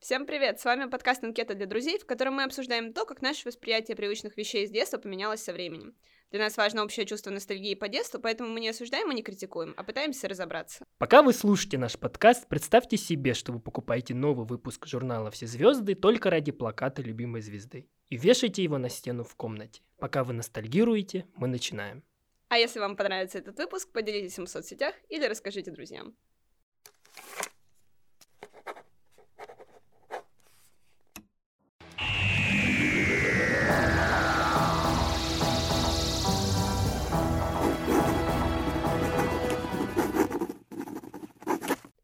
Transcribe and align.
Всем 0.00 0.24
привет! 0.24 0.58
С 0.58 0.64
вами 0.64 0.88
подкаст 0.88 1.22
«Анкета 1.22 1.52
для 1.54 1.66
друзей», 1.66 1.98
в 1.98 2.06
котором 2.06 2.32
мы 2.32 2.44
обсуждаем 2.44 2.94
то, 2.94 3.04
как 3.04 3.20
наше 3.20 3.46
восприятие 3.46 3.98
привычных 3.98 4.34
вещей 4.38 4.64
из 4.64 4.70
детства 4.70 4.96
поменялось 4.96 5.42
со 5.42 5.52
временем. 5.52 5.94
Для 6.30 6.40
нас 6.40 6.56
важно 6.56 6.82
общее 6.84 7.04
чувство 7.04 7.30
ностальгии 7.30 7.74
по 7.74 7.86
детству, 7.86 8.18
поэтому 8.18 8.48
мы 8.48 8.60
не 8.60 8.70
осуждаем 8.70 9.12
и 9.12 9.14
не 9.14 9.22
критикуем, 9.22 9.74
а 9.76 9.84
пытаемся 9.84 10.26
разобраться. 10.26 10.86
Пока 10.96 11.20
вы 11.20 11.34
слушаете 11.34 11.76
наш 11.76 11.98
подкаст, 11.98 12.48
представьте 12.48 12.96
себе, 12.96 13.34
что 13.34 13.52
вы 13.52 13.60
покупаете 13.60 14.14
новый 14.14 14.46
выпуск 14.46 14.86
журнала 14.86 15.30
«Все 15.30 15.46
звезды» 15.46 15.94
только 15.94 16.30
ради 16.30 16.50
плаката 16.50 17.02
любимой 17.02 17.42
звезды 17.42 17.86
и 18.08 18.16
вешаете 18.16 18.62
его 18.62 18.78
на 18.78 18.88
стену 18.88 19.22
в 19.22 19.36
комнате. 19.36 19.82
Пока 19.98 20.24
вы 20.24 20.32
ностальгируете, 20.32 21.26
мы 21.34 21.46
начинаем. 21.46 22.02
А 22.48 22.56
если 22.56 22.80
вам 22.80 22.96
понравится 22.96 23.36
этот 23.36 23.58
выпуск, 23.58 23.92
поделитесь 23.92 24.38
им 24.38 24.46
в 24.46 24.50
соцсетях 24.50 24.94
или 25.10 25.26
расскажите 25.26 25.70
друзьям. 25.70 26.16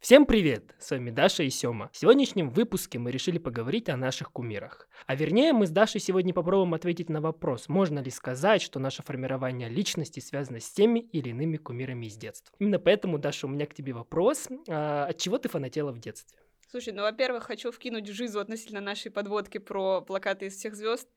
Всем 0.07 0.25
привет! 0.25 0.73
С 0.79 0.93
вами 0.93 1.11
Даша 1.11 1.43
и 1.43 1.51
Сёма. 1.51 1.91
В 1.93 1.97
сегодняшнем 1.97 2.49
выпуске 2.51 2.97
мы 2.97 3.11
решили 3.11 3.39
поговорить 3.39 3.89
о 3.89 3.97
наших 3.97 4.31
кумирах. 4.31 4.89
А 5.07 5.17
вернее, 5.17 5.53
мы 5.53 5.67
с 5.67 5.71
Дашей 5.71 6.01
сегодня 6.01 6.33
попробуем 6.33 6.75
ответить 6.75 7.11
на 7.11 7.21
вопрос, 7.21 7.69
можно 7.69 7.99
ли 7.99 8.13
сказать, 8.13 8.63
что 8.63 8.79
наше 8.79 9.03
формирование 9.03 9.69
личности 9.69 10.21
связано 10.21 10.61
с 10.61 10.71
теми 10.71 11.01
или 11.01 11.31
иными 11.31 11.57
кумирами 11.57 12.07
из 12.07 12.17
детства. 12.17 12.55
Именно 12.61 12.79
поэтому, 12.79 13.19
Даша, 13.19 13.49
у 13.49 13.51
меня 13.51 13.67
к 13.67 13.75
тебе 13.75 13.95
вопрос. 13.95 14.47
А, 14.69 15.07
от 15.07 15.19
чего 15.19 15.39
ты 15.39 15.49
фанатела 15.49 15.91
в 15.91 15.99
детстве? 15.99 16.39
Слушай, 16.71 16.93
ну, 16.93 17.03
во-первых, 17.03 17.43
хочу 17.43 17.73
вкинуть 17.73 18.07
жизу 18.07 18.39
относительно 18.39 18.81
нашей 18.81 19.11
подводки 19.11 19.59
про 19.59 20.03
плакаты 20.03 20.47
из 20.47 20.55
всех 20.55 20.77
звезд. 20.77 21.09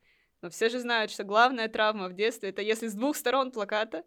Но 0.42 0.50
все 0.50 0.68
же 0.68 0.80
знают, 0.80 1.12
что 1.12 1.24
главная 1.24 1.68
травма 1.68 2.10
в 2.10 2.16
детстве 2.16 2.50
это 2.50 2.64
если 2.64 2.88
с 2.88 2.96
двух 2.96 3.16
сторон 3.16 3.52
плаката 3.52 4.04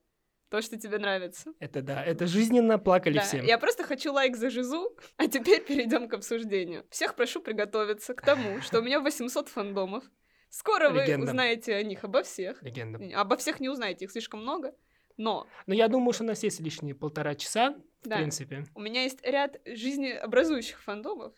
то, 0.52 0.60
что 0.60 0.78
тебе 0.78 0.98
нравится. 0.98 1.54
Это 1.60 1.80
да, 1.80 2.04
это 2.04 2.26
жизненно 2.26 2.78
плакали 2.78 3.14
Да, 3.14 3.22
всем. 3.22 3.42
я 3.46 3.56
просто 3.56 3.84
хочу 3.84 4.12
лайк 4.12 4.36
за 4.36 4.50
жизу, 4.50 4.94
а 5.16 5.26
теперь 5.26 5.64
перейдем 5.64 6.08
к 6.08 6.12
обсуждению. 6.14 6.84
Всех 6.90 7.14
прошу 7.16 7.40
приготовиться 7.40 8.12
к 8.12 8.20
тому, 8.20 8.60
что 8.60 8.80
у 8.80 8.82
меня 8.82 9.00
800 9.00 9.48
фандомов. 9.48 10.04
Скоро 10.50 10.90
вы 10.90 11.00
Легенда. 11.04 11.28
узнаете 11.28 11.74
о 11.74 11.82
них 11.82 12.04
обо 12.04 12.22
всех. 12.22 12.62
Легенда. 12.62 13.18
Обо 13.18 13.38
всех 13.38 13.60
не 13.60 13.70
узнаете, 13.70 14.04
их 14.04 14.10
слишком 14.12 14.42
много. 14.42 14.74
Но 15.16 15.46
Но 15.66 15.72
я 15.74 15.88
думаю, 15.88 16.12
что 16.12 16.24
у 16.24 16.26
нас 16.26 16.42
есть 16.42 16.60
лишние 16.60 16.94
полтора 16.94 17.34
часа, 17.34 17.74
в 18.02 18.08
Да. 18.08 18.16
принципе. 18.16 18.66
у 18.74 18.80
меня 18.80 19.04
есть 19.04 19.24
ряд 19.26 19.58
жизнеобразующих 19.64 20.82
фандомов, 20.82 21.32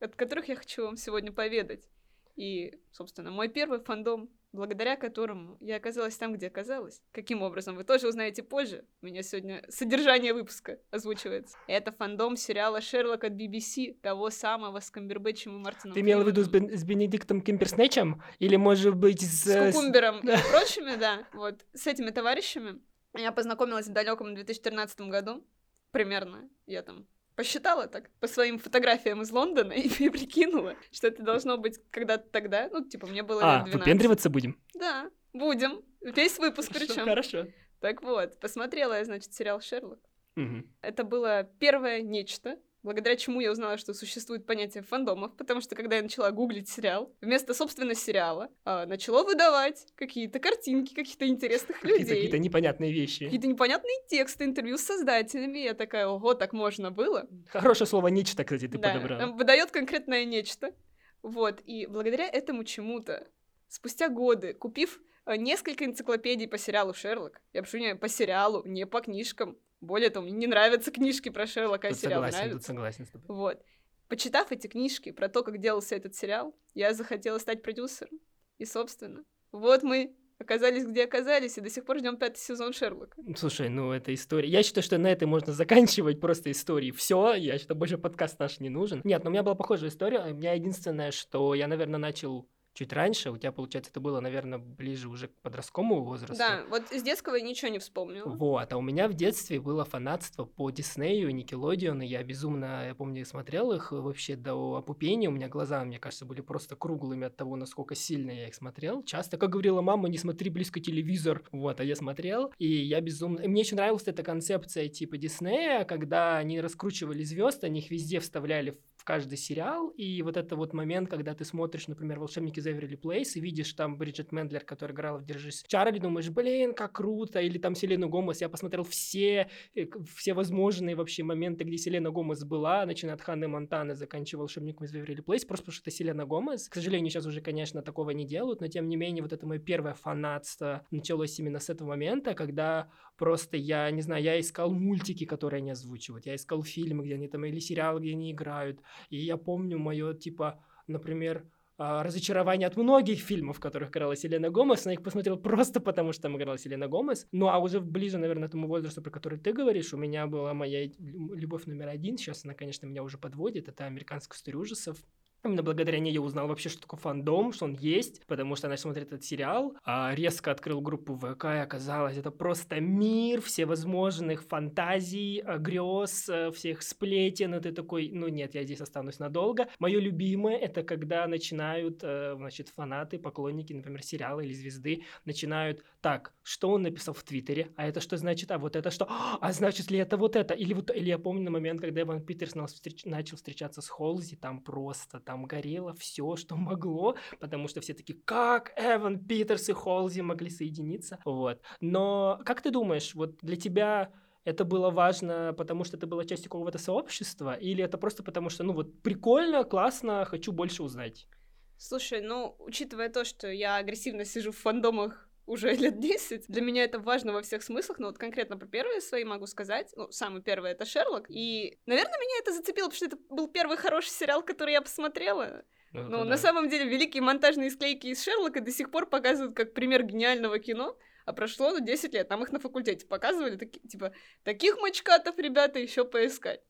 от 0.00 0.16
которых 0.16 0.48
я 0.48 0.56
хочу 0.56 0.84
вам 0.86 0.96
сегодня 0.96 1.30
поведать. 1.30 1.90
И, 2.36 2.80
собственно, 2.90 3.30
мой 3.30 3.48
первый 3.48 3.80
фандом, 3.80 4.30
благодаря 4.52 4.96
которому 4.96 5.56
я 5.60 5.76
оказалась 5.76 6.16
там, 6.16 6.32
где 6.32 6.48
оказалась. 6.48 7.02
Каким 7.12 7.42
образом, 7.42 7.76
вы 7.76 7.84
тоже 7.84 8.08
узнаете 8.08 8.42
позже. 8.42 8.84
У 9.02 9.06
меня 9.06 9.22
сегодня 9.22 9.64
содержание 9.68 10.34
выпуска 10.34 10.78
озвучивается. 10.90 11.56
Это 11.66 11.92
фандом 11.92 12.36
сериала 12.36 12.80
«Шерлок» 12.80 13.24
от 13.24 13.32
BBC, 13.32 13.94
того 14.00 14.30
самого 14.30 14.80
с 14.80 14.90
Камбербэтчем 14.90 15.56
и 15.56 15.62
Мартином 15.62 15.94
Ты 15.94 16.00
имела 16.00 16.22
в 16.22 16.26
виду 16.26 16.42
с. 16.42 16.48
Бен- 16.48 16.76
с 16.76 16.84
Бенедиктом 16.84 17.40
Кимперснечем? 17.40 18.22
Или, 18.38 18.56
может 18.56 18.96
быть, 18.96 19.20
с... 19.20 19.44
С 19.46 19.74
Кукумбером 19.74 20.20
и 20.20 20.36
прочими, 20.50 20.96
да. 20.96 21.26
Вот. 21.32 21.64
С 21.72 21.86
этими 21.86 22.10
товарищами 22.10 22.80
я 23.16 23.32
познакомилась 23.32 23.86
в 23.86 23.92
далеком 23.92 24.34
2013 24.34 25.00
году. 25.02 25.44
Примерно. 25.92 26.48
Я 26.66 26.82
там 26.82 27.06
посчитала 27.40 27.86
так 27.86 28.10
по 28.20 28.26
своим 28.26 28.58
фотографиям 28.58 29.22
из 29.22 29.30
Лондона 29.30 29.72
и 29.72 29.88
прикинула, 30.10 30.76
что 30.92 31.06
это 31.06 31.22
должно 31.22 31.56
быть 31.56 31.80
когда-то 31.90 32.28
тогда. 32.30 32.68
Ну, 32.70 32.84
типа, 32.84 33.06
мне 33.06 33.22
было 33.22 33.40
А, 33.40 33.54
лет 33.60 33.70
12. 33.70 33.78
выпендриваться 33.78 34.28
будем? 34.28 34.60
Да, 34.74 35.10
будем. 35.32 35.80
Весь 36.02 36.38
выпуск 36.38 36.70
причем. 36.70 37.04
Хорошо. 37.06 37.46
Так 37.80 38.02
вот, 38.02 38.38
посмотрела 38.40 38.92
я, 38.92 39.06
значит, 39.06 39.32
сериал 39.32 39.62
«Шерлок». 39.62 40.00
Мгм. 40.36 40.70
Это 40.82 41.02
было 41.02 41.44
первое 41.58 42.02
нечто, 42.02 42.58
благодаря 42.82 43.16
чему 43.16 43.40
я 43.40 43.50
узнала, 43.50 43.76
что 43.76 43.94
существует 43.94 44.46
понятие 44.46 44.82
фандомов, 44.82 45.36
потому 45.36 45.60
что 45.60 45.74
когда 45.74 45.96
я 45.96 46.02
начала 46.02 46.30
гуглить 46.30 46.68
сериал, 46.68 47.14
вместо, 47.20 47.54
собственно, 47.54 47.94
сериала, 47.94 48.50
а, 48.64 48.86
начало 48.86 49.22
выдавать 49.24 49.86
какие-то 49.94 50.38
картинки 50.38 50.94
каких-то 50.94 51.26
интересных 51.26 51.82
людей. 51.84 52.06
какие-то 52.06 52.38
непонятные 52.38 52.92
вещи. 52.92 53.24
Какие-то 53.24 53.46
непонятные 53.46 53.96
тексты, 54.08 54.44
интервью 54.44 54.78
с 54.78 54.82
создателями. 54.82 55.58
Я 55.58 55.74
такая, 55.74 56.06
ого, 56.06 56.34
так 56.34 56.52
можно 56.52 56.90
было? 56.90 57.28
Хорошее 57.48 57.86
слово 57.86 58.08
«нечто», 58.08 58.44
кстати, 58.44 58.68
ты 58.68 58.78
да, 58.78 58.94
подобрала. 58.94 59.20
там 59.20 59.36
выдает 59.36 59.70
конкретное 59.70 60.24
нечто. 60.24 60.74
Вот, 61.22 61.60
и 61.66 61.86
благодаря 61.86 62.26
этому 62.26 62.64
чему-то, 62.64 63.28
спустя 63.68 64.08
годы, 64.08 64.54
купив 64.54 65.00
э, 65.26 65.36
несколько 65.36 65.84
энциклопедий 65.84 66.48
по 66.48 66.56
сериалу 66.56 66.94
«Шерлок», 66.94 67.42
я 67.52 67.60
не 67.60 67.94
по 67.94 68.08
сериалу, 68.08 68.62
не 68.64 68.86
по 68.86 69.00
книжкам, 69.00 69.58
более 69.80 70.10
того, 70.10 70.26
мне 70.26 70.34
не 70.34 70.46
нравятся 70.46 70.90
книжки 70.90 71.28
про 71.28 71.46
Шерлока, 71.46 71.88
а 71.88 71.90
Тут 71.90 72.00
сериал 72.00 72.22
согласен, 72.22 72.38
тут 72.38 72.46
нравится. 72.48 72.66
согласен 72.66 73.06
с 73.06 73.08
тобой. 73.10 73.26
Вот. 73.28 73.62
Почитав 74.08 74.52
эти 74.52 74.66
книжки 74.66 75.12
про 75.12 75.28
то, 75.28 75.42
как 75.42 75.58
делался 75.58 75.94
этот 75.94 76.14
сериал, 76.14 76.54
я 76.74 76.92
захотела 76.94 77.38
стать 77.38 77.62
продюсером. 77.62 78.18
И, 78.58 78.64
собственно, 78.64 79.24
вот 79.52 79.82
мы 79.82 80.16
оказались 80.40 80.86
где 80.86 81.04
оказались, 81.04 81.58
и 81.58 81.60
до 81.60 81.70
сих 81.70 81.84
пор 81.84 81.98
ждем 81.98 82.16
пятый 82.16 82.38
сезон 82.38 82.72
Шерлока. 82.72 83.16
Слушай, 83.36 83.68
ну 83.68 83.92
это 83.92 84.12
история. 84.12 84.48
Я 84.48 84.62
считаю, 84.62 84.82
что 84.82 84.98
на 84.98 85.08
этой 85.08 85.24
можно 85.26 85.52
заканчивать 85.52 86.18
просто 86.20 86.50
истории. 86.50 86.90
Все, 86.90 87.34
я 87.34 87.58
считаю, 87.58 87.78
больше 87.78 87.98
подкаст 87.98 88.38
наш 88.38 88.58
не 88.58 88.70
нужен. 88.70 89.00
Нет, 89.04 89.22
но 89.22 89.30
у 89.30 89.32
меня 89.32 89.42
была 89.42 89.54
похожая 89.54 89.90
история. 89.90 90.20
У 90.20 90.34
меня 90.34 90.54
единственное, 90.54 91.10
что 91.10 91.54
я, 91.54 91.68
наверное, 91.68 92.00
начал 92.00 92.48
чуть 92.74 92.92
раньше. 92.92 93.30
У 93.30 93.36
тебя, 93.36 93.52
получается, 93.52 93.90
это 93.90 94.00
было, 94.00 94.20
наверное, 94.20 94.58
ближе 94.58 95.08
уже 95.08 95.28
к 95.28 95.34
подростковому 95.42 96.04
возрасту. 96.04 96.36
Да, 96.36 96.64
вот 96.68 96.90
из 96.92 97.02
детского 97.02 97.36
я 97.36 97.42
ничего 97.42 97.70
не 97.70 97.78
вспомнила. 97.78 98.28
Вот, 98.28 98.72
а 98.72 98.76
у 98.76 98.82
меня 98.82 99.08
в 99.08 99.14
детстве 99.14 99.60
было 99.60 99.84
фанатство 99.84 100.44
по 100.44 100.70
Диснею, 100.70 101.34
Никелодеону, 101.34 102.02
я 102.02 102.22
безумно, 102.22 102.86
я 102.86 102.94
помню, 102.94 103.24
смотрел 103.24 103.72
их 103.72 103.92
вообще 103.92 104.36
до 104.36 104.76
опупения, 104.76 105.28
у 105.28 105.32
меня 105.32 105.48
глаза, 105.48 105.84
мне 105.84 105.98
кажется, 105.98 106.24
были 106.24 106.40
просто 106.40 106.76
круглыми 106.76 107.26
от 107.26 107.36
того, 107.36 107.56
насколько 107.56 107.94
сильно 107.94 108.30
я 108.30 108.48
их 108.48 108.54
смотрел. 108.54 109.02
Часто, 109.04 109.36
как 109.36 109.50
говорила 109.50 109.80
мама, 109.80 110.08
не 110.08 110.18
смотри 110.18 110.50
близко 110.50 110.80
телевизор, 110.80 111.42
вот, 111.52 111.80
а 111.80 111.84
я 111.84 111.96
смотрел, 111.96 112.52
и 112.58 112.66
я 112.66 113.00
безумно... 113.00 113.46
мне 113.46 113.62
еще 113.62 113.76
нравилась 113.76 114.06
эта 114.06 114.22
концепция 114.22 114.88
типа 114.88 115.18
Диснея, 115.18 115.84
когда 115.84 116.38
они 116.38 116.60
раскручивали 116.60 117.22
звезд, 117.22 117.64
они 117.64 117.80
их 117.80 117.90
везде 117.90 118.20
вставляли 118.20 118.70
в 118.70 118.89
каждый 119.04 119.38
сериал, 119.38 119.88
и 119.90 120.22
вот 120.22 120.36
это 120.36 120.56
вот 120.56 120.72
момент, 120.72 121.08
когда 121.08 121.34
ты 121.34 121.44
смотришь, 121.44 121.88
например, 121.88 122.18
«Волшебники 122.18 122.58
из 122.58 122.66
Вэйверли 122.66 122.96
Плейс» 122.96 123.36
и 123.36 123.40
видишь 123.40 123.72
там 123.72 123.96
Бриджит 123.96 124.32
Мендлер, 124.32 124.64
которая 124.64 124.94
играла 124.94 125.18
в 125.18 125.24
«Держись 125.24 125.64
Чарли», 125.66 125.98
думаешь, 125.98 126.28
блин, 126.30 126.74
как 126.74 126.92
круто, 126.92 127.40
или 127.40 127.58
там 127.58 127.74
Селену 127.74 128.08
Гомес, 128.08 128.40
я 128.40 128.48
посмотрел 128.48 128.84
все, 128.84 129.48
э, 129.74 129.86
все 130.16 130.34
возможные 130.34 130.96
вообще 130.96 131.22
моменты, 131.22 131.64
где 131.64 131.78
Селена 131.78 132.10
Гомес 132.10 132.44
была, 132.44 132.84
начиная 132.86 133.14
от 133.14 133.22
Ханны 133.22 133.48
Монтаны, 133.48 133.94
заканчивая 133.94 134.40
«Волшебником 134.40 134.86
из 134.86 134.94
Вэйверли 134.94 135.20
Плейс», 135.20 135.44
просто 135.44 135.66
потому 135.66 135.74
что 135.74 135.82
это 135.88 135.96
Селена 135.96 136.26
Гомес. 136.26 136.68
К 136.68 136.74
сожалению, 136.74 137.10
сейчас 137.10 137.26
уже, 137.26 137.40
конечно, 137.40 137.82
такого 137.82 138.10
не 138.10 138.26
делают, 138.26 138.60
но 138.60 138.68
тем 138.68 138.88
не 138.88 138.96
менее, 138.96 139.22
вот 139.22 139.32
это 139.32 139.46
мое 139.46 139.58
первое 139.58 139.94
фанатство 139.94 140.86
началось 140.90 141.38
именно 141.38 141.58
с 141.58 141.70
этого 141.70 141.88
момента, 141.88 142.34
когда 142.34 142.88
просто 143.20 143.58
я, 143.58 143.90
не 143.90 144.00
знаю, 144.00 144.22
я 144.22 144.40
искал 144.40 144.72
мультики, 144.72 145.26
которые 145.26 145.58
они 145.58 145.72
озвучивают, 145.72 146.24
я 146.24 146.34
искал 146.34 146.62
фильмы, 146.62 147.04
где 147.04 147.14
они 147.16 147.28
там, 147.28 147.44
или 147.44 147.60
сериалы, 147.60 148.00
где 148.00 148.12
они 148.12 148.32
играют, 148.32 148.80
и 149.10 149.18
я 149.18 149.36
помню 149.36 149.78
мое, 149.78 150.14
типа, 150.14 150.64
например, 150.86 151.44
а, 151.76 152.02
разочарование 152.02 152.66
от 152.66 152.76
многих 152.76 153.18
фильмов, 153.20 153.58
в 153.58 153.60
которых 153.60 153.90
играла 153.90 154.16
Селена 154.16 154.50
Гомес. 154.50 154.86
Я 154.86 154.92
их 154.92 155.02
посмотрел 155.02 155.36
просто 155.36 155.80
потому, 155.80 156.12
что 156.12 156.22
там 156.22 156.36
играла 156.36 156.56
Селена 156.58 156.88
Гомес. 156.88 157.26
Ну, 157.32 157.48
а 157.48 157.58
уже 157.58 157.80
ближе, 157.80 158.18
наверное, 158.18 158.48
тому 158.48 158.68
возрасту, 158.68 159.02
про 159.02 159.10
который 159.10 159.38
ты 159.38 159.52
говоришь, 159.52 159.94
у 159.94 159.98
меня 159.98 160.26
была 160.26 160.54
моя 160.54 160.86
лю- 160.86 161.34
любовь 161.34 161.66
номер 161.66 161.88
один. 161.88 162.16
Сейчас 162.16 162.44
она, 162.44 162.54
конечно, 162.54 162.86
меня 162.86 163.02
уже 163.02 163.18
подводит. 163.18 163.68
Это 163.68 163.86
«Американская 163.86 164.36
история 164.36 164.58
ужасов». 164.58 164.98
Именно 165.44 165.62
благодаря 165.62 165.98
ней 165.98 166.12
я 166.12 166.20
узнал 166.20 166.48
вообще, 166.48 166.68
что 166.68 166.82
такое 166.82 167.00
фандом, 167.00 167.52
что 167.52 167.64
он 167.64 167.72
есть, 167.72 168.26
потому 168.26 168.56
что 168.56 168.66
я 168.66 168.70
начал 168.70 168.82
смотреть 168.82 169.08
этот 169.08 169.24
сериал, 169.24 169.74
а 169.84 170.14
резко 170.14 170.50
открыл 170.50 170.80
группу 170.82 171.14
ВК, 171.14 171.44
и 171.44 171.58
оказалось, 171.58 172.18
это 172.18 172.30
просто 172.30 172.80
мир 172.80 173.40
всевозможных 173.40 174.42
фантазий, 174.42 175.42
э, 175.44 175.58
грез, 175.58 176.28
э, 176.28 176.50
всех 176.52 176.82
сплетен, 176.82 177.54
и 177.54 177.60
ты 177.60 177.72
такой, 177.72 178.10
ну 178.12 178.28
нет, 178.28 178.54
я 178.54 178.64
здесь 178.64 178.80
останусь 178.80 179.18
надолго. 179.18 179.68
Мое 179.78 179.98
любимое, 179.98 180.56
это 180.56 180.82
когда 180.82 181.26
начинают, 181.26 182.00
э, 182.02 182.34
значит, 182.36 182.68
фанаты, 182.68 183.18
поклонники, 183.18 183.72
например, 183.72 184.02
сериала 184.02 184.40
или 184.40 184.52
звезды, 184.52 185.04
начинают, 185.24 185.82
так, 186.00 186.34
что 186.42 186.70
он 186.70 186.82
написал 186.82 187.14
в 187.14 187.22
Твиттере, 187.22 187.72
а 187.76 187.86
это 187.86 188.00
что 188.00 188.16
значит, 188.16 188.50
а 188.50 188.58
вот 188.58 188.76
это 188.76 188.90
что, 188.90 189.06
а 189.08 189.52
значит 189.52 189.90
ли 189.90 189.98
это 189.98 190.16
вот 190.16 190.36
это, 190.36 190.54
или 190.54 190.74
вот, 190.74 190.90
или 190.94 191.08
я 191.08 191.18
помню 191.18 191.44
на 191.44 191.50
момент, 191.50 191.80
когда 191.80 192.02
Иван 192.02 192.24
Питерс 192.24 192.54
начал 192.54 193.36
встречаться 193.36 193.80
с 193.80 193.88
Холзи, 193.88 194.36
там 194.36 194.60
просто, 194.60 195.20
там 195.30 195.46
горело 195.46 195.94
все, 195.94 196.36
что 196.36 196.56
могло, 196.56 197.16
потому 197.38 197.68
что 197.68 197.80
все 197.80 197.94
таки 197.94 198.14
как 198.14 198.72
Эван 198.76 199.18
Питерс 199.24 199.68
и 199.68 199.72
Холзи 199.72 200.22
могли 200.22 200.50
соединиться, 200.50 201.18
вот. 201.24 201.62
Но 201.80 202.40
как 202.44 202.62
ты 202.62 202.70
думаешь, 202.70 203.14
вот 203.14 203.36
для 203.42 203.56
тебя 203.56 204.12
Это 204.44 204.64
было 204.64 204.90
важно, 204.90 205.54
потому 205.56 205.84
что 205.84 205.96
это 205.98 206.06
была 206.06 206.24
частью 206.24 206.50
какого-то 206.50 206.78
сообщества, 206.78 207.54
или 207.54 207.84
это 207.84 207.98
просто 207.98 208.22
потому 208.22 208.50
что, 208.50 208.64
ну 208.64 208.72
вот, 208.72 209.02
прикольно, 209.02 209.64
классно, 209.64 210.24
хочу 210.24 210.52
больше 210.52 210.82
узнать? 210.82 211.28
Слушай, 211.76 212.20
ну, 212.20 212.54
учитывая 212.58 213.08
то, 213.08 213.24
что 213.24 213.48
я 213.48 213.76
агрессивно 213.76 214.24
сижу 214.24 214.52
в 214.52 214.58
фандомах 214.58 215.29
уже 215.50 215.72
лет 215.74 215.98
10. 215.98 216.46
Для 216.48 216.62
меня 216.62 216.84
это 216.84 216.98
важно 216.98 217.32
во 217.32 217.42
всех 217.42 217.62
смыслах, 217.62 217.98
но 217.98 218.06
вот 218.06 218.18
конкретно 218.18 218.56
про 218.56 218.66
первые 218.66 219.00
свои 219.00 219.24
могу 219.24 219.46
сказать. 219.46 219.92
Ну, 219.96 220.10
самый 220.10 220.42
первый— 220.42 220.70
это 220.72 220.84
«Шерлок». 220.84 221.26
И, 221.28 221.78
наверное, 221.86 222.18
меня 222.18 222.38
это 222.40 222.52
зацепило, 222.52 222.88
потому 222.88 222.96
что 222.96 223.06
это 223.06 223.18
был 223.28 223.48
первый 223.48 223.76
хороший 223.76 224.10
сериал, 224.10 224.42
который 224.42 224.72
я 224.72 224.80
посмотрела. 224.80 225.64
Ну, 225.92 226.02
ну 226.02 226.18
да. 226.18 226.24
на 226.24 226.36
самом 226.36 226.68
деле, 226.68 226.88
великие 226.88 227.22
монтажные 227.22 227.70
склейки 227.70 228.06
из 228.06 228.22
Шерлока 228.22 228.60
до 228.60 228.70
сих 228.70 228.90
пор 228.90 229.06
показывают 229.06 229.56
как 229.56 229.74
пример 229.74 230.04
гениального 230.04 230.60
кино, 230.60 230.96
а 231.26 231.32
прошло 231.32 231.70
ну, 231.70 231.80
10 231.80 232.14
лет, 232.14 232.30
нам 232.30 232.42
их 232.44 232.52
на 232.52 232.60
факультете 232.60 233.06
показывали, 233.06 233.56
таки, 233.56 233.80
типа, 233.80 234.12
таких 234.44 234.78
мачкатов, 234.78 235.36
ребята, 235.38 235.80
еще 235.80 236.04
поискать. 236.04 236.60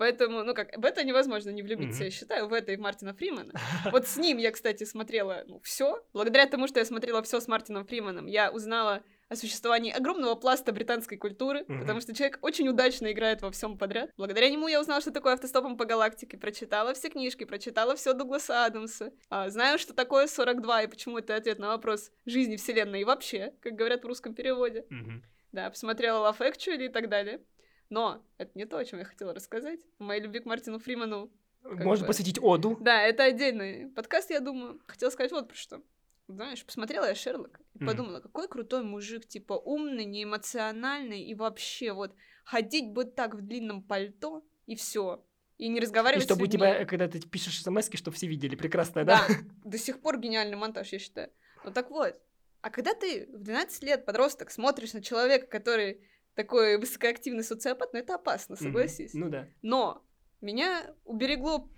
Поэтому, 0.00 0.44
ну 0.44 0.54
как, 0.54 0.74
в 0.78 0.84
это 0.86 1.04
невозможно 1.04 1.50
не 1.50 1.60
влюбиться, 1.60 2.00
mm-hmm. 2.00 2.06
я 2.06 2.10
считаю, 2.10 2.48
в 2.48 2.54
это 2.54 2.72
и 2.72 2.76
в 2.76 2.80
Мартина 2.80 3.12
Фримана. 3.12 3.52
Вот 3.92 4.08
с 4.08 4.16
ним 4.16 4.38
я, 4.38 4.50
кстати, 4.50 4.84
смотрела 4.84 5.44
ну, 5.46 5.60
все. 5.62 6.02
Благодаря 6.14 6.46
тому, 6.46 6.68
что 6.68 6.78
я 6.78 6.86
смотрела 6.86 7.22
все 7.22 7.38
с 7.38 7.46
Мартином 7.48 7.84
Фриманом, 7.84 8.24
я 8.24 8.50
узнала 8.50 9.02
о 9.28 9.36
существовании 9.36 9.92
огромного 9.92 10.36
пласта 10.36 10.72
британской 10.72 11.18
культуры, 11.18 11.60
mm-hmm. 11.60 11.80
потому 11.80 12.00
что 12.00 12.14
человек 12.14 12.38
очень 12.40 12.66
удачно 12.66 13.12
играет 13.12 13.42
во 13.42 13.50
всем 13.50 13.76
подряд. 13.76 14.10
Благодаря 14.16 14.48
нему 14.48 14.68
я 14.68 14.80
узнала, 14.80 15.02
что 15.02 15.10
такое 15.10 15.34
автостопом 15.34 15.76
по 15.76 15.84
галактике, 15.84 16.38
прочитала 16.38 16.94
все 16.94 17.10
книжки, 17.10 17.44
прочитала 17.44 17.94
все 17.94 18.14
Дугласа 18.14 18.64
Адамса, 18.64 19.12
а, 19.28 19.50
знаю, 19.50 19.78
что 19.78 19.92
такое 19.92 20.28
42 20.28 20.84
и 20.84 20.86
почему 20.86 21.18
это 21.18 21.36
ответ 21.36 21.58
на 21.58 21.68
вопрос 21.68 22.10
жизни 22.24 22.56
Вселенной 22.56 23.02
и 23.02 23.04
вообще, 23.04 23.52
как 23.60 23.74
говорят 23.74 24.02
в 24.02 24.06
русском 24.06 24.32
переводе. 24.32 24.86
Mm-hmm. 24.90 25.22
Да, 25.52 25.68
посмотрела 25.68 26.26
Love 26.26 26.38
Actually 26.38 26.86
и 26.86 26.88
так 26.88 27.10
далее. 27.10 27.40
Но 27.90 28.24
это 28.38 28.52
не 28.54 28.64
то, 28.64 28.78
о 28.78 28.84
чем 28.84 29.00
я 29.00 29.04
хотела 29.04 29.34
рассказать. 29.34 29.80
Моей 29.98 30.22
любви 30.22 30.40
к 30.40 30.46
Мартину 30.46 30.78
Фриману. 30.78 31.30
Можно 31.62 32.04
бы... 32.04 32.08
посвятить 32.08 32.38
оду. 32.40 32.78
Да, 32.80 33.02
это 33.02 33.24
отдельный 33.24 33.88
подкаст, 33.90 34.30
я 34.30 34.40
думаю. 34.40 34.80
Хотела 34.86 35.10
сказать 35.10 35.32
вот 35.32 35.48
про 35.48 35.56
что. 35.56 35.82
Знаешь, 36.28 36.64
посмотрела 36.64 37.06
я 37.06 37.16
Шерлок 37.16 37.60
и 37.74 37.82
mm. 37.82 37.86
подумала, 37.86 38.20
какой 38.20 38.46
крутой 38.46 38.84
мужик, 38.84 39.26
типа 39.26 39.54
умный, 39.54 40.04
неэмоциональный 40.04 41.22
и 41.22 41.34
вообще 41.34 41.92
вот 41.92 42.14
ходить 42.44 42.92
бы 42.92 43.04
так 43.04 43.34
в 43.34 43.42
длинном 43.42 43.82
пальто 43.82 44.44
и 44.66 44.76
все. 44.76 45.24
И 45.58 45.68
не 45.68 45.80
разговаривать 45.80 46.24
И 46.24 46.26
чтобы 46.26 46.44
у 46.44 46.46
тебя, 46.46 46.84
когда 46.84 47.08
ты 47.08 47.20
пишешь 47.20 47.60
смс 47.60 47.90
чтобы 47.92 48.16
все 48.16 48.28
видели, 48.28 48.54
прекрасно, 48.54 49.04
да? 49.04 49.26
Да, 49.28 49.34
до 49.64 49.76
сих 49.76 50.00
пор 50.00 50.18
гениальный 50.18 50.56
монтаж, 50.56 50.92
я 50.92 51.00
считаю. 51.00 51.30
Ну 51.64 51.72
так 51.72 51.90
вот, 51.90 52.16
а 52.60 52.70
когда 52.70 52.94
ты 52.94 53.26
в 53.26 53.42
12 53.42 53.82
лет, 53.82 54.06
подросток, 54.06 54.52
смотришь 54.52 54.92
на 54.92 55.02
человека, 55.02 55.46
который 55.48 56.00
такой 56.34 56.78
высокоактивный 56.78 57.44
социопат, 57.44 57.92
но 57.92 57.98
это 57.98 58.14
опасно, 58.14 58.56
согласись. 58.56 59.14
Mm-hmm. 59.14 59.18
Ну 59.18 59.28
да. 59.28 59.48
Но 59.62 60.06
меня 60.40 60.94
уберегло, 61.04 61.68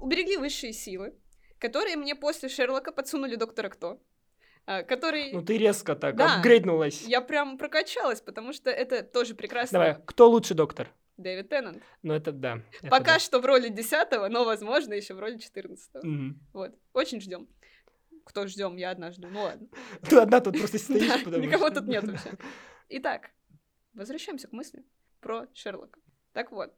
уберегли 0.00 0.36
высшие 0.36 0.72
силы, 0.72 1.14
которые 1.58 1.96
мне 1.96 2.14
после 2.14 2.48
Шерлока 2.48 2.92
подсунули 2.92 3.36
доктора 3.36 3.68
Кто. 3.68 4.00
А, 4.66 4.82
который... 4.82 5.32
Ну 5.32 5.42
ты 5.42 5.56
резко 5.56 5.96
так 5.96 6.14
да, 6.16 6.36
апгрейднулась. 6.36 7.02
Я 7.02 7.22
прям 7.22 7.56
прокачалась, 7.56 8.20
потому 8.20 8.52
что 8.52 8.70
это 8.70 9.02
тоже 9.02 9.34
прекрасно. 9.34 9.78
Давай, 9.78 9.96
кто 10.04 10.28
лучший 10.28 10.54
доктор? 10.54 10.92
Дэвид 11.16 11.48
Теннант. 11.48 11.82
Ну 12.02 12.12
это 12.12 12.32
да. 12.32 12.62
Пока 12.82 13.14
да. 13.14 13.18
что 13.18 13.40
в 13.40 13.46
роли 13.46 13.70
десятого, 13.70 14.28
но 14.28 14.44
возможно 14.44 14.92
еще 14.92 15.14
в 15.14 15.20
роли 15.20 15.38
четырнадцатого. 15.38 16.04
Mm-hmm. 16.04 16.34
Вот, 16.52 16.74
очень 16.92 17.20
ждем. 17.20 17.48
Кто 18.24 18.46
ждем? 18.46 18.76
Я 18.76 18.90
одна 18.90 19.10
жду. 19.10 19.28
Ну 19.28 19.42
ладно. 19.42 19.68
Ты 20.02 20.18
одна 20.18 20.40
тут 20.40 20.58
просто 20.58 20.78
стоишь, 20.78 21.24
потому 21.24 21.42
Никого 21.42 21.70
тут 21.70 21.86
нет 21.88 22.04
вообще. 22.06 22.30
Итак, 22.90 23.30
Возвращаемся 23.98 24.46
к 24.46 24.52
мысли 24.52 24.84
про 25.20 25.48
Шерлока. 25.54 25.98
Так 26.32 26.52
вот, 26.52 26.72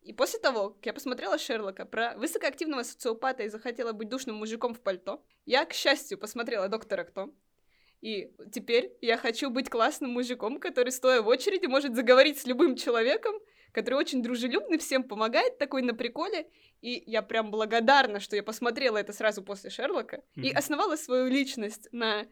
и 0.00 0.14
после 0.14 0.40
того, 0.40 0.70
как 0.70 0.86
я 0.86 0.92
посмотрела 0.94 1.38
Шерлока 1.38 1.84
про 1.84 2.16
высокоактивного 2.16 2.82
социопата 2.84 3.42
и 3.42 3.48
захотела 3.48 3.92
быть 3.92 4.08
душным 4.08 4.36
мужиком 4.36 4.72
в 4.72 4.80
пальто, 4.80 5.22
я, 5.44 5.66
к 5.66 5.74
счастью, 5.74 6.16
посмотрела 6.16 6.68
«Доктора 6.68 7.04
Кто». 7.04 7.34
И 8.00 8.34
теперь 8.50 8.96
я 9.02 9.18
хочу 9.18 9.50
быть 9.50 9.68
классным 9.68 10.12
мужиком, 10.12 10.58
который, 10.58 10.90
стоя 10.90 11.20
в 11.20 11.28
очереди, 11.28 11.66
может 11.66 11.94
заговорить 11.94 12.38
с 12.38 12.46
любым 12.46 12.76
человеком, 12.76 13.34
который 13.72 13.94
очень 13.94 14.22
дружелюбный, 14.22 14.78
всем 14.78 15.02
помогает, 15.04 15.58
такой 15.58 15.82
на 15.82 15.92
приколе. 15.92 16.48
И 16.80 17.02
я 17.06 17.20
прям 17.20 17.50
благодарна, 17.50 18.20
что 18.20 18.36
я 18.36 18.42
посмотрела 18.42 18.96
это 18.96 19.12
сразу 19.12 19.42
после 19.42 19.68
Шерлока 19.68 20.22
mm-hmm. 20.36 20.42
и 20.42 20.50
основала 20.52 20.96
свою 20.96 21.28
личность 21.28 21.88
на 21.92 22.26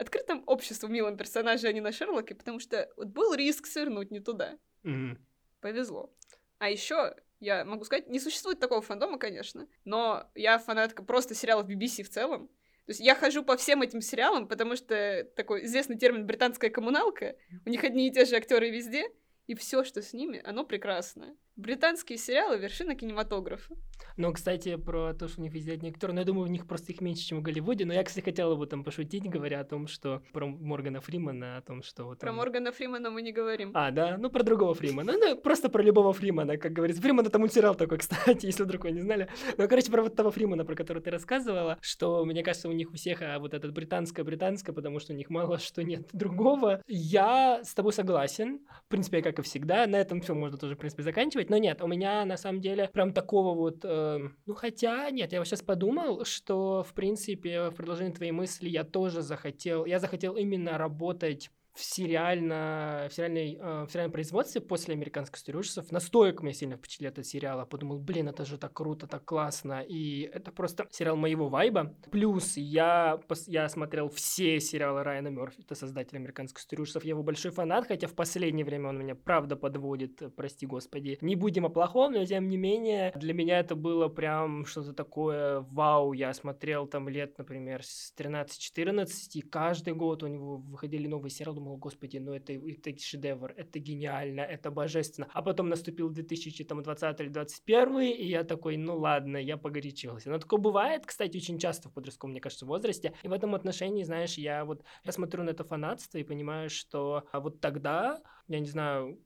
открытом 0.00 0.42
обществу 0.46 0.88
милом 0.88 1.16
персонаже, 1.16 1.68
а 1.68 1.72
не 1.72 1.80
на 1.80 1.92
Шерлоке, 1.92 2.34
потому 2.34 2.58
что 2.58 2.88
вот 2.96 3.08
был 3.08 3.34
риск 3.34 3.66
свернуть 3.66 4.10
не 4.10 4.20
туда. 4.20 4.58
Mm-hmm. 4.84 5.18
Повезло. 5.60 6.10
А 6.58 6.70
еще 6.70 7.14
я 7.38 7.64
могу 7.64 7.84
сказать, 7.84 8.08
не 8.08 8.18
существует 8.18 8.60
такого 8.60 8.82
фандома, 8.82 9.18
конечно, 9.18 9.68
но 9.84 10.30
я 10.34 10.58
фанатка 10.58 11.02
просто 11.02 11.34
сериалов 11.34 11.68
BBC 11.68 12.02
в 12.02 12.10
целом. 12.10 12.48
То 12.86 12.92
есть 12.92 13.00
я 13.00 13.14
хожу 13.14 13.44
по 13.44 13.56
всем 13.56 13.82
этим 13.82 14.00
сериалам, 14.00 14.48
потому 14.48 14.74
что 14.74 15.24
такой 15.36 15.64
известный 15.64 15.98
термин 15.98 16.26
британская 16.26 16.70
коммуналка. 16.70 17.36
У 17.64 17.70
них 17.70 17.84
одни 17.84 18.08
и 18.08 18.12
те 18.12 18.24
же 18.24 18.36
актеры 18.36 18.70
везде, 18.70 19.06
и 19.46 19.54
все, 19.54 19.84
что 19.84 20.02
с 20.02 20.12
ними, 20.12 20.40
оно 20.44 20.64
прекрасное. 20.64 21.36
Британские 21.60 22.16
сериалы— 22.16 22.58
вершина 22.58 22.94
кинематографа. 22.94 23.74
Но, 24.16 24.32
кстати, 24.32 24.76
про 24.76 25.12
то, 25.14 25.28
что 25.28 25.40
у 25.40 25.44
них 25.44 25.52
везде 25.52 25.72
одни 25.72 25.90
актеры, 25.90 26.12
ну, 26.12 26.20
я 26.20 26.24
думаю, 26.24 26.46
у 26.46 26.50
них 26.50 26.66
просто 26.66 26.92
их 26.92 27.00
меньше, 27.02 27.22
чем 27.22 27.40
в 27.40 27.42
Голливуде, 27.42 27.84
но 27.84 27.92
я, 27.92 28.02
кстати, 28.02 28.24
хотела 28.24 28.54
бы 28.54 28.66
там 28.66 28.82
пошутить, 28.82 29.28
говоря 29.28 29.60
о 29.60 29.64
том, 29.64 29.86
что 29.86 30.22
про 30.32 30.46
Моргана 30.46 31.00
Фримана, 31.00 31.58
о 31.58 31.60
том, 31.60 31.82
что 31.82 32.04
вот... 32.04 32.18
Про 32.18 32.32
Моргана 32.32 32.72
Фримана 32.72 33.10
мы 33.10 33.20
не 33.20 33.32
говорим. 33.32 33.72
А, 33.74 33.90
да? 33.90 34.16
Ну, 34.18 34.30
про 34.30 34.42
другого 34.42 34.74
Фримана. 34.74 35.12
Ну, 35.12 35.36
просто 35.36 35.68
про 35.68 35.82
любого 35.82 36.12
Фримана, 36.14 36.56
как 36.56 36.72
говорится. 36.72 37.02
Фриман— 37.02 37.26
это 37.26 37.38
мультсериал 37.38 37.74
такой, 37.74 37.98
кстати, 37.98 38.46
если 38.46 38.62
вдруг 38.62 38.84
вы 38.84 38.92
не 38.92 39.00
знали. 39.00 39.28
Ну, 39.58 39.68
короче, 39.68 39.90
про 39.90 40.02
вот 40.02 40.16
того 40.16 40.30
Фримана, 40.30 40.64
про 40.64 40.74
которого 40.74 41.02
ты 41.02 41.10
рассказывала, 41.10 41.78
что, 41.82 42.24
мне 42.24 42.42
кажется, 42.42 42.68
у 42.68 42.72
них 42.72 42.90
у 42.90 42.94
всех 42.94 43.20
а, 43.20 43.38
вот 43.38 43.52
этот 43.52 43.72
британское-британское, 43.74 44.74
потому 44.74 44.98
что 44.98 45.12
у 45.12 45.16
них 45.16 45.28
мало 45.28 45.58
что 45.58 45.84
нет 45.84 46.08
другого. 46.12 46.82
Я 46.86 47.62
с 47.64 47.74
тобой 47.74 47.92
согласен, 47.92 48.60
в 48.86 48.88
принципе, 48.88 49.22
как 49.22 49.38
и 49.38 49.42
всегда. 49.42 49.86
На 49.86 49.96
этом 49.96 50.20
все 50.20 50.34
можно 50.34 50.56
тоже, 50.56 50.74
в 50.74 50.78
принципе, 50.78 51.02
заканчивать. 51.02 51.49
Но 51.50 51.58
нет, 51.58 51.82
у 51.82 51.88
меня 51.88 52.24
на 52.26 52.36
самом 52.36 52.60
деле 52.60 52.88
прям 52.92 53.12
такого 53.12 53.56
вот... 53.56 53.80
Э, 53.82 54.20
ну, 54.46 54.54
хотя, 54.54 55.10
нет, 55.10 55.32
я 55.32 55.40
вот 55.40 55.48
сейчас 55.48 55.62
подумал, 55.62 56.24
что, 56.24 56.84
в 56.84 56.94
принципе, 56.94 57.70
в 57.70 57.74
продолжении 57.74 58.12
твоей 58.12 58.30
мысли 58.30 58.68
я 58.68 58.84
тоже 58.84 59.20
захотел... 59.20 59.84
Я 59.84 59.98
захотел 59.98 60.36
именно 60.36 60.78
работать 60.78 61.50
в, 61.80 61.84
сериально, 61.84 63.06
в, 63.08 63.14
сериальной, 63.14 63.58
э, 63.60 63.86
в 63.86 63.90
сериальном 63.90 64.12
производстве 64.12 64.60
после 64.60 64.94
«Американских 64.94 65.38
историй 65.38 65.60
ужасов». 65.60 65.90
Настолько 65.90 66.42
меня 66.42 66.52
сильно 66.52 66.76
впечатлил 66.76 67.10
этот 67.10 67.26
сериал. 67.26 67.58
Я 67.58 67.64
подумал, 67.64 67.98
блин, 67.98 68.28
это 68.28 68.44
же 68.44 68.58
так 68.58 68.72
круто, 68.72 69.06
так 69.06 69.24
классно. 69.24 69.80
И 69.80 70.30
это 70.32 70.52
просто 70.52 70.86
сериал 70.90 71.16
моего 71.16 71.48
вайба. 71.48 71.94
Плюс 72.10 72.56
я, 72.56 73.18
я 73.46 73.68
смотрел 73.68 74.08
все 74.10 74.60
сериалы 74.60 75.02
Райана 75.02 75.28
Мерфи, 75.28 75.60
это 75.60 75.74
создатель 75.74 76.16
«Американских 76.16 76.78
ужасов». 76.78 77.04
Я 77.04 77.10
его 77.10 77.22
большой 77.22 77.50
фанат, 77.50 77.86
хотя 77.86 78.06
в 78.06 78.14
последнее 78.14 78.64
время 78.64 78.90
он 78.90 78.98
меня 78.98 79.14
правда 79.14 79.56
подводит, 79.56 80.22
прости 80.36 80.66
господи. 80.66 81.18
Не 81.22 81.34
будем 81.34 81.64
о 81.64 81.70
плохом, 81.70 82.12
но 82.12 82.24
тем 82.24 82.48
не 82.48 82.58
менее, 82.58 83.12
для 83.16 83.32
меня 83.32 83.58
это 83.58 83.74
было 83.74 84.08
прям 84.08 84.66
что-то 84.66 84.92
такое 84.92 85.60
вау. 85.60 86.12
Я 86.12 86.34
смотрел 86.34 86.86
там 86.86 87.08
лет, 87.08 87.38
например, 87.38 87.82
с 87.82 88.12
13-14, 88.18 89.06
и 89.34 89.40
каждый 89.40 89.94
год 89.94 90.22
у 90.22 90.26
него 90.26 90.58
выходили 90.58 91.06
новые 91.06 91.30
сериалы 91.30 91.60
думал, 91.60 91.69
господи, 91.76 92.18
ну 92.18 92.32
это, 92.32 92.52
это 92.52 92.98
шедевр, 92.98 93.52
это 93.56 93.78
гениально, 93.78 94.40
это 94.40 94.70
божественно. 94.70 95.28
А 95.32 95.42
потом 95.42 95.68
наступил 95.68 96.10
2020 96.10 97.20
или 97.20 97.28
2021, 97.28 98.00
и 98.00 98.26
я 98.26 98.44
такой, 98.44 98.76
ну 98.76 98.98
ладно, 98.98 99.36
я 99.36 99.56
погорячился. 99.56 100.30
Но 100.30 100.38
такое 100.38 100.60
бывает, 100.60 101.06
кстати, 101.06 101.36
очень 101.36 101.58
часто 101.58 101.88
в 101.88 101.92
подростковом, 101.92 102.32
мне 102.32 102.40
кажется, 102.40 102.66
возрасте. 102.66 103.14
И 103.22 103.28
в 103.28 103.32
этом 103.32 103.54
отношении, 103.54 104.04
знаешь, 104.04 104.34
я 104.34 104.64
вот, 104.64 104.84
я 105.04 105.12
смотрю 105.12 105.42
на 105.42 105.50
это 105.50 105.64
фанатство 105.64 106.18
и 106.18 106.24
понимаю, 106.24 106.70
что 106.70 107.24
а 107.32 107.40
вот 107.40 107.60
тогда, 107.60 108.20
я 108.48 108.60
не 108.60 108.68
знаю, 108.68 109.18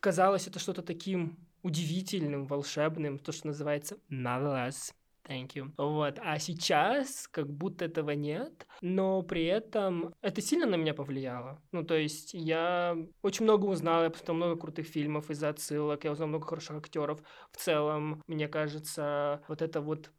казалось 0.00 0.46
это 0.46 0.58
что-то 0.58 0.82
таким 0.82 1.38
удивительным, 1.62 2.46
волшебным, 2.46 3.18
то, 3.18 3.32
что 3.32 3.48
называется 3.48 3.98
nonetheless. 4.10 4.94
Thank 5.26 5.54
you. 5.54 5.72
Вот. 5.76 6.20
А 6.22 6.38
сейчас 6.38 7.26
как 7.28 7.50
будто 7.50 7.84
этого 7.84 8.12
нет, 8.12 8.66
но 8.80 9.22
при 9.22 9.44
этом 9.44 10.14
это 10.22 10.40
сильно 10.40 10.66
на 10.66 10.76
меня 10.76 10.94
повлияло. 10.94 11.60
Ну, 11.72 11.82
то 11.84 11.94
есть 11.94 12.32
я 12.32 12.96
очень 13.22 13.44
много 13.44 13.66
узнал, 13.66 14.04
я 14.04 14.10
посмотрел 14.10 14.36
много 14.36 14.60
крутых 14.60 14.86
фильмов 14.86 15.30
из-за 15.30 15.48
отсылок, 15.48 16.04
я 16.04 16.12
узнал 16.12 16.28
много 16.28 16.46
хороших 16.46 16.76
актеров. 16.76 17.20
В 17.50 17.56
целом, 17.56 18.22
мне 18.28 18.46
кажется, 18.46 19.42
вот 19.48 19.62
это 19.62 19.80
вот 19.80 20.10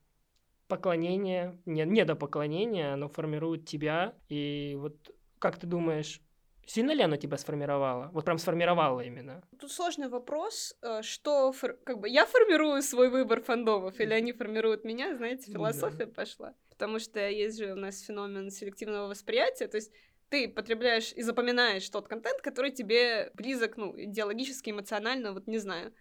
поклонение, 0.68 1.58
не, 1.66 1.86
не 1.86 2.04
до 2.04 2.16
поклонения, 2.16 2.94
оно 2.94 3.08
формирует 3.08 3.66
тебя. 3.66 4.14
И 4.28 4.76
вот 4.78 5.12
как 5.40 5.58
ты 5.58 5.68
думаешь, 5.68 6.22
Сильно 6.68 6.92
ли 6.92 7.02
оно 7.02 7.16
тебя 7.16 7.38
сформировало? 7.38 8.10
Вот 8.14 8.26
прям 8.26 8.38
сформировало 8.38 9.00
именно. 9.00 9.42
Тут 9.58 9.72
сложный 9.72 10.10
вопрос, 10.10 10.76
э, 10.82 11.02
что 11.02 11.54
как 11.86 12.00
бы 12.00 12.10
я 12.10 12.26
формирую 12.26 12.82
свой 12.82 13.10
выбор 13.10 13.42
фандомов, 13.42 14.00
или 14.02 14.14
они 14.14 14.34
формируют 14.34 14.84
меня, 14.84 15.16
знаете, 15.16 15.50
философия 15.50 16.06
да. 16.06 16.12
пошла. 16.12 16.54
Потому 16.70 17.00
что 17.00 17.28
есть 17.30 17.58
же 17.58 17.72
у 17.72 17.76
нас 17.76 18.02
феномен 18.02 18.52
селективного 18.52 19.08
восприятия, 19.08 19.68
то 19.68 19.78
есть 19.78 19.94
ты 20.30 20.50
потребляешь 20.50 21.14
и 21.14 21.22
запоминаешь 21.22 21.90
тот 21.90 22.10
контент, 22.10 22.42
который 22.42 22.72
тебе 22.72 23.32
близок, 23.34 23.78
ну, 23.78 23.94
идеологически, 23.98 24.72
эмоционально, 24.72 25.32
вот 25.32 25.48
не 25.48 25.60
знаю. 25.60 25.94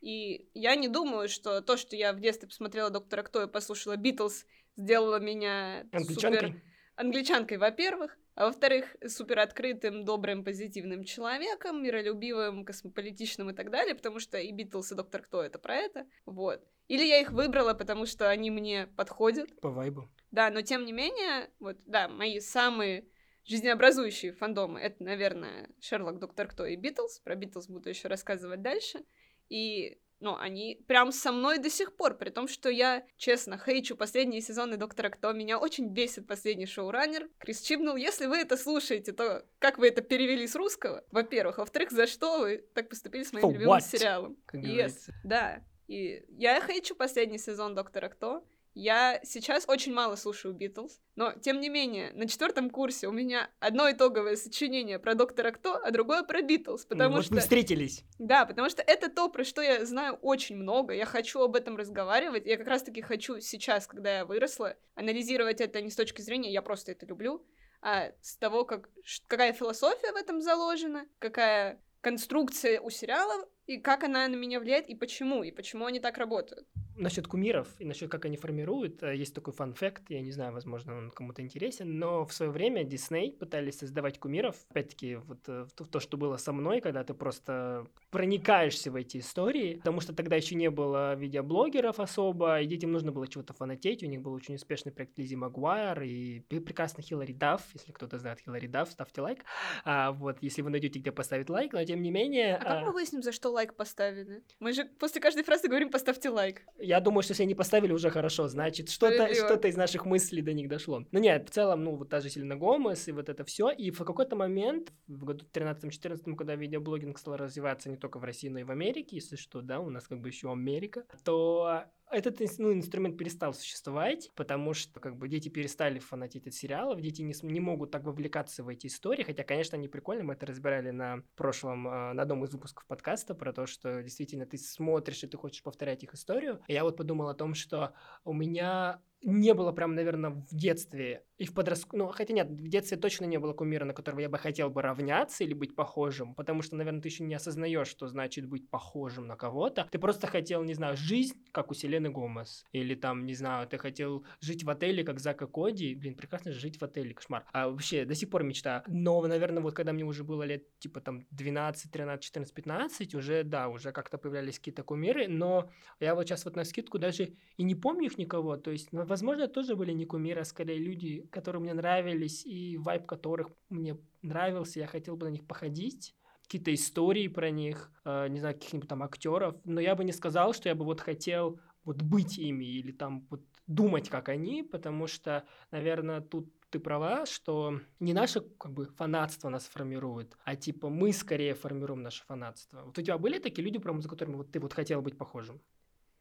И 0.00 0.48
я 0.54 0.76
не 0.76 0.86
думаю, 0.86 1.28
что 1.28 1.60
то, 1.62 1.76
что 1.76 1.96
я 1.96 2.12
в 2.12 2.20
детстве 2.20 2.48
посмотрела 2.48 2.90
«Доктора 2.90 3.24
Кто» 3.24 3.42
и 3.42 3.48
послушала 3.48 3.96
«Битлз», 3.96 4.46
сделало 4.76 5.18
меня 5.18 5.80
Англичанкой? 5.90 6.40
супер... 6.40 6.62
Англичанкой, 6.94 7.58
во-первых, 7.58 8.16
а 8.34 8.46
во-вторых, 8.46 8.96
супер 9.06 9.40
открытым, 9.40 10.04
добрым, 10.04 10.44
позитивным 10.44 11.04
человеком, 11.04 11.82
миролюбивым, 11.82 12.64
космополитичным 12.64 13.50
и 13.50 13.54
так 13.54 13.70
далее, 13.70 13.94
потому 13.94 14.18
что 14.18 14.38
и 14.38 14.52
Битлз, 14.52 14.92
и 14.92 14.94
Доктор 14.94 15.22
Кто— 15.22 15.42
это 15.44 15.58
про 15.58 15.76
это, 15.76 16.06
вот. 16.24 16.66
Или 16.88 17.04
я 17.04 17.20
их 17.20 17.32
выбрала, 17.32 17.74
потому 17.74 18.06
что 18.06 18.28
они 18.28 18.50
мне 18.50 18.86
подходят. 18.96 19.60
По 19.60 19.70
вайбу. 19.70 20.10
Да, 20.30 20.50
но 20.50 20.62
тем 20.62 20.84
не 20.84 20.92
менее, 20.92 21.50
вот, 21.58 21.76
да, 21.86 22.08
мои 22.08 22.40
самые 22.40 23.06
жизнеобразующие 23.44 24.32
фандомы— 24.32 24.80
это, 24.82 25.02
наверное, 25.02 25.70
Шерлок, 25.80 26.18
Доктор 26.18 26.48
Кто 26.48 26.66
и 26.66 26.76
Битлз. 26.76 27.20
Про 27.20 27.34
Битлз 27.34 27.68
буду 27.68 27.88
еще 27.88 28.08
рассказывать 28.08 28.62
дальше. 28.62 29.04
И 29.48 30.00
ну, 30.22 30.36
они 30.36 30.80
прям 30.86 31.10
со 31.12 31.32
мной 31.32 31.58
до 31.58 31.68
сих 31.68 31.96
пор, 31.96 32.16
при 32.16 32.30
том, 32.30 32.46
что 32.46 32.70
я, 32.70 33.04
честно, 33.16 33.58
хейчу 33.58 33.96
последние 33.96 34.40
сезоны 34.40 34.76
Доктора 34.76 35.10
Кто. 35.10 35.32
Меня 35.32 35.58
очень 35.58 35.88
бесит 35.88 36.26
последний 36.28 36.66
шоураннер. 36.66 37.28
Крис 37.38 37.60
Чибнул, 37.60 37.96
если 37.96 38.26
вы 38.26 38.36
это 38.38 38.56
слушаете, 38.56 39.12
то 39.12 39.44
как 39.58 39.78
вы 39.78 39.88
это 39.88 40.00
перевели 40.00 40.46
с 40.46 40.54
русского? 40.54 41.04
Во-первых. 41.10 41.58
Во-вторых, 41.58 41.90
за 41.90 42.06
что 42.06 42.38
вы 42.38 42.64
так 42.74 42.88
поступили 42.88 43.24
с 43.24 43.32
моим 43.32 43.46
For 43.46 43.52
любимым 43.52 43.78
what? 43.78 43.82
сериалом? 43.82 44.36
Как 44.46 44.60
Yes, 44.60 44.64
говорится. 44.64 45.12
да. 45.24 45.64
И 45.88 46.24
я 46.28 46.64
хейчу 46.66 46.94
последний 46.94 47.38
сезон 47.38 47.74
Доктора 47.74 48.08
Кто. 48.08 48.44
Я 48.74 49.20
сейчас 49.22 49.64
очень 49.68 49.92
мало 49.92 50.16
слушаю 50.16 50.54
Битлз, 50.54 51.00
но, 51.14 51.32
тем 51.32 51.60
не 51.60 51.68
менее, 51.68 52.10
на 52.14 52.26
четвертом 52.26 52.70
курсе 52.70 53.06
у 53.06 53.12
меня 53.12 53.50
одно 53.60 53.90
итоговое 53.90 54.36
сочинение 54.36 54.98
про 54.98 55.14
Доктора 55.14 55.50
Кто, 55.50 55.74
а 55.74 55.90
другое 55.90 56.22
про 56.22 56.40
Битлз, 56.40 56.86
потому 56.86 57.16
вот 57.16 57.26
что... 57.26 57.34
мы 57.34 57.40
встретились. 57.40 58.04
Да, 58.18 58.46
потому 58.46 58.70
что 58.70 58.82
это 58.82 59.10
то, 59.10 59.28
про 59.28 59.44
что 59.44 59.60
я 59.60 59.84
знаю 59.84 60.14
очень 60.22 60.56
много. 60.56 60.94
Я 60.94 61.04
хочу 61.04 61.40
об 61.40 61.54
этом 61.54 61.76
разговаривать. 61.76 62.46
Я 62.46 62.56
как 62.56 62.66
раз-таки 62.66 63.02
хочу 63.02 63.40
сейчас, 63.40 63.86
когда 63.86 64.18
я 64.18 64.24
выросла, 64.24 64.76
анализировать 64.94 65.60
это 65.60 65.82
не 65.82 65.90
с 65.90 65.96
точки 65.96 66.22
зрения 66.22 66.50
«я 66.50 66.62
просто 66.62 66.92
это 66.92 67.04
люблю», 67.04 67.44
а 67.82 68.12
с 68.22 68.36
того, 68.36 68.64
как, 68.64 68.88
какая 69.26 69.52
философия 69.52 70.12
в 70.12 70.16
этом 70.16 70.40
заложена, 70.40 71.06
какая 71.18 71.82
конструкция 72.00 72.80
у 72.80 72.90
сериалов, 72.90 73.46
и 73.66 73.78
как 73.78 74.04
она 74.04 74.28
на 74.28 74.34
меня 74.34 74.60
влияет, 74.60 74.88
и 74.88 74.94
почему, 74.94 75.42
и 75.42 75.50
почему 75.50 75.86
они 75.86 76.00
так 76.00 76.18
работают. 76.18 76.66
Насчет 76.96 77.26
кумиров 77.26 77.68
и 77.78 77.84
насчет 77.84 78.10
как 78.10 78.24
они 78.26 78.36
формируют, 78.36 79.02
э, 79.02 79.16
есть 79.16 79.34
такой 79.34 79.54
фан-факт, 79.54 80.02
я 80.08 80.20
не 80.20 80.32
знаю, 80.32 80.52
возможно, 80.52 80.96
он 80.96 81.10
кому-то 81.10 81.40
интересен, 81.40 81.98
но 81.98 82.26
в 82.26 82.32
свое 82.32 82.50
время 82.50 82.84
Дисней 82.84 83.32
пытались 83.32 83.78
создавать 83.78 84.18
кумиров, 84.18 84.56
опять-таки, 84.70 85.16
вот 85.16 85.48
э, 85.48 85.64
в 85.64 85.72
то, 85.72 85.84
в 85.84 85.88
то, 85.88 86.00
что 86.00 86.16
было 86.16 86.36
со 86.36 86.52
мной, 86.52 86.80
когда 86.80 87.04
ты 87.04 87.14
просто 87.14 87.86
проникаешься 88.10 88.90
в 88.90 88.96
эти 88.96 89.18
истории, 89.18 89.76
потому 89.76 90.00
что 90.00 90.14
тогда 90.14 90.36
еще 90.36 90.54
не 90.54 90.70
было 90.70 91.14
видеоблогеров 91.14 91.98
особо, 92.00 92.60
и 92.60 92.66
детям 92.66 92.92
нужно 92.92 93.12
было 93.12 93.26
чего-то 93.26 93.54
фанатеть, 93.54 94.02
у 94.02 94.06
них 94.06 94.20
был 94.20 94.32
очень 94.32 94.56
успешный 94.56 94.92
проект 94.92 95.18
Лизи 95.18 95.36
Магуайр 95.36 96.02
и 96.02 96.40
прекрасно 96.40 97.02
Хиллари 97.02 97.32
Дафф, 97.32 97.62
если 97.74 97.92
кто-то 97.92 98.18
знает 98.18 98.40
Хиллари 98.40 98.66
Дафф, 98.66 98.90
ставьте 98.90 99.22
лайк, 99.22 99.44
а, 99.84 100.12
вот, 100.12 100.38
если 100.40 100.62
вы 100.62 100.70
найдете, 100.70 100.98
где 100.98 101.12
поставить 101.12 101.48
лайк, 101.48 101.72
но 101.72 101.82
тем 101.84 102.02
не 102.02 102.10
менее... 102.10 102.56
А 102.56 102.64
как 102.64 102.82
а, 102.82 102.86
мы 102.86 102.92
выясним, 102.92 103.22
за 103.22 103.32
что 103.32 103.51
лайк 103.52 103.74
поставили? 103.74 104.42
Мы 104.58 104.72
же 104.72 104.84
после 104.84 105.20
каждой 105.20 105.44
фразы 105.44 105.68
говорим 105.68 105.90
«поставьте 105.90 106.30
лайк». 106.30 106.62
Я 106.78 107.00
думаю, 107.00 107.22
что 107.22 107.32
если 107.32 107.44
они 107.44 107.54
поставили, 107.54 107.92
уже 107.92 108.10
хорошо. 108.10 108.48
Значит, 108.48 108.90
что-то 108.90 109.32
что 109.34 109.68
из 109.68 109.76
наших 109.76 110.06
мыслей 110.06 110.42
до 110.42 110.52
них 110.52 110.68
дошло. 110.68 111.04
Ну 111.12 111.20
нет, 111.20 111.48
в 111.48 111.52
целом, 111.52 111.84
ну 111.84 111.96
вот 111.96 112.08
та 112.08 112.20
же 112.20 112.28
Селена 112.28 112.56
Гомес 112.56 113.08
и 113.08 113.12
вот 113.12 113.28
это 113.28 113.44
все. 113.44 113.70
И 113.70 113.90
в 113.90 114.04
какой-то 114.04 114.36
момент, 114.36 114.92
в 115.06 115.24
году 115.24 115.44
13-14, 115.52 116.34
когда 116.36 116.56
видеоблогинг 116.56 117.18
стал 117.18 117.36
развиваться 117.36 117.88
не 117.88 117.96
только 117.96 118.18
в 118.18 118.24
России, 118.24 118.48
но 118.48 118.58
и 118.60 118.64
в 118.64 118.70
Америке, 118.70 119.16
если 119.16 119.36
что, 119.36 119.60
да, 119.60 119.80
у 119.80 119.90
нас 119.90 120.08
как 120.08 120.20
бы 120.20 120.28
еще 120.28 120.50
Америка, 120.50 121.04
то 121.24 121.84
этот 122.12 122.40
ну, 122.58 122.72
инструмент 122.72 123.16
перестал 123.16 123.54
существовать, 123.54 124.30
потому 124.34 124.74
что 124.74 125.00
как 125.00 125.16
бы 125.16 125.28
дети 125.28 125.48
перестали 125.48 125.98
фанатеть 125.98 126.46
от 126.46 126.54
сериалов, 126.54 127.00
дети 127.00 127.22
не, 127.22 127.34
не 127.42 127.60
могут 127.60 127.90
так 127.90 128.04
вовлекаться 128.04 128.62
в 128.62 128.68
эти 128.68 128.86
истории, 128.86 129.22
хотя, 129.22 129.44
конечно, 129.44 129.76
они 129.76 129.88
прикольные, 129.88 130.24
мы 130.24 130.34
это 130.34 130.46
разбирали 130.46 130.90
на 130.90 131.22
прошлом, 131.36 131.88
э, 131.88 132.12
на 132.12 132.22
одном 132.22 132.44
из 132.44 132.52
выпусков 132.52 132.86
подкаста 132.86 133.34
про 133.34 133.52
то, 133.52 133.66
что 133.66 134.02
действительно 134.02 134.46
ты 134.46 134.58
смотришь 134.58 135.24
и 135.24 135.26
ты 135.26 135.36
хочешь 135.36 135.62
повторять 135.62 136.02
их 136.02 136.14
историю. 136.14 136.60
И 136.68 136.74
я 136.74 136.84
вот 136.84 136.96
подумал 136.96 137.28
о 137.28 137.34
том, 137.34 137.54
что 137.54 137.94
у 138.24 138.32
меня 138.32 139.00
не 139.22 139.54
было 139.54 139.72
прям, 139.72 139.94
наверное, 139.94 140.30
в 140.30 140.54
детстве 140.54 141.24
и 141.38 141.44
в 141.44 141.54
подростковом... 141.54 142.06
Ну, 142.06 142.12
хотя 142.12 142.32
нет, 142.32 142.48
в 142.48 142.68
детстве 142.68 142.96
точно 142.96 143.24
не 143.24 143.38
было 143.38 143.52
кумира, 143.52 143.84
на 143.84 143.94
которого 143.94 144.20
я 144.20 144.28
бы 144.28 144.38
хотел 144.38 144.70
бы 144.70 144.82
равняться 144.82 145.44
или 145.44 145.54
быть 145.54 145.74
похожим, 145.74 146.34
потому 146.34 146.62
что, 146.62 146.76
наверное, 146.76 147.00
ты 147.00 147.08
еще 147.08 147.24
не 147.24 147.34
осознаешь, 147.34 147.88
что 147.88 148.06
значит 148.06 148.46
быть 148.46 148.68
похожим 148.70 149.26
на 149.26 149.36
кого-то. 149.36 149.88
Ты 149.90 149.98
просто 149.98 150.26
хотел, 150.26 150.62
не 150.62 150.74
знаю, 150.74 150.96
жизнь, 150.96 151.34
как 151.52 151.70
у 151.70 151.74
Селены 151.74 152.10
Гомес. 152.10 152.64
Или 152.72 152.94
там, 152.94 153.26
не 153.26 153.34
знаю, 153.34 153.66
ты 153.68 153.78
хотел 153.78 154.24
жить 154.40 154.64
в 154.64 154.70
отеле, 154.70 155.04
как 155.04 155.20
Зака 155.20 155.46
Коди. 155.46 155.94
Блин, 155.94 156.14
прекрасно 156.14 156.52
жить 156.52 156.80
в 156.80 156.84
отеле, 156.84 157.14
кошмар. 157.14 157.44
А 157.52 157.68
вообще, 157.68 158.04
до 158.04 158.14
сих 158.14 158.30
пор 158.30 158.44
мечта. 158.44 158.84
Но, 158.86 159.20
наверное, 159.26 159.62
вот 159.62 159.74
когда 159.74 159.92
мне 159.92 160.04
уже 160.04 160.24
было 160.24 160.44
лет, 160.44 160.78
типа, 160.78 161.00
там, 161.00 161.26
12, 161.30 161.90
13, 161.90 162.24
14, 162.24 162.54
15, 162.54 163.14
уже, 163.14 163.42
да, 163.44 163.68
уже 163.68 163.92
как-то 163.92 164.18
появлялись 164.18 164.58
какие-то 164.58 164.82
кумиры, 164.82 165.28
но 165.28 165.70
я 166.00 166.14
вот 166.14 166.26
сейчас 166.26 166.44
вот 166.44 166.56
на 166.56 166.64
скидку 166.64 166.98
даже 166.98 167.34
и 167.56 167.62
не 167.62 167.74
помню 167.74 168.06
их 168.06 168.18
никого. 168.18 168.56
То 168.56 168.70
есть, 168.70 168.92
ну, 168.92 169.04
возможно, 169.12 169.46
тоже 169.46 169.76
были 169.76 169.92
не 169.92 170.06
кумиры, 170.06 170.40
а 170.40 170.44
скорее 170.44 170.78
люди, 170.78 171.28
которые 171.30 171.60
мне 171.60 171.74
нравились, 171.74 172.46
и 172.46 172.78
вайб 172.78 173.04
которых 173.04 173.48
мне 173.68 173.98
нравился, 174.22 174.80
я 174.80 174.86
хотел 174.86 175.16
бы 175.16 175.26
на 175.26 175.32
них 175.32 175.46
походить 175.46 176.14
какие-то 176.42 176.72
истории 176.72 177.28
про 177.28 177.50
них, 177.50 177.92
э, 178.04 178.28
не 178.28 178.40
знаю, 178.40 178.54
каких-нибудь 178.54 178.88
там 178.88 179.02
актеров, 179.02 179.54
но 179.64 179.80
я 179.80 179.94
бы 179.94 180.04
не 180.04 180.12
сказал, 180.12 180.54
что 180.54 180.68
я 180.68 180.74
бы 180.74 180.84
вот 180.84 181.00
хотел 181.00 181.60
вот 181.84 182.02
быть 182.02 182.38
ими 182.38 182.64
или 182.64 182.92
там 182.92 183.26
вот 183.30 183.42
думать, 183.66 184.08
как 184.08 184.28
они, 184.28 184.62
потому 184.62 185.06
что, 185.06 185.44
наверное, 185.70 186.20
тут 186.20 186.50
ты 186.70 186.80
права, 186.80 187.26
что 187.26 187.80
не 188.00 188.14
наше 188.14 188.40
как 188.40 188.72
бы 188.72 188.86
фанатство 188.86 189.50
нас 189.50 189.64
формирует, 189.66 190.36
а 190.44 190.56
типа 190.56 190.88
мы 190.88 191.12
скорее 191.12 191.54
формируем 191.54 192.02
наше 192.02 192.24
фанатство. 192.24 192.82
Вот 192.84 192.98
у 192.98 193.02
тебя 193.02 193.18
были 193.18 193.38
такие 193.38 193.64
люди, 193.64 193.78
прям 193.78 194.00
за 194.00 194.08
которыми 194.08 194.36
вот 194.36 194.50
ты 194.50 194.58
вот 194.58 194.72
хотел 194.72 195.02
быть 195.02 195.18
похожим? 195.18 195.60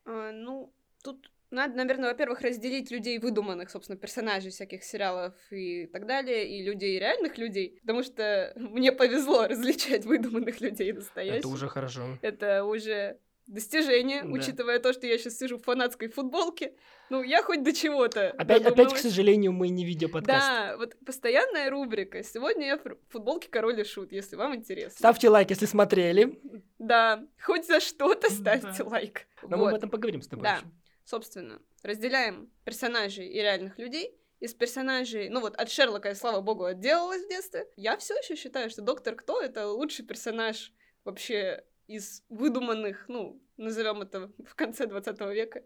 А, 0.06 0.32
ну, 0.32 0.74
тут 1.04 1.32
надо, 1.52 1.76
наверное, 1.76 2.10
во-первых, 2.10 2.42
разделить 2.42 2.90
людей 2.92 3.20
выдуманных, 3.20 3.70
собственно, 3.70 3.98
персонажей 3.98 4.52
всяких 4.52 4.84
сериалов 4.84 5.34
и 5.52 5.86
так 5.88 6.06
далее, 6.08 6.48
и 6.48 6.64
людей 6.64 6.98
реальных 7.00 7.38
людей, 7.38 7.78
потому 7.82 8.04
что 8.04 8.54
мне 8.56 8.92
повезло 8.92 9.48
различать 9.48 10.06
выдуманных 10.06 10.62
людей 10.62 10.90
и 10.90 10.94
настоящих. 10.94 11.40
Это 11.40 11.48
уже 11.50 11.68
хорошо. 11.68 12.18
Это 12.22 12.64
уже 12.64 13.20
достижение, 13.48 14.22
Да. 14.24 14.30
учитывая 14.30 14.80
то, 14.80 14.94
что 14.94 15.08
я 15.08 15.18
сейчас 15.18 15.38
сижу 15.38 15.58
в 15.58 15.64
фанатской 15.64 16.08
футболке. 16.08 16.74
Ну, 17.10 17.22
я 17.22 17.44
хоть 17.44 17.64
до 17.64 17.74
чего-то 17.74 18.30
Опять, 18.38 18.66
опять, 18.66 18.94
к 18.94 18.98
сожалению, 18.98 19.52
мы 19.52 19.68
не 19.68 19.84
видеоподкаст. 19.84 20.40
Да, 20.48 20.78
вот 20.78 20.96
постоянная 21.06 21.70
рубрика. 21.70 22.24
Сегодня 22.24 22.68
я 22.68 22.78
в 22.78 22.82
футболке 23.10 23.50
Король 23.50 23.82
и 23.82 23.84
Шут, 23.84 24.14
если 24.14 24.38
вам 24.38 24.56
интересно. 24.56 24.98
Ставьте 24.98 25.28
лайк, 25.28 25.50
если 25.50 25.66
смотрели. 25.66 26.40
Да, 26.80 27.26
хоть 27.42 27.68
за 27.68 27.82
что-то 27.82 28.30
Да. 28.30 28.36
ставьте 28.58 28.84
лайк. 28.84 29.28
Но 29.44 29.58
мы 29.58 29.64
Вот. 29.64 29.70
об 29.72 29.76
этом 29.80 29.90
поговорим 29.90 30.22
с 30.22 30.28
тобой 30.30 30.44
Да. 30.44 30.56
еще. 30.56 30.66
Собственно, 31.06 31.62
разделяем 31.84 32.52
персонажей 32.64 33.28
и 33.28 33.36
реальных 33.36 33.78
людей. 33.78 34.18
Из 34.40 34.56
персонажей, 34.56 35.30
ну 35.30 35.40
вот 35.40 35.56
от 35.56 35.70
Шерлока 35.70 36.10
я, 36.10 36.16
слава 36.16 36.42
богу, 36.42 36.66
отделалась 36.66 37.24
в 37.24 37.30
детстве. 37.30 37.68
Я 37.76 37.96
все 37.98 38.16
еще 38.16 38.36
считаю, 38.36 38.70
что 38.72 38.82
Доктор 38.82 39.16
Кто 39.16 39.40
это 39.40 39.68
лучший 39.68 40.04
персонаж 40.04 40.74
вообще 41.04 41.64
из 41.88 42.24
выдуманных, 42.30 43.06
ну, 43.08 43.42
назовем 43.58 44.02
это 44.02 44.32
в 44.46 44.56
конце 44.56 44.88
20 44.88 45.20
века. 45.32 45.64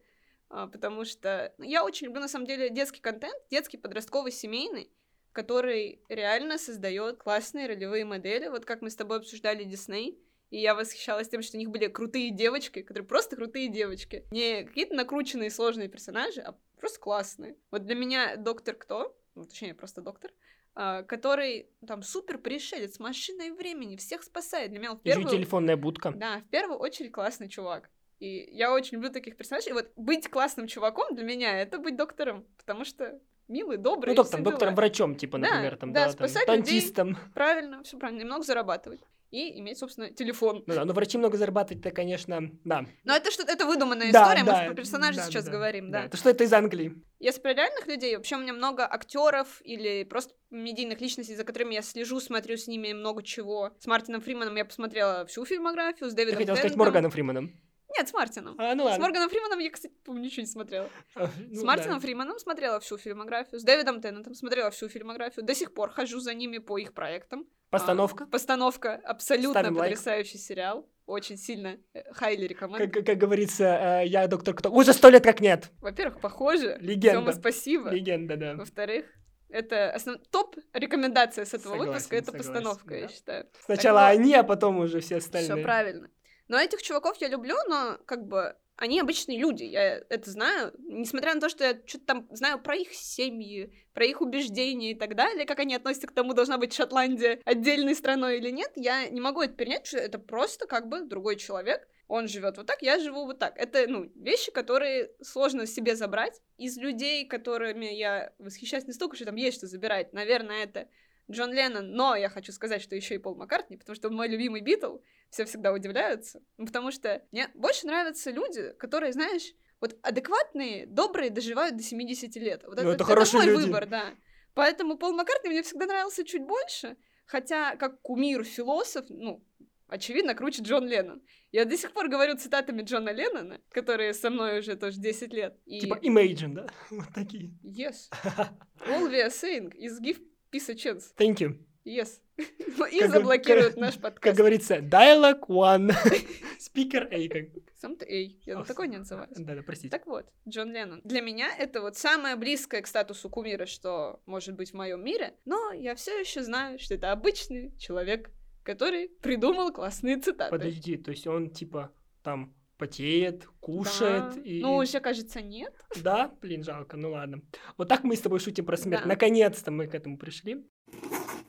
А, 0.50 0.68
потому 0.68 1.06
что 1.06 1.54
ну, 1.58 1.66
я 1.66 1.84
очень 1.84 2.08
люблю, 2.08 2.22
на 2.22 2.28
самом 2.28 2.46
деле, 2.46 2.70
детский 2.70 3.02
контент, 3.02 3.36
детский, 3.50 3.78
подростковый, 3.78 4.32
семейный, 4.32 4.92
который 5.32 6.02
реально 6.08 6.58
создает 6.58 7.18
классные 7.18 7.68
ролевые 7.68 8.06
модели. 8.06 8.48
Вот 8.48 8.66
как 8.66 8.82
мы 8.82 8.90
с 8.90 8.96
тобой 8.96 9.18
обсуждали 9.18 9.64
Дисней, 9.64 10.20
и 10.56 10.60
я 10.60 10.74
восхищалась 10.74 11.28
тем, 11.28 11.42
что 11.42 11.58
у 11.58 11.60
них 11.60 11.70
были 11.70 11.88
крутые 11.88 12.30
девочки, 12.32 12.82
которые 12.82 13.06
просто 13.06 13.36
крутые 13.36 13.68
девочки. 13.68 14.24
Не 14.32 14.64
какие-то 14.64 14.96
накрученные 14.96 15.52
сложные 15.52 15.90
персонажи, 15.90 16.40
а 16.40 16.56
просто 16.80 16.98
классные. 17.02 17.58
Вот 17.72 17.84
для 17.84 17.94
меня 17.94 18.38
доктор 18.38 18.76
кто? 18.76 19.14
Ну, 19.36 19.44
точнее, 19.44 19.74
просто 19.74 20.02
доктор. 20.02 20.32
а, 20.74 21.04
который 21.04 21.68
там 21.86 22.04
супер 22.04 22.38
пришелец, 22.38 23.00
машиной 23.00 23.52
времени, 23.52 23.98
всех 23.98 24.24
спасает. 24.24 24.72
Для 24.72 24.80
меня 24.80 24.92
он 24.92 24.98
в 25.00 25.06
Еще 25.06 25.16
первую... 25.16 25.36
телефонная 25.36 25.76
будка. 25.78 26.12
Да, 26.16 26.40
в 26.40 26.50
первую 26.50 26.80
очередь 26.80 27.12
классный 27.12 27.50
чувак. 27.50 27.90
И 28.20 28.48
я 28.52 28.74
очень 28.74 28.96
люблю 28.96 29.10
таких 29.10 29.36
персонажей. 29.36 29.72
И 29.72 29.74
вот 29.74 29.92
быть 29.98 30.30
классным 30.30 30.68
чуваком 30.68 31.16
для 31.16 31.26
меня 31.26 31.60
это 31.62 31.80
быть 31.80 31.98
доктором, 31.98 32.46
потому 32.58 32.86
что 32.86 33.20
милый, 33.50 33.76
добрый. 33.78 34.14
Ну, 34.14 34.24
доктором, 34.24 34.44
все 34.44 34.52
доктором, 34.52 34.74
дела. 34.74 34.82
врачом, 34.82 35.16
типа, 35.16 35.38
Да, 35.38 35.50
например, 35.50 35.78
там, 35.78 35.92
да, 35.92 36.00
да, 36.00 36.06
там, 36.06 36.14
спасать 36.30 36.48
людей. 36.48 36.64
дантистом. 36.64 37.18
Правильно, 37.34 37.84
все 37.84 37.98
правильно, 37.98 38.22
немного 38.22 38.44
зарабатывать. 38.44 39.02
И 39.36 39.60
иметь, 39.60 39.78
собственно, 39.78 40.10
телефон. 40.10 40.64
Ну 40.66 40.74
да, 40.74 40.86
но 40.86 40.94
врачи 40.94 41.18
много 41.18 41.38
зарабатывать, 41.38 41.86
это, 41.86 41.94
конечно, 41.94 42.52
да. 42.64 42.86
Но 43.04 43.16
это 43.16 43.32
что-то, 43.32 43.52
это 43.52 43.66
выдуманная 43.66 44.12
Да, 44.12 44.24
история, 44.24 44.44
мы 44.44 44.52
да, 44.52 44.62
же 44.62 44.68
про 44.68 44.76
персонажей 44.76 45.18
да, 45.18 45.28
сейчас 45.28 45.46
да, 45.46 45.52
говорим, 45.52 45.92
да. 45.92 46.06
Это 46.06 46.18
что 46.18 46.30
это 46.30 46.44
из 46.44 46.54
Англии? 46.54 46.96
Если 47.20 47.42
про 47.42 47.54
реальных 47.54 47.88
людей, 47.88 48.16
вообще 48.16 48.36
у 48.36 48.40
меня 48.40 48.54
много 48.54 48.86
актеров 48.90 49.62
или 49.64 50.04
просто 50.04 50.34
медийных 50.52 51.02
личностей, 51.02 51.36
за 51.36 51.44
которыми 51.44 51.74
я 51.74 51.82
слежу, 51.82 52.20
смотрю 52.20 52.56
с 52.58 52.68
ними 52.68 52.94
много 52.94 53.24
чего. 53.24 53.72
С 53.80 53.88
Мартином 53.88 54.22
Фриманом 54.22 54.56
я 54.56 54.66
посмотрела 54.66 55.26
всю 55.26 55.46
фильмографию, 55.46 56.10
с 56.10 56.14
Я 56.14 56.18
Дэвидом 56.18 56.38
хотел 56.38 56.56
сказать 56.56 56.72
Теннантом. 56.74 56.80
Морганом 56.80 57.12
Фриманом. 57.12 57.62
Нет, 57.98 58.10
с 58.10 58.14
Мартином. 58.14 58.56
А, 58.60 58.76
ну 58.76 58.84
С 58.84 58.86
ладно. 58.88 59.04
Морганом 59.06 59.30
Фриманом 59.30 59.60
я, 59.60 59.70
кстати, 59.72 59.94
помню, 60.04 60.24
ничего 60.24 60.42
не 60.42 60.48
смотрела. 60.48 60.90
А, 61.16 61.28
С 61.28 61.32
ну 61.38 61.66
Мартином 61.66 62.00
да. 62.00 62.02
Фриманом 62.02 62.40
смотрела 62.40 62.80
всю 62.82 62.98
фильмографию, 62.98 63.60
с 63.60 63.64
Дэвидом 63.64 64.02
Теннантом 64.02 64.34
смотрела 64.34 64.70
всю 64.72 64.90
фильмографию. 64.90 65.46
До 65.46 65.56
сих 65.56 65.74
пор 65.74 65.92
хожу 65.92 66.20
за 66.20 66.34
ними 66.34 66.58
по 66.58 66.78
их 66.78 66.94
проектам. 66.94 67.48
Постановка? 67.70 68.24
А, 68.24 68.28
постановка. 68.28 69.02
Абсолютно 69.04 69.60
Ставим 69.62 69.78
лайк. 69.78 69.92
потрясающий 69.92 70.38
сериал. 70.38 70.90
Очень 71.06 71.38
сильно 71.38 71.78
хайли 72.12 72.48
рекомендую. 72.48 72.92
Как, 72.92 73.06
как 73.06 73.18
говорится, 73.18 74.02
э, 74.02 74.08
я 74.08 74.28
доктор 74.28 74.56
Кто. 74.56 74.72
Уже 74.72 74.94
сто 74.94 75.10
лет 75.10 75.24
как 75.24 75.40
нет. 75.40 75.72
Во-первых, 75.80 76.20
похоже. 76.20 76.78
Легенда. 76.80 77.20
Тёма, 77.20 77.34
спасибо. 77.34 77.90
Легенда, 77.90 78.38
да. 78.38 78.56
Во-вторых, 78.56 79.06
это 79.50 79.92
основ... 79.92 80.18
топ-рекомендация 80.32 81.46
с 81.46 81.54
этого 81.54 81.74
Согласен, 81.74 81.94
выпуска, 81.94 82.16
это 82.16 82.26
согласен, 82.26 82.54
постановка, 82.54 82.96
я 82.96 83.08
да. 83.08 83.14
считаю. 83.14 83.50
Сначала 83.66 84.00
вот. 84.00 84.20
они, 84.20 84.34
а 84.34 84.44
потом 84.44 84.80
уже 84.80 85.00
все 85.00 85.18
остальные. 85.18 85.54
Все 85.54 85.64
правильно. 85.64 86.10
Но 86.48 86.58
этих 86.60 86.82
чуваков 86.82 87.18
я 87.22 87.28
люблю, 87.28 87.56
но 87.68 87.98
как 88.06 88.28
бы 88.28 88.56
они 88.78 89.00
обычные 89.00 89.40
люди, 89.40 89.64
я 89.64 90.04
это 90.10 90.30
знаю. 90.30 90.74
Несмотря 90.80 91.34
на 91.34 91.42
то, 91.42 91.50
что 91.50 91.64
я 91.64 91.80
что-то 91.86 92.06
там 92.06 92.28
знаю 92.32 92.60
про 92.60 92.76
их 92.76 92.94
семьи, 92.94 93.72
про 93.94 94.06
их 94.06 94.22
убеждения 94.22 94.92
и 94.92 94.96
так 94.96 95.16
далее, 95.16 95.46
как 95.46 95.60
они 95.60 95.76
относятся 95.76 96.08
к 96.08 96.14
тому, 96.14 96.34
должна 96.34 96.58
быть 96.58 96.74
Шотландия 96.74 97.40
отдельной 97.46 97.96
страной 97.96 98.38
или 98.38 98.50
нет, 98.50 98.72
я 98.76 99.08
не 99.10 99.22
могу 99.22 99.42
это 99.42 99.54
перенять, 99.54 99.88
что 99.88 99.98
это 99.98 100.20
просто 100.20 100.68
как 100.68 100.90
бы 100.90 101.02
другой 101.02 101.38
человек. 101.38 101.88
Он 102.08 102.28
живет 102.28 102.58
вот 102.58 102.68
так, 102.68 102.82
я 102.82 103.00
живу 103.00 103.26
вот 103.26 103.40
так. 103.40 103.58
Это, 103.58 103.86
ну, 103.88 104.12
вещи, 104.16 104.52
которые 104.52 105.10
сложно 105.24 105.66
себе 105.66 105.96
забрать. 105.96 106.40
Из 106.58 106.78
людей, 106.78 107.26
которыми 107.26 107.86
я 107.86 108.32
восхищаюсь 108.38 108.86
не 108.86 108.94
столько, 108.94 109.16
что 109.16 109.26
там 109.26 109.36
есть 109.36 109.58
что 109.58 109.68
забирать, 109.68 110.14
наверное, 110.14 110.66
это 110.66 110.88
Джон 111.32 111.52
Леннон, 111.54 111.92
но 111.92 112.16
я 112.16 112.30
хочу 112.30 112.52
сказать, 112.52 112.82
что 112.82 112.96
еще 112.96 113.16
и 113.16 113.18
Пол 113.18 113.36
Маккартни, 113.36 113.78
потому 113.78 113.96
что 113.96 114.10
он 114.10 114.16
мой 114.16 114.28
любимый 114.28 114.62
Битл, 114.62 114.98
все 115.30 115.46
всегда 115.46 115.74
удивляются, 115.74 116.42
ну, 116.58 116.66
потому 116.66 116.92
что 116.92 117.24
мне 117.32 117.50
больше 117.56 117.88
нравятся 117.88 118.32
люди, 118.32 118.74
которые, 118.78 119.12
знаешь, 119.14 119.54
вот 119.82 119.98
адекватные, 120.04 120.86
добрые, 120.86 121.30
доживают 121.30 121.76
до 121.78 121.84
70 121.84 122.36
лет. 122.38 122.64
Вот 122.66 122.82
Ну, 122.82 122.92
это 122.92 123.04
хорошие 123.04 123.44
мой 123.44 123.52
люди. 123.52 123.66
выбор, 123.66 123.88
да. 123.88 124.14
Поэтому 124.54 124.98
Пол 124.98 125.14
Маккартни 125.14 125.50
мне 125.50 125.64
всегда 125.64 125.86
нравился 125.86 126.24
чуть 126.24 126.44
больше, 126.44 126.96
хотя 127.26 127.76
как 127.76 128.02
кумир, 128.02 128.44
философ, 128.44 129.06
ну, 129.10 129.44
очевидно, 129.88 130.34
круче 130.34 130.62
Джон 130.62 130.88
Леннон. 130.88 131.22
Я 131.52 131.66
до 131.66 131.76
сих 131.78 131.92
пор 131.92 132.08
говорю 132.08 132.38
цитатами 132.38 132.84
Джона 132.84 133.10
Леннона, 133.10 133.60
которые 133.70 134.14
со 134.14 134.30
мной 134.30 134.60
уже 134.60 134.76
тоже 134.76 135.00
10 135.00 135.34
лет. 135.34 135.58
И 135.66 135.82
Типа 135.82 136.00
Imagine, 136.02 136.54
да? 136.54 136.68
Вот 136.90 137.08
такие. 137.14 137.52
yes, 137.64 138.10
all 138.88 139.10
we 139.10 139.22
are 139.22 139.30
saying 139.30 139.72
is 139.76 140.00
give 140.02 140.20
peace 140.56 140.70
a 140.70 140.76
chance. 140.76 141.14
Thank 141.18 141.40
you. 141.40 141.58
Yes. 141.86 142.20
И 142.92 143.00
Как- 143.00 143.12
заблокируют 143.12 143.74
как- 143.74 143.78
наш 143.78 143.94
Как 143.94 144.02
подкаст. 144.02 144.38
говорится, 144.38 144.78
dialogue 144.78 145.46
one, 145.48 145.92
speaker 146.60 147.08
A. 147.12 147.28
как- 147.30 147.64
Сам-то 147.80 148.06
эй, 148.06 148.40
я 148.46 148.60
Ох, 148.60 148.68
такой 148.68 148.88
не 148.88 148.98
называюсь. 148.98 149.38
Да-да, 149.38 149.62
простите. 149.62 149.90
Так 149.90 150.08
вот, 150.08 150.26
Джон 150.50 150.72
Леннон. 150.74 151.02
Для 151.04 151.22
меня 151.22 151.56
это 151.58 151.82
вот 151.82 151.96
самое 151.98 152.36
близкое 152.36 152.82
к 152.82 152.88
статусу 152.88 153.30
кумира, 153.30 153.66
что 153.68 154.22
может 154.26 154.56
быть 154.56 154.72
в 154.72 154.74
моем 154.74 155.04
мире, 155.04 155.36
но 155.46 155.72
я 155.74 155.94
все 155.96 156.20
еще 156.20 156.42
знаю, 156.42 156.80
что 156.80 156.96
это 156.96 157.12
обычный 157.12 157.78
человек, 157.78 158.32
который 158.64 159.10
придумал 159.22 159.72
классные 159.72 160.18
цитаты. 160.18 160.50
Подожди, 160.52 160.98
то 160.98 161.12
есть 161.12 161.28
он 161.28 161.52
типа 161.52 161.94
там 162.24 162.56
потеет, 162.78 163.48
кушает 163.60 164.36
Да. 164.36 164.42
и... 164.42 164.62
Ну, 164.62 164.76
уже, 164.78 165.00
кажется, 165.00 165.42
нет. 165.42 165.74
Да? 166.02 166.32
Блин, 166.42 166.64
жалко, 166.64 166.98
ну 166.98 167.12
ладно. 167.12 167.42
Вот 167.78 167.88
так 167.90 168.04
мы 168.04 168.16
с 168.16 168.22
тобой 168.22 168.40
шутим 168.40 168.66
про 168.66 168.78
смерть. 168.78 169.04
Да. 169.04 169.10
Наконец-то 169.10 169.72
мы 169.72 169.88
к 169.88 169.96
этому 169.96 170.18
пришли. 170.18 170.66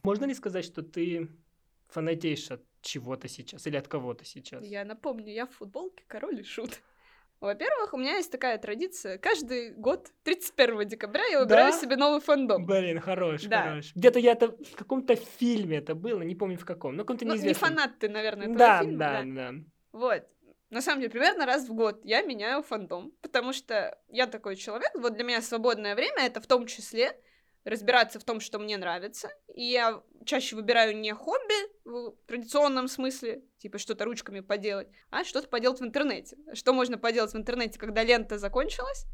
Можно 0.03 0.25
ли 0.27 0.35
сказать, 0.35 0.65
что 0.65 0.83
ты 0.83 1.29
фанатеешь 1.89 2.51
от 2.51 2.63
чего-то 2.81 3.29
сейчас 3.29 3.67
или 3.67 3.77
от 3.77 3.89
кого-то 3.89 4.25
сейчас? 4.25 4.65
Я 4.65 4.85
напомню, 4.85 5.33
я 5.33 5.47
в 5.47 5.51
футболке 5.53 6.05
король 6.07 6.41
и 6.41 6.45
шут. 6.45 6.81
Во-первых, 7.39 7.93
у 7.93 7.99
меня 7.99 8.17
есть 8.17 8.33
такая 8.33 8.57
традиция. 8.57 9.19
Каждый 9.19 9.73
год, 9.75 10.11
31 10.23 10.89
декабря, 10.89 11.23
я 11.27 11.41
выбираю 11.41 11.71
Да? 11.71 11.79
себе 11.79 11.97
новый 11.97 12.21
фандом. 12.23 12.65
Блин, 12.65 12.99
хорош, 12.99 13.43
Да. 13.43 13.63
хорош. 13.71 13.93
Где-то 13.95 14.19
я 14.21 14.33
это 14.33 14.53
в 14.53 14.75
каком-то 14.75 15.17
фильме 15.17 15.77
это 15.79 15.95
было, 15.95 16.23
не 16.23 16.35
помню 16.35 16.57
в 16.57 16.65
каком, 16.65 16.97
но 16.97 17.03
каком-то 17.03 17.27
Ну, 17.27 17.33
не 17.35 17.41
неизвестном. 17.41 17.71
фанат 17.75 17.99
ты, 17.99 18.09
наверное, 18.09 18.45
этого 18.45 18.59
Да, 18.59 18.81
фильма, 18.83 18.99
да, 18.99 19.23
да. 19.25 19.53
Вот. 19.93 20.23
На 20.77 20.83
самом 20.83 21.01
деле, 21.01 21.11
примерно 21.11 21.47
раз 21.47 21.67
в 21.67 21.73
год 21.73 22.01
я 22.05 22.21
меняю 22.21 22.63
фандом, 22.63 23.11
потому 23.23 23.55
что 23.55 23.99
я 24.09 24.27
такой 24.27 24.57
человек, 24.57 24.91
вот 24.93 25.15
для 25.15 25.25
меня 25.25 25.41
свободное 25.41 25.95
время 25.95 26.27
это 26.27 26.43
в 26.43 26.47
том 26.47 26.67
числе 26.67 27.19
разбираться 27.65 28.21
в 28.21 28.25
том, 28.25 28.41
что 28.41 28.59
мне 28.59 28.77
нравится, 28.77 29.31
и 29.55 29.65
я 29.65 30.03
чаще 30.27 30.55
выбираю 30.55 30.95
не 30.95 31.15
хобби 31.15 31.55
в 31.87 32.15
традиционном 32.27 32.89
смысле, 32.89 33.43
типа 33.57 33.79
что-то 33.79 34.05
ручками 34.05 34.41
поделать, 34.41 34.89
а 35.09 35.25
что-то 35.25 35.49
поделать 35.49 35.81
в 35.81 35.83
интернете. 35.83 36.37
Что 36.53 36.75
можно 36.75 36.99
поделать 36.99 37.33
в 37.33 37.39
интернете, 37.39 37.79
когда 37.79 38.03
лента 38.05 38.37
закончилась? 38.37 39.07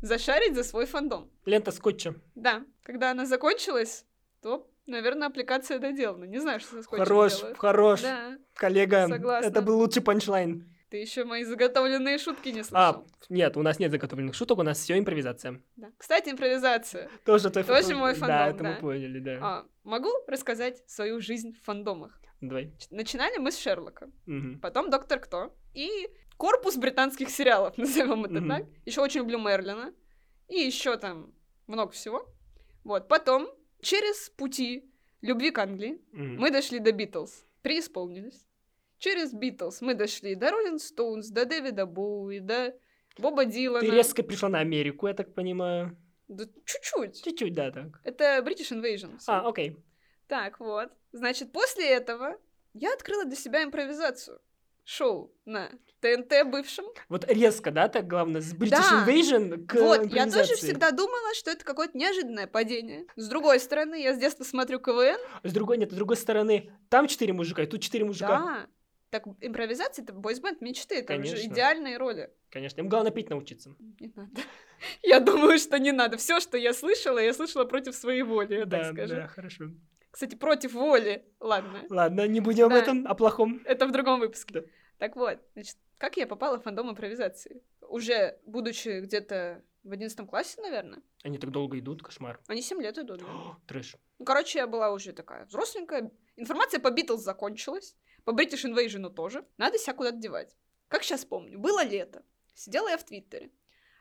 Зашарить 0.00 0.54
за 0.54 0.64
свой 0.64 0.86
фандом. 0.86 1.30
Лента 1.44 1.72
скотча. 1.72 2.14
Да, 2.34 2.64
когда 2.84 3.10
она 3.10 3.26
закончилась, 3.26 4.06
то, 4.40 4.66
наверное, 4.86 5.28
аппликация 5.28 5.78
доделана. 5.78 6.24
Не 6.24 6.38
знаю, 6.38 6.58
что 6.58 6.70
со 6.76 6.82
скотчем 6.82 7.04
Хорош, 7.04 7.36
делают. 7.36 7.58
хорош, 7.58 8.00
Да, 8.00 8.38
коллега. 8.54 9.08
Согласна. 9.08 9.46
Это 9.46 9.60
был 9.60 9.76
лучший 9.76 10.02
панчлайн. 10.02 10.71
Ты 10.92 10.98
еще 10.98 11.24
мои 11.24 11.42
заготовленные 11.44 12.18
шутки 12.18 12.50
не 12.50 12.62
слышал. 12.62 12.76
А, 12.76 13.04
нет, 13.30 13.56
у 13.56 13.62
нас 13.62 13.78
нет 13.78 13.90
заготовленных 13.90 14.34
шуток, 14.34 14.58
у 14.58 14.62
нас 14.62 14.78
все 14.78 14.98
импровизация. 14.98 15.62
Да. 15.76 15.90
Кстати, 15.96 16.28
импровизация. 16.28 17.08
Тоже, 17.24 17.48
твой 17.48 17.64
Тоже 17.64 17.88
фан- 17.94 17.96
мой 17.98 18.12
Да, 18.12 18.18
фандом, 18.20 18.48
это 18.56 18.64
мы 18.64 18.74
да. 18.74 18.80
поняли, 18.80 19.18
да. 19.20 19.38
А, 19.40 19.66
могу 19.84 20.10
рассказать 20.26 20.82
свою 20.90 21.20
жизнь 21.22 21.54
в 21.54 21.64
фандомах. 21.64 22.20
Давай. 22.42 22.74
Начинали 22.90 23.38
мы 23.38 23.50
с 23.52 23.58
Шерлока, 23.58 24.10
Мгм. 24.26 24.60
потом 24.60 24.90
Доктор 24.90 25.18
Кто 25.20 25.56
и 25.72 26.10
корпус 26.36 26.76
британских 26.76 27.30
сериалов, 27.30 27.78
назовем 27.78 28.24
это 28.26 28.34
Мгм. 28.40 28.48
так. 28.50 28.66
Еще 28.84 29.00
очень 29.00 29.20
люблю 29.20 29.38
Мерлина 29.38 29.94
и 30.48 30.56
еще 30.56 30.98
там 30.98 31.32
много 31.66 31.92
всего. 31.92 32.28
Вот, 32.84 33.08
потом 33.08 33.48
через 33.80 34.28
пути 34.28 34.92
любви 35.22 35.52
к 35.52 35.58
Англии 35.58 36.02
Мгм. 36.12 36.36
мы 36.36 36.50
дошли 36.50 36.80
до 36.80 36.92
Битлз, 36.92 37.46
преисполнились. 37.62 38.44
Через 39.02 39.32
Битлз 39.32 39.80
мы 39.80 39.94
дошли 39.94 40.36
до 40.36 40.52
Роллинг 40.52 40.80
Стоунс, 40.80 41.26
до 41.26 41.44
Дэвида 41.44 41.86
Боуи, 41.86 42.38
до 42.38 42.72
Боба 43.18 43.44
Дилана. 43.44 43.80
Ты 43.80 43.90
резко 43.90 44.22
пришла 44.22 44.48
на 44.48 44.60
Америку, 44.60 45.08
я 45.08 45.14
так 45.14 45.34
понимаю. 45.34 45.98
Да 46.28 46.44
чуть-чуть. 46.64 47.24
Чуть-чуть, 47.24 47.52
да, 47.52 47.72
так. 47.72 48.00
Это 48.04 48.38
British 48.46 48.70
Invasion. 48.70 49.18
А, 49.26 49.48
окей. 49.48 49.76
Так, 50.28 50.60
вот. 50.60 50.88
Значит, 51.10 51.50
после 51.50 51.88
этого 51.88 52.38
я 52.74 52.92
открыла 52.94 53.24
для 53.24 53.34
себя 53.34 53.64
импровизацию. 53.64 54.40
Шоу 54.84 55.34
на 55.46 55.70
ТНТ 56.00 56.46
бывшем. 56.46 56.84
Вот 57.08 57.24
резко, 57.28 57.72
да, 57.72 57.88
так 57.88 58.06
главное, 58.06 58.40
с 58.40 58.54
British 58.54 58.70
Да. 58.70 59.04
Invasion 59.04 59.66
к 59.66 59.74
вот, 59.80 60.06
я 60.12 60.30
тоже 60.30 60.54
всегда 60.54 60.92
думала, 60.92 61.34
что 61.34 61.50
это 61.50 61.64
какое-то 61.64 61.98
неожиданное 61.98 62.46
падение. 62.46 63.06
С 63.16 63.26
другой 63.28 63.58
стороны, 63.58 64.00
я 64.00 64.14
с 64.14 64.18
детства 64.18 64.44
смотрю 64.44 64.78
КВН. 64.78 65.18
С 65.42 65.52
другой, 65.52 65.78
нет, 65.78 65.90
с 65.90 65.94
другой 65.96 66.16
стороны, 66.16 66.72
там 66.88 67.08
четыре 67.08 67.32
мужика, 67.32 67.64
и 67.64 67.66
тут 67.66 67.82
четыре 67.82 68.04
мужика. 68.04 68.38
Да. 68.38 68.66
Так 69.12 69.26
импровизация 69.42 70.02
это 70.04 70.14
бойсбенд 70.14 70.62
мечты, 70.62 70.94
это 71.00 71.14
уже 71.16 71.36
идеальные 71.44 71.98
роли. 71.98 72.30
Конечно, 72.48 72.80
им 72.80 72.88
главное 72.88 73.12
петь 73.12 73.28
научиться. 73.28 73.76
Не 74.00 74.10
надо. 74.16 74.40
Я 75.02 75.20
думаю, 75.20 75.58
что 75.58 75.78
не 75.78 75.92
надо. 75.92 76.16
Все, 76.16 76.40
что 76.40 76.56
я 76.56 76.72
слышала, 76.72 77.18
я 77.18 77.34
слышала 77.34 77.66
против 77.66 77.94
своей 77.94 78.22
воли, 78.22 78.54
я 78.54 78.64
да, 78.64 78.78
так 78.84 78.94
скажу. 78.94 79.14
да, 79.14 79.26
хорошо. 79.28 79.64
Кстати, 80.10 80.34
против 80.34 80.72
воли. 80.72 81.26
Ладно. 81.40 81.84
Ладно, 81.90 82.26
не 82.26 82.40
будем 82.40 82.64
об 82.64 82.70
Да. 82.70 82.78
этом, 82.78 83.06
о 83.06 83.14
плохом. 83.14 83.60
Это 83.66 83.86
в 83.86 83.92
другом 83.92 84.18
выпуске. 84.20 84.62
Да. 84.62 84.66
Так 84.96 85.14
вот, 85.16 85.38
значит, 85.52 85.76
как 85.98 86.16
я 86.16 86.26
попала 86.26 86.58
в 86.58 86.62
фандом 86.62 86.90
импровизации? 86.90 87.62
Уже 87.82 88.38
будучи 88.46 89.00
где-то 89.00 89.62
в 89.84 89.92
одиннадцатом 89.92 90.26
классе, 90.26 90.58
наверное. 90.62 91.02
Они 91.22 91.36
так 91.36 91.50
долго 91.50 91.78
идут, 91.78 92.02
кошмар. 92.02 92.40
Они 92.48 92.62
7 92.62 92.80
лет 92.80 92.96
идут. 92.96 93.22
О, 93.22 93.58
Трэш. 93.68 93.94
Ну, 94.18 94.24
короче, 94.24 94.58
я 94.60 94.66
была 94.66 94.90
уже 94.90 95.12
такая 95.12 95.44
взросленькая. 95.44 96.10
Информация 96.36 96.80
по 96.80 96.90
Битлз 96.90 97.20
закончилась. 97.22 97.94
По 98.24 98.30
British 98.30 98.64
Invasion 98.64 99.08
тоже. 99.10 99.44
Надо 99.58 99.78
себя 99.78 99.94
куда-то 99.94 100.18
девать. 100.18 100.54
Как 100.88 101.02
сейчас 101.02 101.24
помню, 101.24 101.58
было 101.58 101.84
лето. 101.84 102.24
Сидела 102.54 102.88
я 102.88 102.98
в 102.98 103.04
Твиттере. 103.04 103.50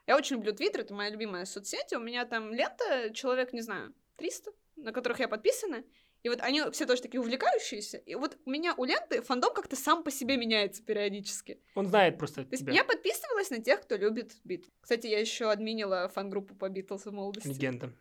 Я 0.08 0.18
очень 0.18 0.36
люблю 0.36 0.54
Твиттер, 0.54 0.82
это 0.82 0.94
моя 0.94 1.10
любимая 1.10 1.46
соцсеть. 1.46 1.94
У 1.94 2.00
меня 2.00 2.26
там 2.26 2.54
лента, 2.54 3.12
человек, 3.14 3.54
не 3.54 3.62
знаю, 3.62 3.94
300, 4.18 4.52
на 4.76 4.92
которых 4.92 5.20
я 5.20 5.28
подписана. 5.28 5.84
И 6.24 6.30
вот 6.30 6.40
они 6.42 6.62
все 6.72 6.86
тоже 6.86 7.02
такие 7.02 7.20
увлекающиеся. 7.20 7.98
И 7.98 8.14
вот 8.16 8.38
у 8.46 8.50
меня 8.50 8.76
у 8.78 8.84
ленты 8.84 9.22
фандом 9.22 9.54
как-то 9.54 9.76
сам 9.76 10.04
по 10.04 10.12
себе 10.12 10.38
меняется 10.38 10.84
периодически. 10.84 11.60
Он 11.74 11.88
знает 11.88 12.20
просто 12.20 12.44
То 12.44 12.50
есть 12.52 12.64
тебя. 12.64 12.74
я 12.74 12.84
подписывалась 12.84 13.50
на 13.50 13.60
тех, 13.60 13.82
кто 13.82 13.96
любит 13.96 14.34
Битлз. 14.44 14.70
Кстати, 14.82 15.08
я 15.08 15.20
еще 15.20 15.50
админила 15.50 16.08
фан-группу 16.10 16.56
по 16.56 16.70
Битлз 16.70 17.06
в 17.06 17.12
молодости. 17.12 17.48
Легенда. 17.48 17.92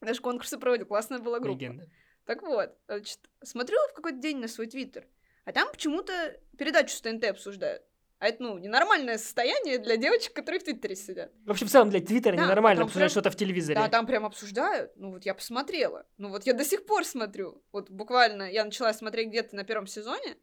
Даже 0.00 0.20
конкурсы 0.20 0.58
проводил, 0.58 0.86
классная 0.86 1.18
была 1.18 1.38
группа. 1.38 1.56
Легенда. 1.56 1.88
Так 2.24 2.42
вот, 2.42 2.76
значит, 2.86 3.20
смотрю 3.42 3.78
в 3.90 3.94
какой-то 3.94 4.18
день 4.18 4.38
на 4.38 4.48
свой 4.48 4.66
твиттер, 4.66 5.06
А 5.48 5.52
там 5.52 5.72
почему-то 5.72 6.38
передачу 6.58 6.94
с 6.94 7.00
ТНТ 7.00 7.24
обсуждают. 7.24 7.82
А 8.18 8.28
это, 8.28 8.42
ну, 8.42 8.58
ненормальное 8.58 9.16
состояние 9.16 9.78
для 9.78 9.96
девочек, 9.96 10.34
которые 10.34 10.60
в 10.60 10.64
Твиттере 10.64 10.94
сидят. 10.94 11.32
Вообще, 11.46 11.64
в 11.64 11.70
целом, 11.70 11.88
для 11.88 12.02
Твиттера 12.02 12.36
Да, 12.36 12.44
ненормально 12.44 12.82
обсуждать 12.82 13.04
прям- 13.04 13.22
что-то 13.22 13.30
в 13.30 13.36
телевизоре. 13.36 13.74
Да, 13.80 13.88
там 13.88 14.06
прям 14.06 14.26
обсуждают. 14.26 14.92
Ну 14.96 15.10
вот 15.10 15.24
я 15.24 15.32
посмотрела. 15.32 16.06
Ну 16.18 16.28
вот 16.28 16.44
я 16.44 16.52
до 16.52 16.66
сих 16.66 16.84
пор 16.84 17.06
смотрю. 17.06 17.62
Вот 17.72 17.88
буквально 17.88 18.42
я 18.42 18.62
начала 18.62 18.92
смотреть 18.92 19.28
где-то 19.28 19.56
на 19.56 19.64
первом 19.64 19.86
сезоне. 19.86 20.36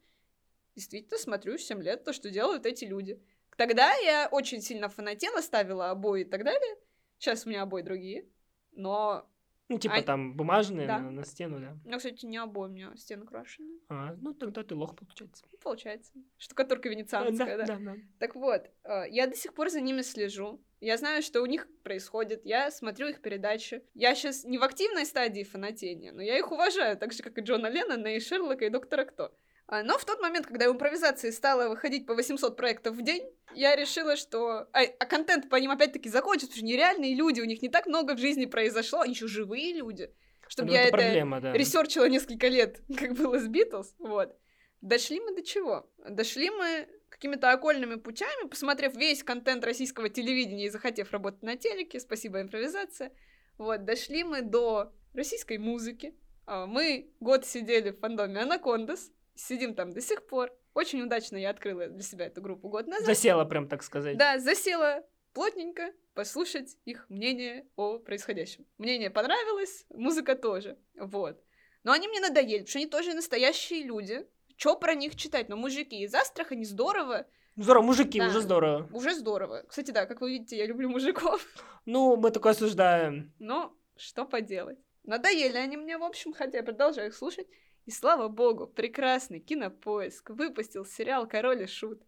Действительно 0.74 1.18
смотрю 1.18 1.56
7 1.56 1.80
лет 1.84 2.02
то, 2.02 2.12
что 2.12 2.28
делают 2.28 2.66
эти 2.66 2.84
люди. 2.84 3.22
Тогда 3.56 3.94
я 3.94 4.28
очень 4.32 4.60
сильно 4.60 4.88
фанатела, 4.88 5.40
ставила 5.40 5.90
обои 5.90 6.22
и 6.22 6.24
так 6.24 6.42
далее. 6.42 6.76
Сейчас 7.18 7.46
у 7.46 7.48
меня 7.48 7.62
обои 7.62 7.82
другие. 7.82 8.26
Но 8.72 9.30
Ну, 9.68 9.78
типа 9.78 9.96
А- 9.96 10.02
там 10.02 10.36
бумажные 10.36 10.86
Да. 10.86 10.98
на, 10.98 11.10
на 11.10 11.24
стену, 11.24 11.58
да. 11.58 11.76
у 11.84 11.88
меня, 11.88 11.98
кстати, 11.98 12.24
не 12.24 12.36
обои, 12.36 12.68
у 12.68 12.72
меня 12.72 12.92
стены 12.96 13.26
крашеные. 13.26 13.80
А, 13.88 14.14
ну, 14.20 14.32
тогда 14.32 14.62
ты 14.62 14.74
лох, 14.76 14.94
получается. 14.94 15.44
Ну, 15.50 15.58
Получается. 15.58 16.12
Штукатурка 16.38 16.88
венецианская, 16.88 17.56
да. 17.58 17.64
да, 17.66 17.76
да. 17.78 17.94
Так 18.20 18.36
вот, 18.36 18.70
э, 18.84 19.04
я 19.10 19.26
до 19.26 19.34
сих 19.34 19.54
пор 19.54 19.70
за 19.70 19.80
ними 19.80 20.02
слежу. 20.02 20.62
Я 20.80 20.96
знаю, 20.98 21.22
что 21.22 21.42
у 21.42 21.46
них 21.46 21.66
происходит. 21.82 22.44
Я 22.44 22.70
смотрю 22.70 23.08
их 23.08 23.20
передачи. 23.22 23.82
Я 23.94 24.14
сейчас 24.14 24.44
не 24.44 24.58
в 24.58 24.62
активной 24.62 25.04
стадии 25.06 25.42
фанатения, 25.42 26.12
но 26.12 26.22
я 26.22 26.38
их 26.38 26.52
уважаю, 26.52 26.96
так 26.96 27.12
же, 27.12 27.22
как 27.22 27.36
и 27.38 27.40
Джона 27.40 27.66
Леннона, 27.68 28.14
и 28.14 28.20
Шерлока, 28.20 28.66
и 28.66 28.70
Доктора 28.70 29.04
Кто. 29.04 29.32
А, 29.68 29.82
Но 29.82 29.98
в 29.98 30.04
тот 30.04 30.20
момент, 30.20 30.46
когда 30.46 30.68
в 30.68 30.72
импровизации 30.72 31.30
стало 31.30 31.68
выходить 31.68 32.06
по 32.06 32.14
800 32.14 32.56
проектов 32.56 32.96
в 32.96 33.02
день, 33.02 33.28
я 33.54 33.74
решила, 33.74 34.16
что... 34.16 34.68
А, 34.72 34.80
а 34.98 35.06
контент 35.06 35.48
по 35.48 35.56
ним 35.56 35.70
опять-таки 35.70 36.08
закончится, 36.08 36.48
потому 36.48 36.66
что 36.66 36.66
нереальные 36.66 37.14
люди, 37.14 37.40
у 37.40 37.44
них 37.44 37.62
не 37.62 37.68
так 37.68 37.86
много 37.86 38.14
в 38.14 38.18
жизни 38.18 38.46
произошло, 38.46 39.00
они 39.00 39.12
еще 39.12 39.26
живые 39.26 39.72
люди. 39.72 40.10
Чтобы 40.48 40.68
Ну, 40.68 40.74
я 40.74 40.82
это 40.82 40.96
это 40.96 40.96
проблема, 40.98 41.40
да. 41.40 41.52
ресерчила 41.52 42.08
несколько 42.08 42.46
лет, 42.46 42.80
как 42.98 43.14
было 43.14 43.38
с 43.38 43.48
Битлз, 43.48 43.94
вот. 43.98 44.36
Дошли 44.82 45.18
мы 45.20 45.34
до 45.34 45.42
чего? 45.42 45.90
Дошли 46.08 46.50
мы 46.50 46.86
какими-то 47.08 47.50
окольными 47.50 47.96
путями, 47.96 48.46
посмотрев 48.48 48.94
весь 48.94 49.24
контент 49.24 49.64
российского 49.64 50.08
телевидения 50.08 50.66
и 50.66 50.70
захотев 50.70 51.10
работать 51.12 51.42
на 51.42 51.56
телеке, 51.56 51.98
спасибо, 51.98 52.40
импровизация, 52.40 53.10
вот, 53.58 53.84
дошли 53.84 54.22
мы 54.22 54.42
до 54.42 54.92
российской 55.14 55.58
музыки. 55.58 56.14
А, 56.44 56.66
Мы 56.66 57.10
год 57.20 57.44
сидели 57.44 57.90
в 57.90 57.98
фандоме 57.98 58.42
Анакондас, 58.42 59.10
сидим 59.36 59.74
там 59.74 59.92
до 59.92 60.00
сих 60.00 60.26
пор. 60.26 60.50
Очень 60.74 61.02
удачно 61.02 61.36
я 61.36 61.50
открыла 61.50 61.86
для 61.86 62.02
себя 62.02 62.26
эту 62.26 62.40
группу 62.42 62.68
год 62.68 62.86
назад. 62.86 63.06
Засела 63.06 63.44
прям, 63.44 63.68
так 63.68 63.82
сказать. 63.82 64.16
Да, 64.18 64.38
засела 64.38 65.04
плотненько 65.32 65.92
послушать 66.14 66.76
их 66.84 67.06
мнение 67.10 67.66
о 67.76 67.98
происходящем. 67.98 68.66
Мнение 68.78 69.10
понравилось, 69.10 69.84
музыка 69.90 70.34
тоже. 70.34 70.78
Вот. 70.96 71.42
Но 71.84 71.92
они 71.92 72.08
мне 72.08 72.20
надоели, 72.20 72.58
потому 72.60 72.68
что 72.68 72.78
они 72.78 72.86
тоже 72.88 73.14
настоящие 73.14 73.84
люди. 73.84 74.26
Чё 74.56 74.76
про 74.76 74.94
них 74.94 75.14
читать? 75.16 75.48
Но 75.48 75.56
мужики 75.56 76.02
из 76.02 76.14
Астрахани 76.14 76.64
здорово, 76.64 77.26
Здорово, 77.58 77.84
мужики, 77.84 78.18
Да. 78.18 78.26
уже 78.26 78.40
здорово. 78.42 78.88
уже 78.92 79.14
здорово. 79.14 79.64
Кстати, 79.66 79.90
да, 79.90 80.04
как 80.04 80.20
вы 80.20 80.30
видите, 80.32 80.58
я 80.58 80.66
люблю 80.66 80.90
мужиков. 80.90 81.42
Ну, 81.86 82.16
мы 82.16 82.30
такое 82.30 82.52
осуждаем. 82.52 83.32
Но 83.38 83.74
что 83.96 84.26
поделать? 84.26 84.78
Надоели 85.04 85.56
они 85.56 85.76
мне, 85.78 85.96
в 85.96 86.02
общем, 86.04 86.32
хотя 86.34 86.58
я 86.58 86.64
продолжаю 86.64 87.08
их 87.08 87.14
слушать. 87.14 87.46
И 87.86 87.90
слава 87.92 88.28
богу, 88.28 88.66
прекрасный 88.66 89.40
кинопоиск 89.40 90.30
выпустил 90.30 90.84
сериал 90.84 91.26
«Король 91.26 91.62
и 91.62 91.66
Шут». 91.66 92.02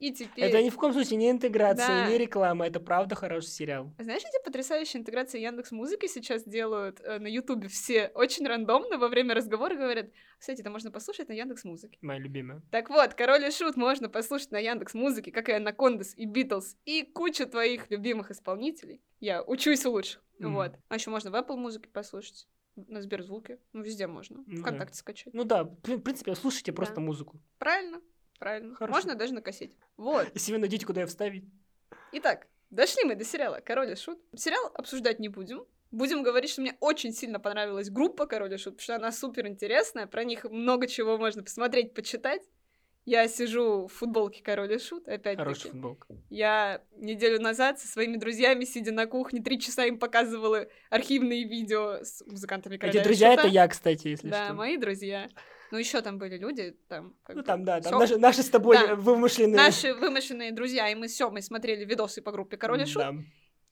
И 0.00 0.12
теперь... 0.12 0.46
Это 0.46 0.62
ни 0.62 0.70
в 0.70 0.76
коем 0.76 0.94
случае 0.94 1.18
не 1.18 1.30
интеграция, 1.30 1.86
Да. 1.86 2.08
не 2.08 2.16
реклама, 2.16 2.66
это 2.66 2.80
правда 2.80 3.14
хороший 3.14 3.48
сериал. 3.50 3.92
Знаешь, 3.98 4.22
эти 4.22 4.42
потрясающие 4.42 4.98
интеграции 4.98 5.40
Яндекс 5.40 5.72
Музыки 5.72 6.06
сейчас 6.06 6.42
делают 6.44 7.00
э, 7.02 7.18
на 7.18 7.26
Ютубе 7.26 7.68
все 7.68 8.10
очень 8.14 8.46
рандомно 8.46 8.96
во 8.96 9.08
время 9.08 9.34
разговора 9.34 9.74
говорят, 9.74 10.06
кстати, 10.38 10.62
это 10.62 10.70
можно 10.70 10.90
послушать 10.90 11.28
на 11.28 11.34
Яндекс 11.34 11.64
Музыке. 11.64 11.98
Моя 12.00 12.18
любимая. 12.18 12.62
Так 12.70 12.88
вот, 12.88 13.12
Король 13.12 13.44
и 13.44 13.50
Шут 13.50 13.76
можно 13.76 14.08
послушать 14.08 14.52
на 14.52 14.58
Яндекс 14.58 14.94
Музыке, 14.94 15.32
как 15.32 15.50
и 15.50 15.52
Анакондас 15.52 16.14
и 16.16 16.24
Битлз, 16.24 16.78
и 16.86 17.02
кучу 17.02 17.46
твоих 17.46 17.90
любимых 17.90 18.30
исполнителей. 18.30 19.02
Я 19.20 19.42
учусь 19.42 19.84
у 19.84 19.90
лучших. 19.90 20.24
Мгм. 20.38 20.54
Вот. 20.54 20.72
А 20.88 20.94
еще 20.94 21.10
можно 21.10 21.30
в 21.30 21.34
Apple 21.34 21.56
Музыке 21.56 21.90
послушать, 21.90 22.48
на 22.76 23.02
Сберзвуке. 23.02 23.58
Ну, 23.72 23.82
везде 23.82 24.06
можно. 24.06 24.42
Ну 24.46 24.56
да. 24.56 24.60
Вконтакте 24.60 24.96
скачать. 24.96 25.34
Ну 25.34 25.44
да, 25.44 25.64
в 25.64 25.74
принципе, 25.76 26.34
слушайте 26.34 26.72
просто 26.72 26.96
Да. 26.96 27.00
музыку. 27.00 27.40
Правильно, 27.58 28.00
правильно. 28.38 28.74
Хорошо. 28.74 28.92
Можно 28.94 29.14
даже 29.14 29.34
на 29.34 29.42
кассете. 29.42 29.76
Вот. 29.96 30.28
Если 30.34 30.52
вы 30.52 30.58
найдете, 30.58 30.86
куда 30.86 31.00
ее 31.02 31.06
вставить. 31.06 31.44
Итак, 32.12 32.46
дошли 32.70 33.04
мы 33.04 33.14
до 33.14 33.24
сериала 33.24 33.60
«Король 33.60 33.92
и 33.92 33.96
Шут». 33.96 34.18
Сериал 34.36 34.70
обсуждать 34.74 35.18
не 35.20 35.28
будем. 35.28 35.64
Будем 35.90 36.22
говорить, 36.22 36.50
что 36.50 36.60
мне 36.60 36.76
очень 36.80 37.12
сильно 37.12 37.40
понравилась 37.40 37.90
группа 37.90 38.26
«Король 38.26 38.54
и 38.54 38.56
Шут», 38.56 38.74
потому 38.76 38.82
что 38.82 38.96
она 38.96 39.12
супер 39.12 39.46
интересная, 39.48 40.06
про 40.06 40.24
них 40.24 40.44
много 40.44 40.86
чего 40.86 41.18
можно 41.18 41.42
посмотреть, 41.42 41.94
почитать. 41.94 42.42
Я 43.06 43.26
сижу 43.28 43.86
в 43.86 43.92
футболке 43.92 44.42
«Король 44.42 44.74
и 44.74 44.78
Шут», 44.78 45.04
Хорошая 45.06 45.16
опять-таки. 45.34 45.68
футболка. 45.70 46.06
Я 46.28 46.82
неделю 46.96 47.40
назад 47.40 47.80
со 47.80 47.88
своими 47.88 48.16
друзьями, 48.16 48.64
сидя 48.64 48.92
на 48.92 49.06
кухне, 49.06 49.42
три 49.42 49.58
часа 49.58 49.86
им 49.86 49.98
показывала 49.98 50.66
архивные 50.90 51.44
видео 51.48 51.98
с 52.02 52.22
музыкантами 52.26 52.76
«Короля 52.76 53.00
Эти 53.00 53.04
друзья 53.04 53.30
Шута». 53.30 53.42
это 53.42 53.48
я, 53.50 53.68
кстати, 53.68 54.08
если 54.08 54.28
Да, 54.28 54.46
что. 54.46 54.54
мои 54.54 54.76
друзья. 54.76 55.28
Ну, 55.70 55.78
еще 55.78 56.02
там 56.02 56.18
были 56.18 56.36
люди, 56.36 56.76
там... 56.88 57.14
как 57.22 57.36
Ну 57.36 57.42
бы 57.42 57.46
там, 57.46 57.64
да, 57.64 57.80
там 57.80 57.98
наши, 57.98 58.18
наши 58.18 58.42
с 58.42 58.50
тобой 58.50 58.76
Да. 58.76 58.96
вымышленные. 58.96 59.56
Наши 59.56 59.94
вымышленные 59.94 60.52
друзья, 60.52 60.88
и 60.88 60.94
мы 60.94 61.06
все, 61.08 61.30
мы 61.30 61.42
смотрели 61.42 61.84
видосы 61.84 62.20
по 62.22 62.32
группе 62.32 62.56
«Король 62.56 62.82
и 62.82 62.86
Шут», 62.86 63.02
Да. 63.02 63.14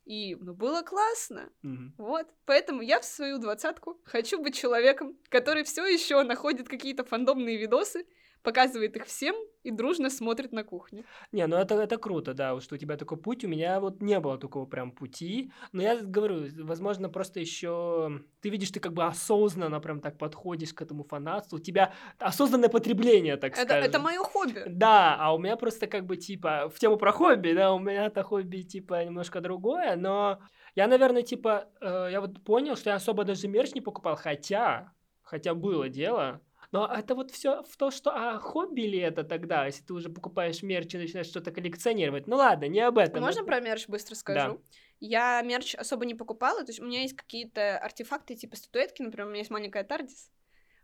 И 0.05 0.33
ну, 0.35 0.55
было 0.55 0.81
классно. 0.81 1.51
Мгм. 1.61 1.93
Вот. 1.99 2.25
Поэтому 2.45 2.81
я 2.81 2.99
в 2.99 3.05
свою 3.05 3.37
двадцатку 3.37 4.01
хочу 4.05 4.41
быть 4.41 4.55
человеком, 4.55 5.15
который 5.29 5.63
все 5.63 5.85
еще 5.85 6.23
находит 6.23 6.67
какие-то 6.67 7.03
фандомные 7.03 7.57
видосы, 7.57 8.05
показывает 8.43 8.95
их 8.95 9.05
всем 9.05 9.35
и 9.63 9.71
дружно 9.71 10.09
смотрит 10.09 10.53
на 10.53 10.63
кухне. 10.63 11.03
Не, 11.31 11.45
ну 11.47 11.57
это, 11.57 11.75
это 11.75 11.97
круто, 11.97 12.33
да, 12.33 12.59
что 12.61 12.75
у 12.75 12.77
тебя 12.77 12.95
такой 12.95 13.17
путь, 13.17 13.43
у 13.43 13.47
меня 13.47 13.79
вот 13.79 14.01
не 14.01 14.19
было 14.19 14.37
такого 14.37 14.65
прям 14.65 14.91
пути, 14.91 15.51
но 15.71 15.81
я 15.81 15.97
говорю, 16.01 16.45
возможно, 16.63 17.09
просто 17.09 17.39
еще 17.39 18.21
ты 18.41 18.49
видишь, 18.49 18.71
ты 18.71 18.79
как 18.79 18.93
бы 18.93 19.03
осознанно 19.03 19.79
прям 19.81 19.99
так 19.99 20.17
подходишь 20.17 20.73
к 20.73 20.81
этому 20.81 21.03
фанатству, 21.03 21.57
у 21.57 21.61
тебя 21.61 21.93
осознанное 22.17 22.69
потребление, 22.69 23.35
так 23.37 23.53
Это, 23.53 23.63
скажем. 23.63 23.83
это 23.89 23.99
мое 23.99 24.19
хобби. 24.19 24.63
Да, 24.67 25.15
а 25.19 25.33
у 25.33 25.37
меня 25.37 25.57
просто 25.57 25.87
как 25.87 26.05
бы 26.05 26.15
типа 26.15 26.69
в 26.73 26.79
тему 26.79 26.97
про 26.97 27.11
хобби, 27.11 27.53
да, 27.53 27.73
у 27.73 27.79
меня-то 27.79 28.23
хобби 28.23 28.61
типа 28.61 29.03
немножко 29.03 29.41
другое, 29.41 29.95
но 29.95 30.39
я, 30.75 30.87
наверное, 30.87 31.23
типа, 31.23 31.67
э, 31.81 32.09
я 32.11 32.21
вот 32.21 32.41
понял, 32.43 32.75
что 32.75 32.91
я 32.91 32.95
особо 32.95 33.23
даже 33.25 33.47
мерч 33.47 33.73
не 33.73 33.81
покупал, 33.81 34.15
хотя, 34.15 34.93
хотя 35.23 35.53
было 35.53 35.89
дело, 35.89 36.41
но 36.71 36.85
это 36.87 37.15
вот 37.15 37.31
все 37.31 37.63
в 37.63 37.77
то, 37.77 37.89
что 37.91 38.11
а 38.13 38.39
хобби 38.39 38.81
ли 38.81 38.99
это 38.99 39.23
тогда, 39.23 39.65
если 39.65 39.83
ты 39.83 39.93
уже 39.93 40.09
покупаешь 40.09 40.61
мерч 40.63 40.93
и 40.93 40.97
начинаешь 40.97 41.27
что-то 41.27 41.51
коллекционировать. 41.51 42.27
Ну 42.27 42.35
ладно, 42.35 42.65
не 42.65 42.79
об 42.81 42.97
этом. 42.97 43.21
Можно 43.21 43.39
Это- 43.39 43.47
про 43.47 43.59
мерч 43.59 43.87
быстро 43.87 44.15
скажу? 44.15 44.61
Я 44.99 45.41
мерч 45.41 45.75
особо 45.75 46.05
не 46.05 46.13
покупала, 46.13 46.63
то 46.63 46.69
есть 46.71 46.79
у 46.81 46.85
меня 46.85 47.01
есть 47.01 47.15
какие-то 47.15 47.77
артефакты 47.79 48.35
типа 48.35 48.57
статуэтки, 48.57 49.01
например, 49.01 49.27
у 49.27 49.29
меня 49.29 49.39
есть 49.39 49.49
маленькая 49.51 49.83
Тардис, 49.85 50.29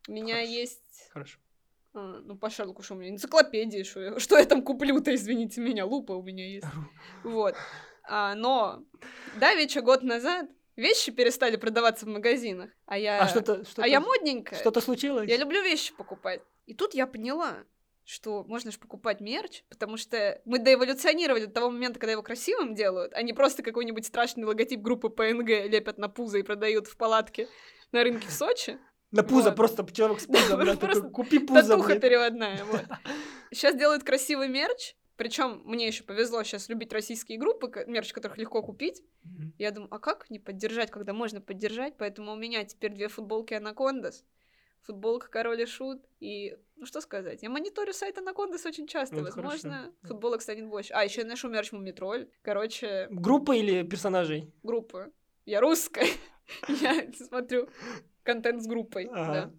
у 0.08 0.12
меня 0.14 0.36
Хорошо. 0.36 0.52
есть, 0.52 1.10
Хорошо. 1.12 1.40
а, 1.94 2.22
ну, 2.24 2.38
по 2.38 2.50
Шерлоку, 2.50 2.82
что 2.82 2.94
у 2.94 2.98
меня, 2.98 3.10
энциклопедии, 3.10 3.84
что 3.84 4.00
я, 4.00 4.20
что 4.20 4.38
я 4.38 4.46
там 4.46 4.62
куплю-то, 4.64 5.14
извините 5.14 5.60
меня, 5.60 5.86
лупа 5.86 6.14
у 6.14 6.24
меня 6.24 6.48
есть. 6.48 6.66
Вот. 7.26 7.56
А, 8.08 8.36
но 8.36 8.84
давеча 9.38 9.82
год 9.82 10.02
назад 10.04 10.48
вещи 10.76 11.12
перестали 11.12 11.56
продаваться 11.56 12.06
в 12.06 12.10
магазинах, 12.10 12.70
а 12.86 12.98
я... 12.98 13.20
А 13.22 13.28
что-то, 13.28 13.64
что-то, 13.66 13.84
а 13.84 13.88
я 13.88 14.00
модненькая. 14.00 14.60
что-то 14.60 14.82
случилось? 14.82 15.30
Я 15.30 15.38
люблю 15.38 15.62
вещи 15.62 15.94
покупать. 15.94 16.42
И 16.66 16.74
тут 16.74 16.94
я 16.94 17.08
поняла, 17.08 17.58
что 18.04 18.44
можно 18.44 18.72
же 18.72 18.80
покупать 18.80 19.20
мерч, 19.20 19.64
потому 19.70 19.98
что 19.98 20.42
мы 20.46 20.60
доэволюционировали 20.60 21.46
до 21.46 21.52
того 21.52 21.70
момента, 21.72 22.00
когда 22.00 22.12
его 22.12 22.24
красивым 22.24 22.76
делают, 22.76 23.14
а 23.14 23.22
не 23.22 23.34
просто 23.34 23.64
какой-нибудь 23.64 24.06
страшный 24.06 24.46
логотип 24.46 24.80
группы 24.82 25.10
ПНГ 25.10 25.48
лепят 25.68 25.98
на 25.98 26.10
пузо 26.10 26.38
и 26.38 26.44
продают 26.44 26.88
в 26.88 26.98
палатке 26.98 27.48
на 27.92 28.04
рынке 28.04 28.28
в 28.28 28.32
Сочи. 28.32 28.78
На 29.12 29.24
пузо, 29.24 29.50
Вот. 29.50 29.56
просто 29.56 29.86
человек 29.92 30.20
с 30.20 30.26
пузом, 30.26 30.66
Да, 30.66 30.76
просто 30.76 31.10
купи 31.10 31.40
пузо, 31.40 31.70
Татуха 31.70 32.00
переводная, 32.00 32.64
вот. 32.66 32.84
Сейчас 33.52 33.76
делают 33.76 34.04
красивый 34.04 34.50
мерч, 34.50 34.96
причем 35.18 35.62
мне 35.66 35.88
еще 35.88 36.04
повезло 36.04 36.44
сейчас 36.44 36.70
любить 36.70 36.92
российские 36.94 37.38
группы, 37.38 37.72
мерч 37.88 38.12
которых 38.14 38.38
легко 38.38 38.62
купить. 38.62 39.04
Мгм. 39.24 39.54
Я 39.58 39.72
думаю, 39.72 39.94
а 39.94 40.00
как 40.00 40.30
не 40.30 40.40
поддержать, 40.40 40.92
когда 40.92 41.14
можно 41.14 41.42
поддержать? 41.42 41.96
Поэтому 41.98 42.34
у 42.34 42.36
меня 42.36 42.64
теперь 42.66 42.92
две 42.94 43.08
футболки 43.08 43.54
Анакондас, 43.54 44.24
футболка 44.82 45.30
Король 45.30 45.62
и 45.62 45.66
Шут, 45.66 46.04
и, 46.20 46.58
ну 46.76 46.86
что 46.86 47.02
сказать, 47.02 47.42
я 47.44 47.50
мониторю 47.50 47.94
сайт 47.94 48.18
Анакондас 48.18 48.66
очень 48.66 48.88
часто, 48.88 49.16
Ну, 49.16 49.22
это 49.22 49.32
возможно, 49.36 49.72
хорошо. 49.78 49.94
футболок 50.04 50.42
станет 50.42 50.68
больше. 50.68 50.94
А, 50.94 51.04
еще 51.04 51.22
я 51.22 51.28
ношу 51.28 51.50
мерч 51.50 51.72
Мумитроль, 51.72 52.30
короче, 52.42 53.08
Группа 53.10 53.54
или 53.54 53.84
персонажей? 53.84 54.52
группа. 54.64 55.12
Я 55.46 55.62
русская, 55.62 56.08
я 56.68 57.12
смотрю 57.14 57.68
контент 58.24 58.62
с 58.64 58.68
группой, 58.68 59.06
да. 59.06 59.52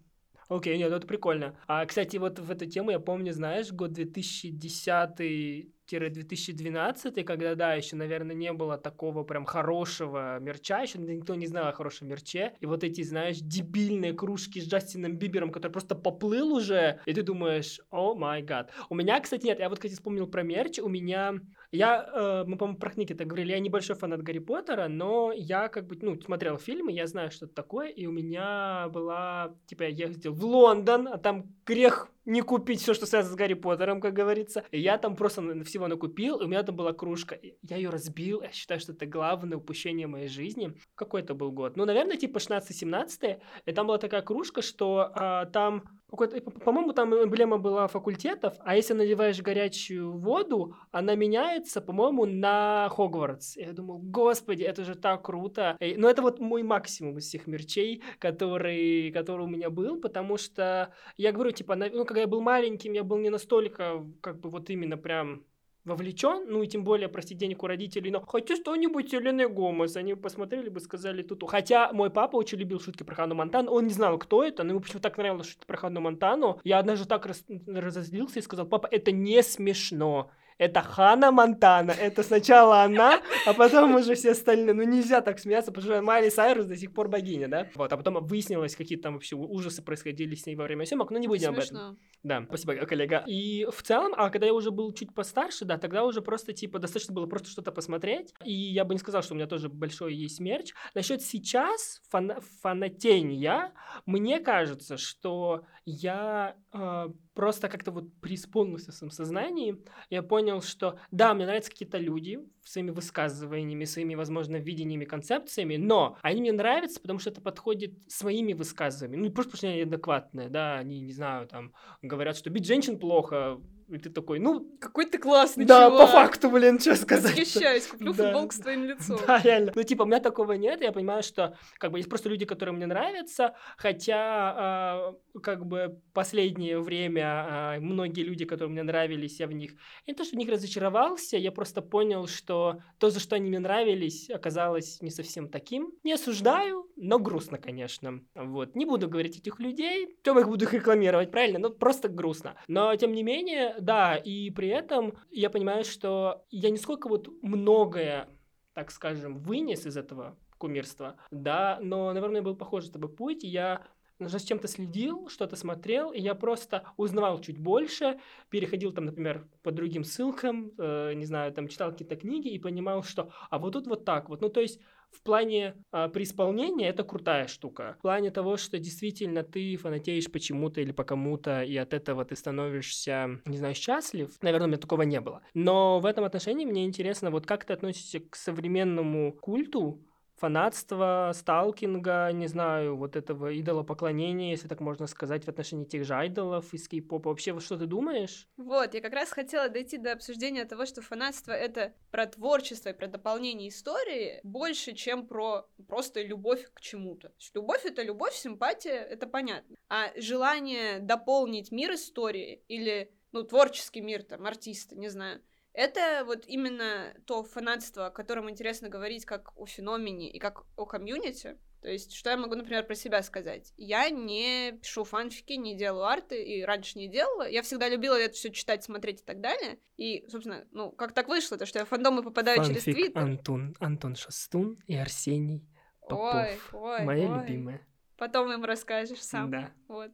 Окей, 0.49 0.77
нет, 0.77 0.89
ну 0.89 0.95
это 0.97 1.07
прикольно. 1.07 1.57
А, 1.67 1.85
кстати, 1.85 2.17
вот 2.17 2.39
в 2.39 2.49
эту 2.49 2.65
тему 2.65 2.91
я 2.91 2.99
помню, 2.99 3.33
знаешь, 3.33 3.71
год 3.71 3.91
2010 3.93 5.73
2012, 5.89 7.25
когда, 7.25 7.55
да, 7.55 7.73
еще, 7.73 7.95
наверное, 7.95 8.35
не 8.35 8.51
было 8.53 8.77
такого 8.77 9.23
прям 9.23 9.45
хорошего 9.45 10.39
мерча, 10.39 10.81
еще 10.81 10.99
никто 10.99 11.35
не 11.35 11.47
знал 11.47 11.67
о 11.67 11.73
хорошем 11.73 12.07
мерче, 12.07 12.53
и 12.59 12.65
вот 12.65 12.83
эти, 12.83 13.01
знаешь, 13.03 13.37
дебильные 13.37 14.13
кружки 14.13 14.59
с 14.59 14.67
Джастином 14.67 15.17
Бибером, 15.17 15.51
который 15.51 15.71
просто 15.71 15.95
поплыл 15.95 16.53
уже, 16.53 16.99
и 17.05 17.13
ты 17.13 17.23
думаешь, 17.23 17.79
о 17.89 18.15
май 18.15 18.41
гад. 18.41 18.71
У 18.89 18.95
меня, 18.95 19.19
кстати, 19.19 19.45
нет, 19.45 19.59
я 19.59 19.69
вот, 19.69 19.79
кстати, 19.79 19.93
вспомнил 19.93 20.27
про 20.27 20.43
мерч, 20.43 20.79
у 20.79 20.89
меня 20.89 21.35
я, 21.71 22.09
э, 22.13 22.43
мы, 22.47 22.57
по-моему, 22.57 22.79
про 22.79 22.91
книги 22.91 23.13
так 23.13 23.27
говорили, 23.27 23.51
я 23.51 23.59
небольшой 23.59 23.95
фанат 23.97 24.21
Гарри 24.23 24.39
Поттера, 24.39 24.87
но 24.87 25.33
я 25.33 25.67
как 25.67 25.87
бы, 25.87 25.97
ну, 26.01 26.19
смотрел 26.21 26.57
фильмы, 26.57 26.93
я 26.93 27.07
знаю, 27.07 27.29
что 27.29 27.45
это 27.45 27.55
такое, 27.55 27.89
и 27.89 28.05
у 28.05 28.11
меня 28.11 28.87
была, 28.89 29.53
типа, 29.65 29.83
я 29.83 30.07
ездил 30.07 30.33
в 30.33 30.45
Лондон, 30.45 31.07
а 31.07 31.17
там 31.17 31.53
грех 31.65 32.09
не 32.27 32.41
купить 32.41 32.81
все, 32.81 32.93
что 32.93 33.05
связано 33.05 33.33
с 33.33 33.37
Гарри 33.37 33.53
Поттером, 33.53 34.01
как 34.01 34.13
говорится. 34.13 34.63
Я 34.71 34.97
там 34.97 35.15
просто 35.15 35.63
всего 35.63 35.87
накупил, 35.87 36.39
и 36.39 36.45
у 36.45 36.47
меня 36.47 36.61
там 36.61 36.75
была 36.75 36.93
кружка. 36.93 37.39
Я 37.63 37.77
ее 37.77 37.89
разбил, 37.89 38.41
я 38.41 38.51
считаю, 38.51 38.79
что 38.79 38.91
это 38.91 39.05
главное 39.05 39.57
упущение 39.57 40.07
моей 40.07 40.27
жизни. 40.27 40.73
Какой 40.95 41.21
это 41.21 41.33
был 41.33 41.51
год? 41.51 41.77
Ну, 41.77 41.85
наверное, 41.85 42.17
типа 42.17 42.37
16-17, 42.37 43.39
и 43.65 43.71
там 43.71 43.87
была 43.87 43.97
такая 43.97 44.21
кружка, 44.21 44.61
что 44.61 45.09
а, 45.15 45.45
там 45.45 45.83
по-моему, 46.09 46.93
там 46.93 47.13
эмблема 47.13 47.57
была 47.57 47.87
факультетов, 47.87 48.55
а 48.59 48.77
если 48.77 48.93
наливаешь 48.93 49.41
горячую 49.41 50.13
воду, 50.17 50.73
она 50.91 51.15
меняется, 51.15 51.81
по-моему, 51.81 52.25
на 52.25 52.87
Хогвартс. 52.89 53.57
Я 53.57 53.73
думал, 53.73 53.99
господи, 53.99 54.63
это 54.63 54.85
же 54.85 54.95
так 54.95 55.25
круто. 55.25 55.75
Но 55.81 55.87
ну, 55.97 56.07
это 56.07 56.21
вот 56.21 56.39
мой 56.39 56.63
максимум 56.63 57.17
из 57.17 57.25
всех 57.25 57.45
мерчей, 57.45 58.01
который, 58.19 59.11
который 59.11 59.45
у 59.45 59.49
меня 59.49 59.69
был, 59.69 59.99
потому 59.99 60.37
что, 60.37 60.93
я 61.17 61.33
говорю, 61.33 61.51
типа, 61.51 61.75
ну, 61.75 62.05
когда 62.17 62.21
я 62.21 62.27
был 62.27 62.41
маленьким, 62.41 62.93
я 62.93 63.03
был 63.03 63.17
не 63.19 63.29
настолько, 63.29 64.03
как 64.21 64.39
бы, 64.39 64.49
вот 64.49 64.71
именно 64.71 64.97
прям 64.97 65.43
вовлечен, 65.85 66.45
ну 66.47 66.63
и 66.63 66.67
тем 66.67 66.83
более 66.83 67.09
просить 67.09 67.37
денег 67.37 67.61
у 67.61 67.67
родителей, 67.67 68.09
но 68.09 68.21
хотя 68.25 68.55
что-нибудь 68.55 69.13
Елены 69.13 69.47
Гомес, 69.47 69.95
они 69.95 70.15
посмотрели 70.15 70.69
бы, 70.69 70.79
сказали 70.79 71.21
тут. 71.21 71.47
Хотя 71.47 71.93
мой 71.93 72.09
папа 72.09 72.35
очень 72.37 72.57
любил 72.57 72.79
шутки 72.79 73.03
про 73.03 73.13
Ханну 73.13 73.35
Монтану, 73.35 73.71
он 73.71 73.85
не 73.85 73.93
знал, 73.93 74.17
кто 74.17 74.43
это, 74.43 74.63
но 74.63 74.71
ему 74.71 74.81
почему-то 74.81 75.03
так 75.03 75.17
нравилось 75.19 75.47
шутки 75.47 75.67
про 75.67 75.77
Ханну 75.77 76.01
Монтану. 76.01 76.59
Я 76.63 76.79
однажды 76.79 77.07
так 77.07 77.27
раз, 77.27 77.45
разозлился 77.67 78.39
и 78.39 78.41
сказал, 78.41 78.65
папа, 78.65 78.87
это 78.89 79.11
не 79.11 79.43
смешно 79.43 80.31
это 80.57 80.81
Хана 80.81 81.31
Монтана, 81.31 81.91
это 81.91 82.23
сначала 82.23 82.83
она, 82.83 83.21
а 83.45 83.53
потом 83.53 83.95
уже 83.95 84.15
все 84.15 84.31
остальные. 84.31 84.73
Ну, 84.73 84.83
нельзя 84.83 85.21
так 85.21 85.39
смеяться, 85.39 85.71
потому 85.71 85.93
что 85.93 86.01
Майли 86.01 86.29
Сайрус 86.29 86.65
до 86.65 86.75
сих 86.75 86.93
пор 86.93 87.09
богиня, 87.09 87.47
да? 87.47 87.67
Вот, 87.75 87.91
а 87.93 87.97
потом 87.97 88.25
выяснилось, 88.25 88.75
какие 88.75 88.97
там 88.97 89.13
вообще 89.13 89.35
ужасы 89.35 89.81
происходили 89.83 90.35
с 90.35 90.45
ней 90.45 90.55
во 90.55 90.63
время 90.63 90.85
съемок, 90.85 91.11
но 91.11 91.17
не 91.17 91.27
будем 91.27 91.53
Смешно. 91.53 91.79
об 91.79 91.85
этом. 91.85 91.99
Да, 92.23 92.45
спасибо, 92.47 92.73
коллега. 92.85 93.23
И 93.27 93.65
в 93.65 93.83
целом, 93.83 94.13
а 94.17 94.29
когда 94.29 94.47
я 94.47 94.53
уже 94.53 94.71
был 94.71 94.91
чуть 94.93 95.13
постарше, 95.13 95.65
да, 95.65 95.77
тогда 95.77 96.03
уже 96.03 96.21
просто, 96.21 96.53
типа, 96.53 96.79
достаточно 96.79 97.13
было 97.13 97.27
просто 97.27 97.49
что-то 97.49 97.71
посмотреть, 97.71 98.33
и 98.43 98.51
я 98.51 98.83
бы 98.83 98.93
не 98.95 98.99
сказал, 98.99 99.21
что 99.21 99.33
у 99.33 99.37
меня 99.37 99.47
тоже 99.47 99.69
большой 99.69 100.15
есть 100.15 100.39
мерч. 100.39 100.73
Насчет 100.93 101.21
сейчас 101.21 102.01
фана 102.09 102.39
фанатения, 102.61 103.73
мне 104.05 104.39
кажется, 104.39 104.97
что 104.97 105.65
я 105.85 106.55
э, 106.73 107.07
просто 107.37 107.69
как-то 107.69 107.91
вот 107.91 108.11
преисполнился 108.19 108.91
в 108.91 108.95
своем 108.95 109.11
сознании, 109.11 109.77
я 110.09 110.23
понял, 110.23 110.63
что 110.63 110.97
да, 111.11 111.35
мне 111.35 111.45
нравятся 111.45 111.69
какие-то 111.69 111.99
люди 111.99 112.39
своими 112.63 112.89
высказываниями, 112.89 113.85
своими, 113.85 114.15
возможно, 114.15 114.55
видениями, 114.55 115.05
концепциями, 115.05 115.77
но 115.77 116.17
они 116.23 116.41
мне 116.41 116.51
нравятся, 116.51 116.99
потому 116.99 117.19
что 117.19 117.29
это 117.29 117.39
подходит 117.39 117.93
своими 118.07 118.53
высказываниями. 118.53 119.27
Ну, 119.27 119.31
просто 119.31 119.51
потому 119.51 119.57
что 119.57 119.67
они 119.67 119.81
адекватные, 119.83 120.49
да, 120.49 120.79
они, 120.79 120.99
не 120.99 121.13
знаю, 121.13 121.47
там, 121.47 121.73
говорят, 122.01 122.37
что 122.37 122.49
бить 122.49 122.65
женщин 122.65 122.97
плохо, 122.97 123.61
и 123.89 123.97
ты 123.97 124.09
такой, 124.09 124.39
ну... 124.39 124.69
Какой 124.79 125.05
ты 125.05 125.17
классный 125.17 125.65
Да, 125.65 125.89
чувак. 125.89 126.01
по 126.01 126.07
факту, 126.07 126.49
блин, 126.49 126.79
что 126.79 126.95
сказать. 126.95 127.37
Восхищаюсь, 127.37 127.87
куплю 127.87 128.13
да. 128.13 128.25
футболку 128.25 128.53
с 128.53 128.57
твоим 128.57 128.83
лицом. 128.83 129.19
Да, 129.25 129.41
реально. 129.41 129.71
Ну, 129.73 129.83
типа, 129.83 130.03
у 130.03 130.05
меня 130.05 130.19
такого 130.19 130.53
нет, 130.53 130.81
я 130.81 130.91
понимаю, 130.91 131.23
что, 131.23 131.57
как 131.77 131.91
бы, 131.91 131.99
есть 131.99 132.09
просто 132.09 132.29
люди, 132.29 132.45
которые 132.45 132.75
мне 132.75 132.85
нравятся, 132.85 133.55
хотя, 133.77 135.13
э, 135.33 135.39
как 135.39 135.65
бы, 135.65 136.01
последнее 136.13 136.79
время 136.79 137.75
э, 137.77 137.79
многие 137.79 138.23
люди, 138.23 138.45
которые 138.45 138.71
мне 138.71 138.83
нравились, 138.83 139.39
я 139.39 139.47
в 139.47 139.53
них... 139.53 139.71
Не 140.05 140.13
то, 140.13 140.23
что 140.23 140.35
в 140.35 140.39
них 140.39 140.49
разочаровался, 140.49 141.37
я 141.37 141.51
просто 141.51 141.81
понял, 141.81 142.27
что 142.27 142.81
то, 142.97 143.09
за 143.09 143.19
что 143.19 143.35
они 143.35 143.49
мне 143.49 143.59
нравились, 143.59 144.29
оказалось 144.29 145.01
не 145.01 145.11
совсем 145.11 145.49
таким. 145.49 145.91
Не 146.03 146.13
осуждаю, 146.13 146.89
но 146.97 147.19
грустно, 147.19 147.57
конечно. 147.57 148.21
Вот. 148.35 148.75
Не 148.75 148.85
буду 148.85 149.07
говорить 149.07 149.37
этих 149.37 149.59
людей, 149.59 150.17
чем 150.23 150.39
их 150.39 150.47
буду 150.47 150.65
их 150.65 150.73
рекламировать, 150.73 151.31
правильно? 151.31 151.59
Ну, 151.59 151.69
просто 151.69 152.09
грустно. 152.09 152.55
Но, 152.67 152.95
тем 152.95 153.13
не 153.13 153.23
менее, 153.23 153.76
да, 153.79 154.15
и 154.15 154.49
при 154.51 154.67
этом 154.69 155.13
я 155.31 155.49
понимаю, 155.49 155.83
что 155.83 156.45
я 156.49 156.69
не 156.69 156.77
сколько 156.77 157.07
вот 157.07 157.29
многое, 157.41 158.29
так 158.73 158.91
скажем, 158.91 159.39
вынес 159.39 159.85
из 159.85 159.97
этого 159.97 160.37
кумирства, 160.57 161.17
да, 161.31 161.79
но, 161.81 162.11
наверное, 162.13 162.41
был 162.41 162.55
похож 162.55 162.85
с 162.85 162.89
тобой 162.89 163.09
путь, 163.09 163.43
я 163.43 163.85
за 164.19 164.45
чем-то 164.45 164.67
следил, 164.67 165.29
что-то 165.29 165.55
смотрел, 165.55 166.11
и 166.11 166.19
я 166.19 166.33
просто 166.33 166.83
узнавал 166.97 167.39
чуть 167.39 167.59
больше, 167.59 168.19
переходил 168.49 168.91
там, 168.91 169.05
например, 169.05 169.47
по 169.61 169.71
другим 169.71 170.03
ссылкам, 170.03 170.71
э, 170.77 171.13
не 171.13 171.25
знаю, 171.25 171.53
там 171.53 171.67
читал 171.67 171.91
какие-то 171.91 172.15
книги 172.15 172.49
и 172.49 172.59
понимал, 172.59 173.03
что, 173.03 173.31
а 173.49 173.59
вот 173.59 173.73
тут 173.73 173.87
вот 173.87 174.05
так 174.05 174.29
вот, 174.29 174.41
ну 174.41 174.49
то 174.49 174.59
есть 174.59 174.79
в 175.11 175.23
плане 175.23 175.75
а, 175.91 176.09
преисполнения 176.09 176.89
это 176.89 177.03
крутая 177.03 177.47
штука. 177.47 177.95
В 177.99 178.01
плане 178.01 178.31
того, 178.31 178.57
что 178.57 178.79
действительно 178.79 179.43
ты 179.43 179.75
фанатеешь 179.77 180.31
почему-то 180.31 180.81
или 180.81 180.91
по 180.91 181.03
кому-то, 181.03 181.63
и 181.63 181.75
от 181.77 181.93
этого 181.93 182.25
ты 182.25 182.35
становишься, 182.35 183.41
не 183.45 183.57
знаю, 183.57 183.75
счастлив, 183.75 184.31
наверное, 184.41 184.65
у 184.65 184.69
меня 184.69 184.77
такого 184.77 185.03
не 185.03 185.21
было. 185.21 185.41
Но 185.53 185.99
в 185.99 186.05
этом 186.05 186.23
отношении 186.23 186.65
мне 186.65 186.85
интересно, 186.85 187.31
вот 187.31 187.45
как 187.45 187.65
ты 187.65 187.73
относишься 187.73 188.19
к 188.19 188.35
современному 188.35 189.33
культу, 189.33 190.01
фанатства, 190.37 191.31
сталкинга, 191.33 192.31
не 192.31 192.47
знаю, 192.47 192.95
вот 192.95 193.15
этого 193.15 193.59
идолопоклонения, 193.59 194.51
если 194.51 194.67
так 194.67 194.79
можно 194.79 195.07
сказать, 195.07 195.43
в 195.43 195.47
отношении 195.49 195.85
тех 195.85 196.05
же 196.05 196.13
айдолов 196.13 196.73
из 196.73 196.87
кей-попа. 196.87 197.29
Вообще, 197.29 197.59
что 197.59 197.77
ты 197.77 197.87
думаешь? 197.87 198.47
Вот, 198.55 198.93
я 198.93 199.01
как 199.01 199.13
раз 199.13 199.31
хотела 199.31 199.67
дойти 199.67 199.97
до 199.97 200.13
обсуждения 200.13 200.65
того, 200.65 200.85
что 200.85 201.01
фанатство— 201.01 201.51
это 201.53 201.93
про 202.11 202.27
творчество 202.27 202.89
и 202.89 202.93
про 202.93 203.07
дополнение 203.07 203.69
истории 203.69 204.39
больше, 204.43 204.93
чем 204.93 205.25
про 205.25 205.67
просто 205.87 206.21
любовь 206.21 206.69
к 206.73 206.81
чему-то. 206.81 207.33
Любовь— 207.53 207.81
это 207.85 208.03
любовь, 208.03 208.35
симпатия— 208.35 209.01
это 209.09 209.25
понятно. 209.25 209.75
А 209.89 210.11
желание 210.15 210.99
дополнить 210.99 211.71
мир 211.71 211.95
истории 211.95 212.63
или, 212.67 213.11
ну, 213.31 213.43
творческий 213.43 214.01
мир, 214.01 214.23
там, 214.23 214.45
артиста, 214.45 214.95
не 214.95 215.09
знаю— 215.09 215.41
это 215.77 216.23
вот 216.25 216.45
именно 216.47 217.13
то 217.27 217.43
фанатство, 217.43 218.07
о 218.07 218.11
котором 218.11 218.49
интересно 218.49 218.89
говорить 218.89 219.25
как 219.25 219.55
о 219.55 219.67
феномене 219.67 220.31
и 220.31 220.39
как 220.39 220.63
о 220.75 220.87
комьюнити. 220.87 221.59
То 221.81 221.89
есть, 221.89 222.15
что 222.15 222.31
я 222.31 222.37
могу, 222.37 222.55
например, 222.55 222.83
про 222.83 222.95
себя 222.95 223.21
сказать? 223.21 223.71
Я 223.77 224.09
не 224.09 224.71
пишу 224.81 225.03
фанфики, 225.03 225.53
не 225.53 225.77
делаю 225.77 226.05
арты, 226.05 226.43
и 226.43 226.63
раньше 226.63 226.97
не 226.97 227.07
делала. 227.07 227.47
Я 227.47 227.61
всегда 227.61 227.89
любила 227.89 228.19
это 228.19 228.33
все 228.33 228.49
читать, 228.49 228.83
смотреть 228.83 229.21
и 229.21 229.23
так 229.23 229.39
далее. 229.39 229.77
И, 229.97 230.27
собственно, 230.29 230.65
ну, 230.71 230.91
как 230.91 231.13
так 231.13 231.27
вышло, 231.27 231.59
то, 231.59 231.67
что 231.67 231.77
я 231.77 231.85
в 231.85 231.89
фандомы 231.89 232.23
попадаю 232.23 232.57
Фанфик 232.57 232.81
через 232.83 232.95
Твиттер. 232.95 233.21
Антон, 233.21 233.75
Антон 233.79 234.15
Шастун 234.15 234.81
и 234.87 234.95
Арсений 234.95 235.63
Попов. 236.01 236.33
Ой, 236.33 236.59
ой, 236.73 237.03
Моя 237.05 237.29
ой. 237.29 237.41
любимая. 237.41 237.87
Потом 238.17 238.51
им 238.51 238.65
расскажешь 238.65 239.23
сам. 239.23 239.51
Да. 239.51 239.71
Вот. 239.87 240.11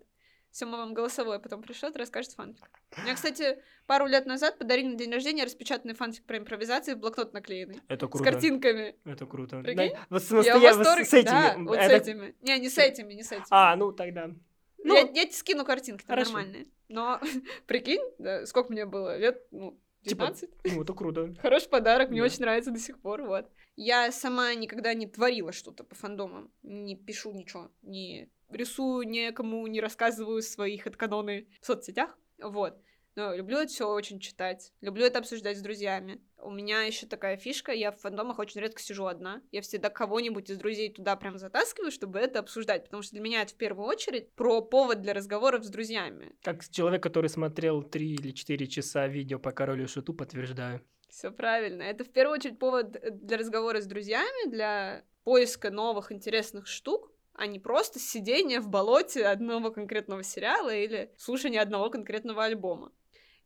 Все, 0.53 0.67
мы 0.67 0.77
вам 0.77 0.93
голосовое 0.93 1.39
потом 1.39 1.63
пришлет, 1.63 1.97
расскажет 1.97 2.33
фанфик. 2.33 2.69
Мне, 3.01 3.15
кстати, 3.15 3.57
пару 3.87 4.05
лет 4.05 4.27
назад 4.27 4.59
подарили 4.59 4.89
на 4.89 4.95
день 4.95 5.11
рождения 5.11 5.45
распечатанный 5.45 5.95
фанфик 5.95 6.25
про 6.25 6.37
импровизации 6.37 6.93
в 6.93 6.99
блокнот 6.99 7.33
наклеенный. 7.33 7.81
Это 7.87 8.07
круто. 8.07 8.23
С 8.23 8.31
картинками. 8.31 8.95
Это 9.03 9.25
круто. 9.25 9.61
Прикинь? 9.61 9.93
Да, 9.93 10.05
вот 10.11 10.45
я 10.45 10.59
в 10.59 10.61
восторге. 10.61 11.05
С 11.05 11.13
этими. 11.15 11.31
Да, 11.31 11.55
вот 11.57 11.75
это... 11.75 11.89
с 11.89 12.07
этими. 12.07 12.35
Не, 12.41 12.59
не 12.59 12.69
с 12.69 12.77
этими, 12.77 13.13
не 13.13 13.23
с 13.23 13.31
этими. 13.31 13.47
А, 13.49 13.75
ну 13.75 13.91
тогда. 13.91 14.29
Ну, 14.83 14.93
я, 14.93 15.01
я 15.01 15.25
тебе 15.25 15.31
скину 15.31 15.65
картинки, 15.65 16.05
там 16.05 16.19
нормальные. 16.19 16.67
Но, 16.87 17.19
прикинь, 17.65 18.03
да, 18.19 18.45
сколько 18.45 18.71
мне 18.71 18.85
было? 18.85 19.17
Лет, 19.17 19.41
ну, 19.49 19.79
19? 20.03 20.39
Типа, 20.41 20.75
ну, 20.75 20.83
это 20.83 20.93
круто. 20.93 21.33
Хороший 21.41 21.69
подарок, 21.69 22.11
мне 22.11 22.21
очень 22.21 22.41
нравится 22.41 22.69
до 22.69 22.79
сих 22.79 22.99
пор, 22.99 23.23
вот. 23.23 23.49
Я 23.75 24.11
сама 24.11 24.53
никогда 24.53 24.93
не 24.93 25.07
творила 25.07 25.51
что-то 25.51 25.83
по 25.83 25.95
фандомам, 25.95 26.51
не 26.61 26.95
пишу 26.95 27.33
ничего, 27.33 27.71
не 27.81 28.29
рисую, 28.55 29.07
никому 29.07 29.65
не 29.67 29.81
рассказываю 29.81 30.41
своих 30.41 30.87
отканоны 30.87 31.47
в 31.61 31.65
соцсетях, 31.65 32.17
вот. 32.39 32.77
Но 33.15 33.35
люблю 33.35 33.59
это 33.59 33.67
все 33.67 33.87
очень 33.87 34.19
читать, 34.19 34.73
люблю 34.81 35.05
это 35.05 35.19
обсуждать 35.19 35.57
с 35.57 35.61
друзьями. 35.61 36.19
У 36.37 36.49
меня 36.49 36.81
еще 36.81 37.05
такая 37.05 37.37
фишка, 37.37 37.71
я 37.71 37.91
в 37.91 37.99
фандомах 37.99 38.39
очень 38.39 38.59
редко 38.59 38.81
сижу 38.81 39.05
одна. 39.05 39.41
Я 39.51 39.61
всегда 39.61 39.89
кого-нибудь 39.89 40.49
из 40.49 40.57
друзей 40.57 40.91
туда 40.91 41.15
прям 41.15 41.37
затаскиваю, 41.37 41.91
чтобы 41.91 42.19
это 42.19 42.39
обсуждать, 42.39 42.85
потому 42.85 43.03
что 43.03 43.11
для 43.13 43.21
меня 43.21 43.43
это 43.43 43.53
в 43.53 43.57
первую 43.57 43.87
очередь 43.87 44.31
про 44.33 44.61
повод 44.61 45.01
для 45.01 45.13
разговоров 45.13 45.63
с 45.63 45.69
друзьями. 45.69 46.33
Как 46.41 46.67
человек, 46.67 47.03
который 47.03 47.29
смотрел 47.29 47.83
три 47.83 48.15
или 48.15 48.31
четыре 48.31 48.67
часа 48.67 49.07
видео 49.07 49.37
по 49.37 49.51
королю 49.51 49.87
шуту, 49.87 50.13
подтверждаю. 50.13 50.81
Все 51.07 51.29
правильно. 51.29 51.83
Это 51.83 52.03
в 52.03 52.09
первую 52.09 52.39
очередь 52.39 52.57
повод 52.57 52.97
для 53.21 53.37
разговора 53.37 53.79
с 53.79 53.85
друзьями, 53.85 54.49
для 54.49 55.05
поиска 55.23 55.69
новых 55.69 56.11
интересных 56.11 56.65
штук, 56.65 57.12
а 57.34 57.48
не 57.48 57.60
просто 57.60 58.00
сидение 58.00 58.60
в 58.60 58.69
болоте 58.69 59.26
одного 59.26 59.72
конкретного 59.72 60.24
сериала 60.24 60.74
или 60.74 61.12
слушание 61.17 61.62
одного 61.62 61.89
конкретного 61.89 62.43
альбома. 62.43 62.91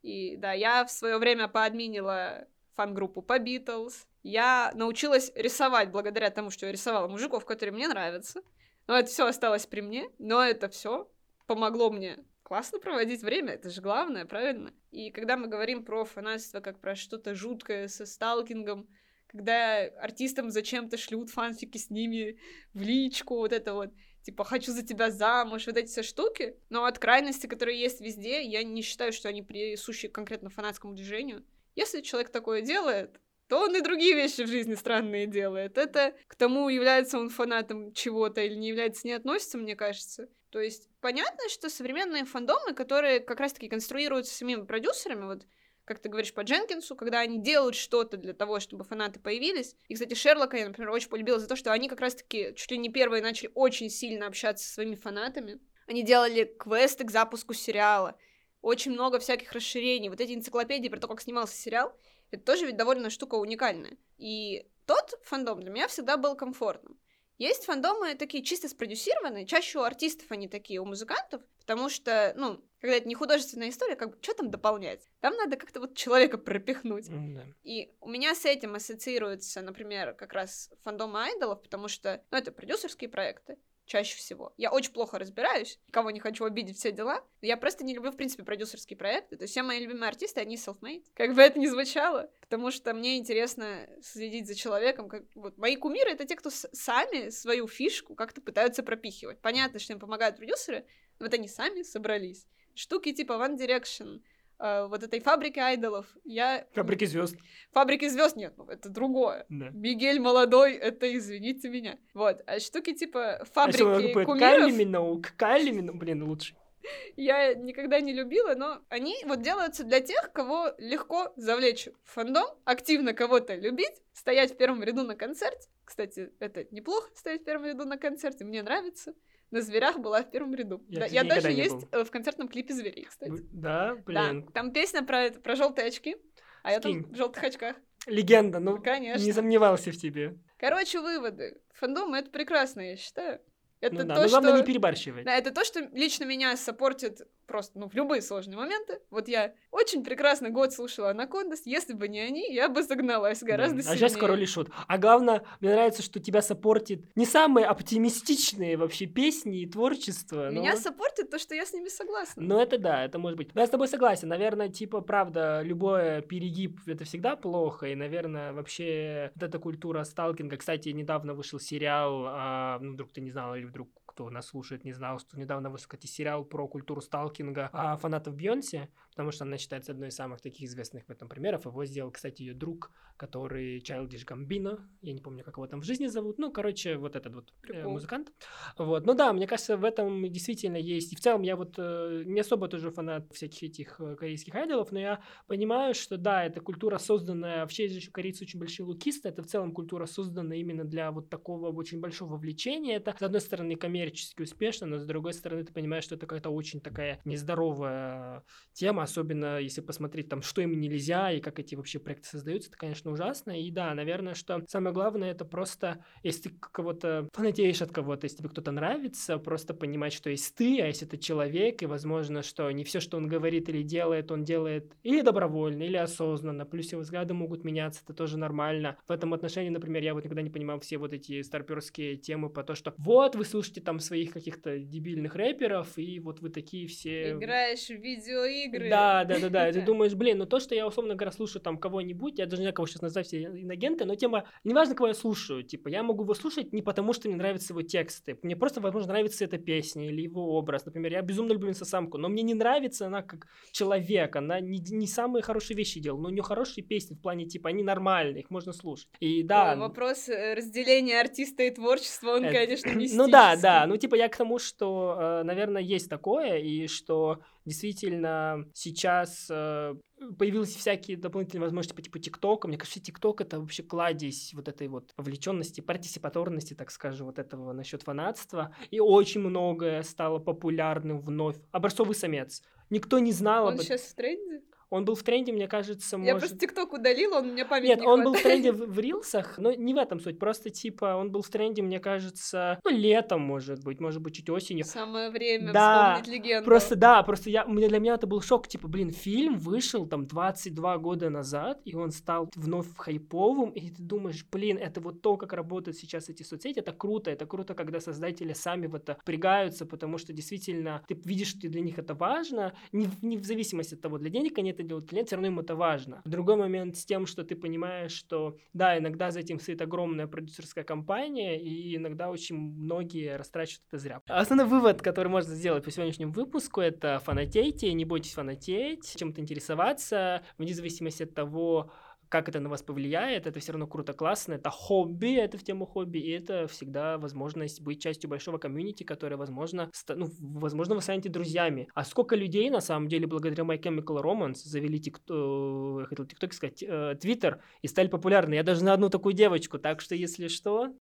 И 0.02 0.36
да, 0.36 0.52
я 0.52 0.84
в 0.84 0.90
свое 0.90 1.18
время 1.18 1.48
поадминила 1.48 2.46
фан-группу 2.74 3.22
по 3.22 3.38
Битлз. 3.38 4.06
Я 4.22 4.70
научилась 4.74 5.32
рисовать 5.34 5.90
благодаря 5.90 6.30
тому, 6.30 6.50
что 6.50 6.66
я 6.66 6.72
рисовала 6.72 7.08
мужиков, 7.08 7.44
которые 7.44 7.74
мне 7.74 7.88
нравятся. 7.88 8.42
Но 8.86 8.96
это 8.98 9.08
все 9.08 9.26
осталось 9.26 9.66
при 9.66 9.80
мне, 9.80 10.08
но 10.18 10.42
это 10.42 10.68
все 10.68 11.10
помогло 11.46 11.90
мне 11.90 12.24
классно 12.48 12.78
проводить 12.78 13.22
время, 13.22 13.52
это 13.52 13.68
же 13.68 13.82
главное, 13.82 14.24
правильно? 14.24 14.72
И 14.90 15.10
когда 15.10 15.36
мы 15.36 15.48
говорим 15.48 15.84
про 15.84 16.04
фанатство 16.04 16.60
как 16.60 16.80
про 16.80 16.96
что-то 16.96 17.34
жуткое 17.34 17.88
со 17.88 18.06
сталкингом, 18.06 18.88
когда 19.28 19.84
артистам 20.00 20.50
зачем-то 20.50 20.96
шлют 20.96 21.30
фанфики 21.30 21.78
с 21.78 21.90
ними 21.90 22.38
в 22.74 22.80
личку, 22.82 23.36
вот 23.36 23.52
это 23.52 23.74
вот, 23.74 23.92
типа, 24.22 24.44
хочу 24.44 24.72
за 24.72 24.82
тебя 24.82 25.10
замуж, 25.10 25.66
вот 25.66 25.76
эти 25.76 25.88
все 25.88 26.02
штуки, 26.02 26.56
но 26.70 26.84
от 26.84 26.98
крайности, 26.98 27.46
которые 27.46 27.78
есть 27.80 28.00
везде, 28.00 28.42
я 28.42 28.64
не 28.64 28.82
считаю, 28.82 29.12
что 29.12 29.28
они 29.28 29.42
присущи 29.42 30.08
конкретно 30.08 30.50
фанатскому 30.50 30.94
движению. 30.94 31.44
Если 31.76 32.00
человек 32.00 32.30
такое 32.30 32.62
делает, 32.62 33.20
то 33.48 33.60
он 33.62 33.76
и 33.76 33.80
другие 33.80 34.14
вещи 34.14 34.42
в 34.42 34.48
жизни 34.48 34.74
странные 34.74 35.26
делает. 35.26 35.78
Это 35.78 36.14
к 36.26 36.34
тому, 36.34 36.68
является 36.68 37.18
он 37.18 37.30
фанатом 37.30 37.92
чего-то 37.92 38.42
или 38.42 38.54
не 38.54 38.68
является, 38.68 39.06
не 39.06 39.14
относится, 39.14 39.58
мне 39.58 39.76
кажется. 39.76 40.28
То 40.50 40.60
есть 40.60 40.88
понятно, 41.00 41.48
что 41.48 41.68
современные 41.68 42.24
фандомы, 42.24 42.74
которые 42.74 43.20
как 43.20 43.40
раз-таки 43.40 43.68
конструируются 43.68 44.34
самими 44.34 44.64
продюсерами, 44.64 45.24
вот 45.24 45.46
как 45.88 45.98
ты 45.98 46.08
говоришь, 46.08 46.34
по 46.34 46.42
Дженкинсу, 46.42 46.94
когда 46.94 47.20
они 47.20 47.38
делают 47.38 47.74
что-то 47.74 48.18
для 48.18 48.34
того, 48.34 48.60
чтобы 48.60 48.84
фанаты 48.84 49.18
появились. 49.18 49.74
И, 49.88 49.94
кстати, 49.94 50.14
Шерлока 50.14 50.58
я, 50.58 50.66
например, 50.66 50.90
очень 50.90 51.08
полюбила 51.08 51.38
за 51.38 51.48
то, 51.48 51.56
что 51.56 51.72
они 51.72 51.88
как 51.88 52.00
раз-таки 52.00 52.54
чуть 52.54 52.70
ли 52.70 52.78
не 52.78 52.90
первые 52.90 53.22
начали 53.22 53.50
очень 53.54 53.88
сильно 53.88 54.26
общаться 54.26 54.66
со 54.66 54.74
своими 54.74 54.94
фанатами. 54.94 55.58
Они 55.86 56.02
делали 56.02 56.44
квесты 56.44 57.04
к 57.04 57.10
запуску 57.10 57.54
сериала. 57.54 58.16
Очень 58.60 58.92
много 58.92 59.18
всяких 59.18 59.50
расширений. 59.52 60.10
Вот 60.10 60.20
эти 60.20 60.32
энциклопедии 60.32 60.88
про 60.88 61.00
то, 61.00 61.08
как 61.08 61.22
снимался 61.22 61.56
сериал, 61.56 61.96
это 62.30 62.42
тоже 62.44 62.66
ведь 62.66 62.76
довольно 62.76 63.08
штука 63.08 63.36
уникальная. 63.36 63.96
И 64.18 64.68
тот 64.86 65.18
фандом 65.22 65.60
для 65.60 65.70
меня 65.70 65.88
всегда 65.88 66.18
был 66.18 66.36
комфортным. 66.36 66.98
Есть 67.38 67.64
фандомы 67.64 68.14
такие 68.16 68.42
чисто 68.42 68.68
спродюсированные, 68.68 69.46
чаще 69.46 69.78
у 69.78 69.82
артистов 69.82 70.30
они 70.30 70.48
такие, 70.48 70.80
у 70.80 70.84
музыкантов, 70.84 71.40
потому 71.60 71.88
что, 71.88 72.32
ну, 72.36 72.60
когда 72.80 72.96
это 72.96 73.08
не 73.08 73.14
художественная 73.14 73.70
история, 73.70 73.94
как 73.94 74.10
бы, 74.10 74.18
что 74.20 74.34
там 74.34 74.50
дополнять? 74.50 75.08
Там 75.20 75.34
надо 75.36 75.56
как-то 75.56 75.80
вот 75.80 75.94
человека 75.94 76.36
пропихнуть. 76.36 77.08
Mm-hmm. 77.08 77.54
И 77.62 77.92
у 78.00 78.08
меня 78.08 78.34
с 78.34 78.44
этим 78.44 78.74
ассоциируется, 78.74 79.62
например, 79.62 80.14
как 80.14 80.32
раз 80.32 80.70
фандомы 80.82 81.22
айдолов, 81.22 81.62
потому 81.62 81.86
что, 81.88 82.22
ну, 82.30 82.38
это 82.38 82.50
продюсерские 82.50 83.08
проекты 83.08 83.56
чаще 83.88 84.16
всего. 84.16 84.52
Я 84.56 84.70
очень 84.70 84.92
плохо 84.92 85.18
разбираюсь, 85.18 85.80
кого 85.90 86.10
не 86.10 86.20
хочу 86.20 86.44
обидеть, 86.44 86.76
все 86.76 86.92
дела. 86.92 87.24
Я 87.40 87.56
просто 87.56 87.84
не 87.84 87.94
люблю, 87.94 88.12
в 88.12 88.16
принципе, 88.16 88.44
продюсерские 88.44 88.96
проекты. 88.96 89.36
То 89.36 89.44
есть 89.44 89.52
все 89.52 89.62
мои 89.62 89.80
любимые 89.80 90.08
артисты, 90.08 90.40
они 90.40 90.56
self-made. 90.56 91.04
Как 91.14 91.34
бы 91.34 91.42
это 91.42 91.58
ни 91.58 91.66
звучало. 91.66 92.30
Потому 92.40 92.70
что 92.70 92.94
мне 92.94 93.18
интересно 93.18 93.88
следить 94.02 94.46
за 94.46 94.54
человеком. 94.54 95.08
Как... 95.08 95.24
Вот 95.34 95.58
мои 95.58 95.74
кумиры— 95.76 96.10
это 96.12 96.24
те, 96.24 96.36
кто 96.36 96.50
сами 96.50 97.30
свою 97.30 97.66
фишку 97.66 98.14
как-то 98.14 98.40
пытаются 98.40 98.82
пропихивать. 98.82 99.40
Понятно, 99.40 99.78
что 99.78 99.94
им 99.94 99.98
помогают 99.98 100.36
продюсеры, 100.36 100.84
но 101.18 101.26
вот 101.26 101.34
они 101.34 101.48
сами 101.48 101.82
собрались. 101.82 102.46
Штуки 102.74 103.12
типа 103.12 103.32
One 103.32 103.56
Direction— 103.56 104.20
э, 104.58 104.86
вот 104.86 105.02
этой 105.02 105.20
фабрики 105.20 105.58
айдолов. 105.58 106.06
Я... 106.24 106.66
Фабрики 106.74 107.04
звезд. 107.04 107.36
Фабрики 107.72 108.08
звезд 108.08 108.36
нет, 108.36 108.54
ну, 108.56 108.64
это 108.64 108.88
другое. 108.88 109.46
Да. 109.48 109.70
Мигель 109.70 110.20
молодой, 110.20 110.74
это 110.74 111.14
извините 111.16 111.68
меня. 111.68 111.98
Вот, 112.14 112.42
а 112.46 112.60
штуки 112.60 112.94
типа 112.94 113.44
фабрики 113.52 113.82
а 113.82 114.24
кумиров... 114.24 114.38
Кайли 114.38 114.70
Миноуг, 114.72 115.32
Кайли 115.36 115.70
Миноуг, 115.70 115.98
блин, 115.98 116.22
лучше. 116.24 116.54
Я 117.16 117.54
никогда 117.54 118.00
не 118.00 118.12
любила, 118.12 118.54
но 118.54 118.82
они 118.88 119.16
вот 119.24 119.42
делаются 119.42 119.84
для 119.84 120.00
тех, 120.00 120.32
кого 120.32 120.72
легко 120.78 121.32
завлечь 121.36 121.88
в 122.04 122.12
фандом, 122.12 122.46
активно 122.64 123.14
кого-то 123.14 123.54
любить, 123.54 124.02
стоять 124.12 124.52
в 124.52 124.56
первом 124.56 124.82
ряду 124.82 125.02
на 125.04 125.16
концерте. 125.16 125.68
Кстати, 125.84 126.30
это 126.38 126.66
неплохо 126.70 127.10
стоять 127.14 127.42
в 127.42 127.44
первом 127.44 127.66
ряду 127.66 127.84
на 127.84 127.98
концерте, 127.98 128.44
мне 128.44 128.62
нравится 128.62 129.14
на 129.50 129.62
зверях 129.62 129.98
была 129.98 130.22
в 130.22 130.30
первом 130.30 130.54
ряду. 130.54 130.82
Я, 130.88 131.00
да, 131.00 131.06
я 131.06 131.24
даже 131.24 131.50
есть 131.50 131.74
был. 131.90 132.00
э, 132.00 132.04
в 132.04 132.10
концертном 132.10 132.48
клипе 132.48 132.74
зверей, 132.74 133.04
кстати. 133.04 133.42
Да, 133.52 133.96
блин. 134.06 134.44
Да, 134.46 134.52
там 134.52 134.72
песня 134.72 135.02
про, 135.02 135.30
про 135.30 135.56
желтые 135.56 135.88
очки, 135.88 136.16
а 136.62 136.72
я 136.72 136.80
там 136.80 137.04
в 137.04 137.16
желтых 137.16 137.42
очках. 137.42 137.76
Легенда, 138.06 138.58
ну, 138.58 138.80
Конечно. 138.80 139.24
не 139.24 139.32
сомневался 139.32 139.90
в 139.90 139.96
тебе. 139.96 140.38
Короче, 140.58 141.00
выводы. 141.00 141.60
Фандом— 141.74 142.14
это 142.14 142.30
прекрасно, 142.30 142.80
я 142.80 142.96
считаю. 142.96 143.40
Это 143.80 143.96
ну, 143.96 144.04
да, 144.04 144.14
то, 144.16 144.22
но 144.22 144.28
главное 144.28 144.50
что... 144.50 144.60
не 144.60 144.66
перебарщивать. 144.66 145.24
Да, 145.24 145.36
это 145.36 145.52
то, 145.52 145.64
что 145.64 145.80
лично 145.92 146.24
меня 146.24 146.56
саппортит 146.56 147.20
просто, 147.48 147.78
ну, 147.78 147.88
в 147.88 147.94
любые 147.94 148.22
сложные 148.22 148.56
моменты. 148.56 149.00
Вот 149.10 149.26
я 149.26 149.54
очень 149.72 150.04
прекрасно 150.04 150.50
год 150.50 150.72
слушала 150.72 151.10
Anacondaz. 151.10 151.62
Если 151.64 151.94
бы 151.94 152.06
не 152.06 152.20
они, 152.20 152.52
я 152.52 152.68
бы 152.68 152.82
загналась 152.82 153.42
гораздо 153.42 153.76
да. 153.76 153.82
сильнее. 153.82 153.94
А 153.94 153.96
сейчас 153.96 154.16
король 154.16 154.42
и 154.42 154.46
шут. 154.46 154.68
А 154.86 154.98
главное, 154.98 155.42
мне 155.60 155.72
нравится, 155.72 156.02
что 156.02 156.20
тебя 156.20 156.42
саппортит 156.42 157.16
не 157.16 157.24
самые 157.24 157.66
оптимистичные 157.66 158.76
вообще 158.76 159.06
песни 159.06 159.62
и 159.62 159.66
творчество. 159.66 160.50
Меня 160.50 160.74
но... 160.74 160.78
саппортит 160.78 161.30
то, 161.30 161.38
что 161.38 161.54
я 161.54 161.64
с 161.64 161.72
ними 161.72 161.88
согласна. 161.88 162.42
Ну, 162.42 162.60
это 162.60 162.78
да, 162.78 163.04
это 163.04 163.18
может 163.18 163.38
быть. 163.38 163.54
Но 163.54 163.62
я 163.62 163.66
с 163.66 163.70
тобой 163.70 163.88
согласен. 163.88 164.28
Наверное, 164.28 164.68
типа, 164.68 165.00
правда, 165.00 165.62
любой 165.62 166.22
перегиб— 166.22 166.80
это 166.86 167.04
всегда 167.04 167.34
плохо. 167.34 167.86
И, 167.86 167.94
наверное, 167.94 168.52
вообще 168.52 169.32
вот 169.34 169.42
эта 169.42 169.58
культура 169.58 170.04
сталкинга... 170.04 170.58
Кстати, 170.58 170.90
недавно 170.90 171.32
вышел 171.34 171.58
сериал, 171.58 172.24
а, 172.26 172.78
ну, 172.80 172.92
вдруг 172.92 173.10
ты 173.12 173.22
не 173.22 173.30
знал, 173.30 173.54
или 173.54 173.64
вдруг 173.64 173.88
кто 174.18 174.30
нас 174.30 174.46
слушает, 174.46 174.84
не 174.84 174.92
знал, 174.92 175.20
что 175.20 175.38
недавно 175.38 175.70
вышел, 175.70 175.86
кстати, 175.86 176.08
сериал 176.08 176.44
про 176.44 176.66
культуру 176.66 177.00
сталкинга 177.00 177.70
а, 177.72 177.96
фанатов 177.96 178.34
Бьонси, 178.34 178.88
потому 179.18 179.32
что 179.32 179.42
она 179.42 179.58
считается 179.58 179.90
одной 179.90 180.10
из 180.10 180.14
самых 180.14 180.40
таких 180.40 180.68
известных 180.68 181.04
в 181.06 181.10
этом 181.10 181.28
примеров. 181.28 181.66
Его 181.66 181.84
сделал, 181.84 182.12
кстати, 182.12 182.42
ее 182.42 182.54
друг, 182.54 182.92
который 183.16 183.80
Childish 183.80 184.24
Gambino, 184.24 184.80
я 185.02 185.12
не 185.12 185.20
помню, 185.20 185.42
как 185.42 185.56
его 185.56 185.66
там 185.66 185.80
в 185.80 185.84
жизни 185.84 186.06
зовут, 186.06 186.38
ну, 186.38 186.52
короче, 186.52 186.96
вот 186.96 187.16
этот 187.16 187.34
вот 187.34 187.52
э, 187.68 187.82
музыкант. 187.82 188.32
Вот, 188.78 189.06
ну 189.06 189.14
да, 189.14 189.32
мне 189.32 189.48
кажется, 189.48 189.76
в 189.76 189.82
этом 189.82 190.30
действительно 190.30 190.76
есть, 190.76 191.12
и 191.12 191.16
в 191.16 191.20
целом 191.20 191.42
я 191.42 191.56
вот 191.56 191.74
э, 191.78 192.22
не 192.26 192.38
особо 192.38 192.68
тоже 192.68 192.92
фанат 192.92 193.26
всяких 193.34 193.64
этих 193.64 194.00
э, 194.00 194.14
корейских 194.14 194.54
айдолов, 194.54 194.92
но 194.92 195.00
я 195.00 195.20
понимаю, 195.48 195.94
что 195.94 196.16
да, 196.16 196.44
это 196.44 196.60
культура 196.60 196.98
созданная, 196.98 197.62
вообще 197.62 197.84
есть 197.84 197.96
еще 197.96 198.12
корейцы 198.12 198.44
очень 198.44 198.60
большие 198.60 198.86
лукисты, 198.86 199.30
это 199.30 199.42
в 199.42 199.48
целом 199.48 199.72
культура 199.72 200.06
создана 200.06 200.54
именно 200.54 200.84
для 200.84 201.10
вот 201.10 201.28
такого 201.28 201.72
очень 201.72 201.98
большого 201.98 202.36
влечения, 202.36 202.98
это, 202.98 203.16
с 203.18 203.22
одной 203.22 203.40
стороны, 203.40 203.74
коммерчески 203.74 204.42
успешно, 204.42 204.86
но 204.86 204.98
с 204.98 205.06
другой 205.06 205.32
стороны, 205.32 205.64
ты 205.64 205.72
понимаешь, 205.72 206.04
что 206.04 206.14
это 206.14 206.26
какая-то 206.26 206.50
очень 206.50 206.80
такая 206.80 207.20
нездоровая 207.24 208.44
тема, 208.74 209.07
особенно 209.08 209.58
если 209.58 209.80
посмотреть 209.80 210.28
там, 210.28 210.42
что 210.42 210.62
им 210.62 210.78
нельзя 210.78 211.32
и 211.32 211.40
как 211.40 211.58
эти 211.58 211.74
вообще 211.74 211.98
проекты 211.98 212.28
создаются, 212.28 212.68
это, 212.68 212.78
конечно, 212.78 213.10
ужасно. 213.10 213.58
И 213.60 213.70
да, 213.70 213.94
наверное, 213.94 214.34
что 214.34 214.62
самое 214.68 214.94
главное, 214.94 215.30
это 215.30 215.44
просто, 215.44 216.04
если 216.22 216.50
ты 216.50 216.50
кого-то 216.50 217.28
фанатеешь 217.32 217.82
от 217.82 217.90
кого-то, 217.90 218.26
если 218.26 218.38
тебе 218.38 218.50
кто-то 218.50 218.70
нравится, 218.70 219.38
просто 219.38 219.74
понимать, 219.74 220.12
что 220.12 220.30
есть 220.30 220.54
ты, 220.54 220.80
а 220.80 220.86
если 220.86 221.06
это 221.06 221.16
человек, 221.16 221.82
и 221.82 221.86
возможно, 221.86 222.42
что 222.42 222.70
не 222.70 222.84
все, 222.84 223.00
что 223.00 223.16
он 223.16 223.28
говорит 223.28 223.68
или 223.68 223.82
делает, 223.82 224.30
он 224.30 224.44
делает 224.44 224.92
или 225.02 225.22
добровольно, 225.22 225.82
или 225.82 225.96
осознанно, 225.96 226.66
плюс 226.66 226.92
его 226.92 227.02
взгляды 227.02 227.34
могут 227.34 227.64
меняться, 227.64 228.02
это 228.04 228.12
тоже 228.12 228.38
нормально. 228.38 228.96
В 229.06 229.12
этом 229.12 229.34
отношении, 229.34 229.70
например, 229.70 230.02
я 230.02 230.14
вот 230.14 230.24
никогда 230.24 230.42
не 230.42 230.50
понимал 230.50 230.80
все 230.80 230.98
вот 230.98 231.12
эти 231.12 231.42
старперские 231.42 232.16
темы 232.16 232.50
по 232.50 232.62
то, 232.62 232.74
что 232.74 232.94
вот 232.98 233.36
вы 233.36 233.44
слушаете 233.44 233.80
там 233.80 234.00
своих 234.00 234.32
каких-то 234.32 234.78
дебильных 234.78 235.34
рэперов, 235.34 235.98
и 235.98 236.20
вот 236.20 236.40
вы 236.40 236.50
такие 236.50 236.86
все... 236.88 237.32
Играешь 237.32 237.86
в 237.86 237.90
видеоигры. 237.90 238.90
Да, 238.90 238.97
да, 239.24 239.38
да, 239.40 239.48
да. 239.48 239.68
И 239.68 239.72
ты 239.72 239.82
думаешь, 239.82 240.14
блин, 240.14 240.38
ну 240.38 240.46
то, 240.46 240.60
что 240.60 240.74
я, 240.74 240.86
условно 240.86 241.14
говоря, 241.14 241.32
слушаю 241.32 241.62
там 241.62 241.78
кого-нибудь, 241.78 242.38
я 242.38 242.46
даже 242.46 242.62
не 242.62 242.64
знаю, 242.64 242.74
кого 242.74 242.86
сейчас 242.86 243.02
назвать 243.02 243.26
все 243.26 243.44
иногенты, 243.44 244.04
но 244.04 244.14
тема, 244.14 244.44
неважно, 244.64 244.94
кого 244.94 245.08
я 245.08 245.14
слушаю, 245.14 245.62
типа, 245.62 245.88
я 245.88 246.02
могу 246.02 246.22
его 246.22 246.34
слушать 246.34 246.72
не 246.72 246.82
потому, 246.82 247.12
что 247.12 247.28
мне 247.28 247.36
нравятся 247.36 247.72
его 247.72 247.82
тексты, 247.82 248.38
мне 248.42 248.56
просто, 248.56 248.80
возможно, 248.80 249.12
нравится 249.12 249.44
эта 249.44 249.58
песня 249.58 250.08
или 250.08 250.22
его 250.22 250.56
образ. 250.56 250.86
Например, 250.86 251.12
я 251.12 251.22
безумно 251.22 251.52
люблю 251.52 251.72
самку, 251.74 252.18
но 252.18 252.28
мне 252.28 252.42
не 252.42 252.54
нравится 252.54 253.06
она 253.06 253.22
как 253.22 253.46
человек, 253.72 254.36
она 254.36 254.60
не, 254.60 254.78
не 254.78 255.06
самые 255.06 255.42
хорошие 255.42 255.76
вещи 255.76 256.00
делала, 256.00 256.22
но 256.22 256.28
у 256.28 256.32
нее 256.32 256.42
хорошие 256.42 256.84
песни 256.84 257.14
в 257.14 257.20
плане, 257.20 257.46
типа, 257.46 257.68
они 257.70 257.82
нормальные, 257.82 258.42
их 258.42 258.50
можно 258.50 258.72
слушать. 258.72 259.08
И 259.20 259.42
да... 259.42 259.72
Ой, 259.72 259.78
вопрос 259.78 260.28
э, 260.28 260.54
разделения 260.54 261.20
артиста 261.20 261.62
и 261.62 261.70
творчества, 261.70 262.32
он, 262.32 262.44
это, 262.44 262.54
конечно, 262.54 262.88
мистический. 262.88 263.18
Ну 263.18 263.28
да, 263.28 263.56
да, 263.56 263.86
ну 263.86 263.96
типа 263.96 264.14
я 264.14 264.28
к 264.28 264.36
тому, 264.36 264.58
что, 264.58 265.16
э, 265.18 265.42
наверное, 265.42 265.82
есть 265.82 266.08
такое, 266.08 266.58
и 266.58 266.86
что 266.86 267.40
действительно 267.68 268.64
сейчас 268.74 269.46
э, 269.50 269.94
появились 270.38 270.74
всякие 270.74 271.16
дополнительные 271.16 271.62
возможности 271.62 271.94
по 271.94 272.02
типу 272.02 272.18
ТикТока. 272.18 272.66
Мне 272.66 272.76
кажется, 272.76 273.00
ТикТок 273.00 273.40
это 273.40 273.60
вообще 273.60 273.82
кладезь 273.82 274.52
вот 274.54 274.68
этой 274.68 274.88
вот 274.88 275.12
вовлеченности, 275.16 275.80
партисипаторности, 275.80 276.74
так 276.74 276.90
скажем, 276.90 277.26
вот 277.26 277.38
этого 277.38 277.72
насчет 277.72 278.02
фанатства. 278.02 278.74
И 278.90 279.00
очень 279.00 279.40
многое 279.40 280.02
стало 280.02 280.38
популярным 280.38 281.20
вновь. 281.20 281.56
Образцовый 281.70 282.14
самец. 282.14 282.62
Никто 282.90 283.18
не 283.18 283.32
знал 283.32 283.66
Он 283.66 283.74
об 283.74 283.80
сейчас 283.80 284.02
в 284.02 284.14
тренде? 284.14 284.62
Он 284.90 285.04
был 285.04 285.14
в 285.14 285.22
тренде, 285.22 285.52
мне 285.52 285.68
кажется, 285.68 286.16
Я 286.16 286.34
может... 286.34 286.40
просто 286.40 286.58
ТикТок 286.58 286.92
удалила, 286.94 287.38
он 287.38 287.52
мне 287.52 287.64
память 287.64 287.88
Нет, 287.88 288.00
не 288.00 288.06
он 288.06 288.24
был 288.24 288.34
в 288.34 288.42
тренде 288.42 288.72
в, 288.72 288.86
в 288.86 288.98
рилсах, 288.98 289.58
но 289.58 289.72
не 289.72 289.92
в 289.92 289.98
этом 289.98 290.18
суть. 290.18 290.38
Просто, 290.38 290.70
типа, 290.70 291.16
он 291.16 291.30
был 291.30 291.42
в 291.42 291.48
тренде, 291.50 291.82
мне 291.82 292.00
кажется, 292.00 292.80
ну, 292.84 292.90
летом, 292.90 293.42
может 293.42 293.84
быть, 293.84 294.00
может 294.00 294.22
быть, 294.22 294.36
чуть 294.36 294.48
осенью. 294.48 294.84
Самое 294.84 295.30
время 295.30 295.72
Да, 295.72 296.14
вспомнить 296.14 296.42
легенду. 296.42 296.64
Просто, 296.64 296.96
да, 296.96 297.22
просто 297.22 297.50
я, 297.50 297.64
для 297.64 297.98
меня 297.98 298.14
это 298.14 298.26
был 298.26 298.40
шок. 298.40 298.66
Типа, 298.66 298.88
блин, 298.88 299.10
фильм 299.10 299.58
вышел 299.58 300.06
там 300.06 300.26
22 300.26 300.98
года 300.98 301.28
назад, 301.28 301.80
и 301.84 301.94
он 301.94 302.10
стал 302.10 302.50
вновь 302.54 302.86
хайповым, 302.96 303.70
и 303.70 303.90
ты 303.90 304.02
думаешь, 304.02 304.46
блин, 304.50 304.78
это 304.78 305.00
вот 305.00 305.20
то, 305.20 305.36
как 305.36 305.52
работают 305.52 305.98
сейчас 305.98 306.30
эти 306.30 306.42
соцсети, 306.42 306.78
это 306.78 306.92
круто, 306.92 307.30
это 307.30 307.44
круто, 307.44 307.74
когда 307.74 308.00
создатели 308.00 308.54
сами 308.54 308.86
в 308.86 308.94
это 308.94 309.18
впрягаются, 309.20 309.84
потому 309.84 310.16
что 310.16 310.32
действительно 310.32 311.02
ты 311.06 311.14
видишь, 311.24 311.48
что 311.48 311.68
для 311.68 311.80
них 311.80 311.98
это 311.98 312.14
важно, 312.14 312.72
не, 312.92 313.08
не 313.20 313.36
в 313.36 313.44
зависимости 313.44 313.94
от 313.94 314.00
того, 314.00 314.18
для 314.18 314.30
денег 314.30 314.58
они 314.58 314.77
это 314.78 314.88
делают 314.88 315.10
или 315.12 315.18
нет, 315.18 315.26
все 315.26 315.36
равно 315.36 315.48
им 315.48 315.58
это 315.60 315.74
важно. 315.74 316.22
Другой 316.24 316.56
момент 316.56 316.96
с 316.96 317.04
тем, 317.04 317.26
что 317.26 317.44
ты 317.44 317.56
понимаешь, 317.56 318.12
что, 318.12 318.56
да, 318.72 318.96
иногда 318.98 319.30
за 319.30 319.40
этим 319.40 319.58
стоит 319.58 319.82
огромная 319.82 320.26
продюсерская 320.26 320.84
компания, 320.84 321.60
и 321.60 321.96
иногда 321.96 322.30
очень 322.30 322.56
многие 322.56 323.36
растрачивают 323.36 323.84
это 323.88 323.98
зря. 323.98 324.22
Основной 324.26 324.66
вывод, 324.66 325.02
который 325.02 325.28
можно 325.28 325.54
сделать 325.54 325.84
по 325.84 325.90
сегодняшнему 325.90 326.32
выпуску, 326.32 326.80
это 326.80 327.18
фанатейте, 327.24 327.92
не 327.92 328.04
бойтесь 328.04 328.34
фанатеть, 328.34 329.14
чем-то 329.16 329.40
интересоваться, 329.40 330.42
вне 330.58 330.74
зависимости 330.74 331.24
от 331.24 331.34
того, 331.34 331.90
как 332.28 332.48
это 332.48 332.60
на 332.60 332.68
вас 332.68 332.82
повлияет, 332.82 333.46
это 333.46 333.58
все 333.60 333.72
равно 333.72 333.86
круто, 333.86 334.12
классно, 334.12 334.54
это 334.54 334.70
хобби, 334.70 335.36
это 335.36 335.58
в 335.58 335.62
тему 335.62 335.86
хобби, 335.86 336.18
и 336.18 336.30
это 336.30 336.66
всегда 336.66 337.18
возможность 337.18 337.80
быть 337.80 338.02
частью 338.02 338.30
большого 338.30 338.58
комьюнити, 338.58 339.02
которое, 339.02 339.36
возможно, 339.36 339.90
ста- 339.92 340.14
ну, 340.14 340.28
возможно, 340.40 340.94
вы 340.94 341.00
станете 341.00 341.28
друзьями. 341.28 341.88
А 341.94 342.04
сколько 342.04 342.36
людей, 342.36 342.70
на 342.70 342.80
самом 342.80 343.08
деле, 343.08 343.26
благодаря 343.26 343.64
My 343.64 343.80
Chemical 343.80 344.22
Romance 344.22 344.56
завели 344.64 345.00
тик, 345.00 345.18
э, 345.28 346.04
хотел 346.08 346.24
TikTok 346.26 346.52
сказать, 346.52 346.82
э, 346.82 347.14
Twitter 347.20 347.60
и 347.82 347.88
стали 347.88 348.08
популярны. 348.08 348.54
Я 348.54 348.62
даже 348.62 348.84
на 348.84 348.92
одну 348.92 349.08
такую 349.08 349.32
девочку, 349.34 349.78
так 349.78 350.00
что, 350.00 350.14
если 350.14 350.48
что, 350.48 350.94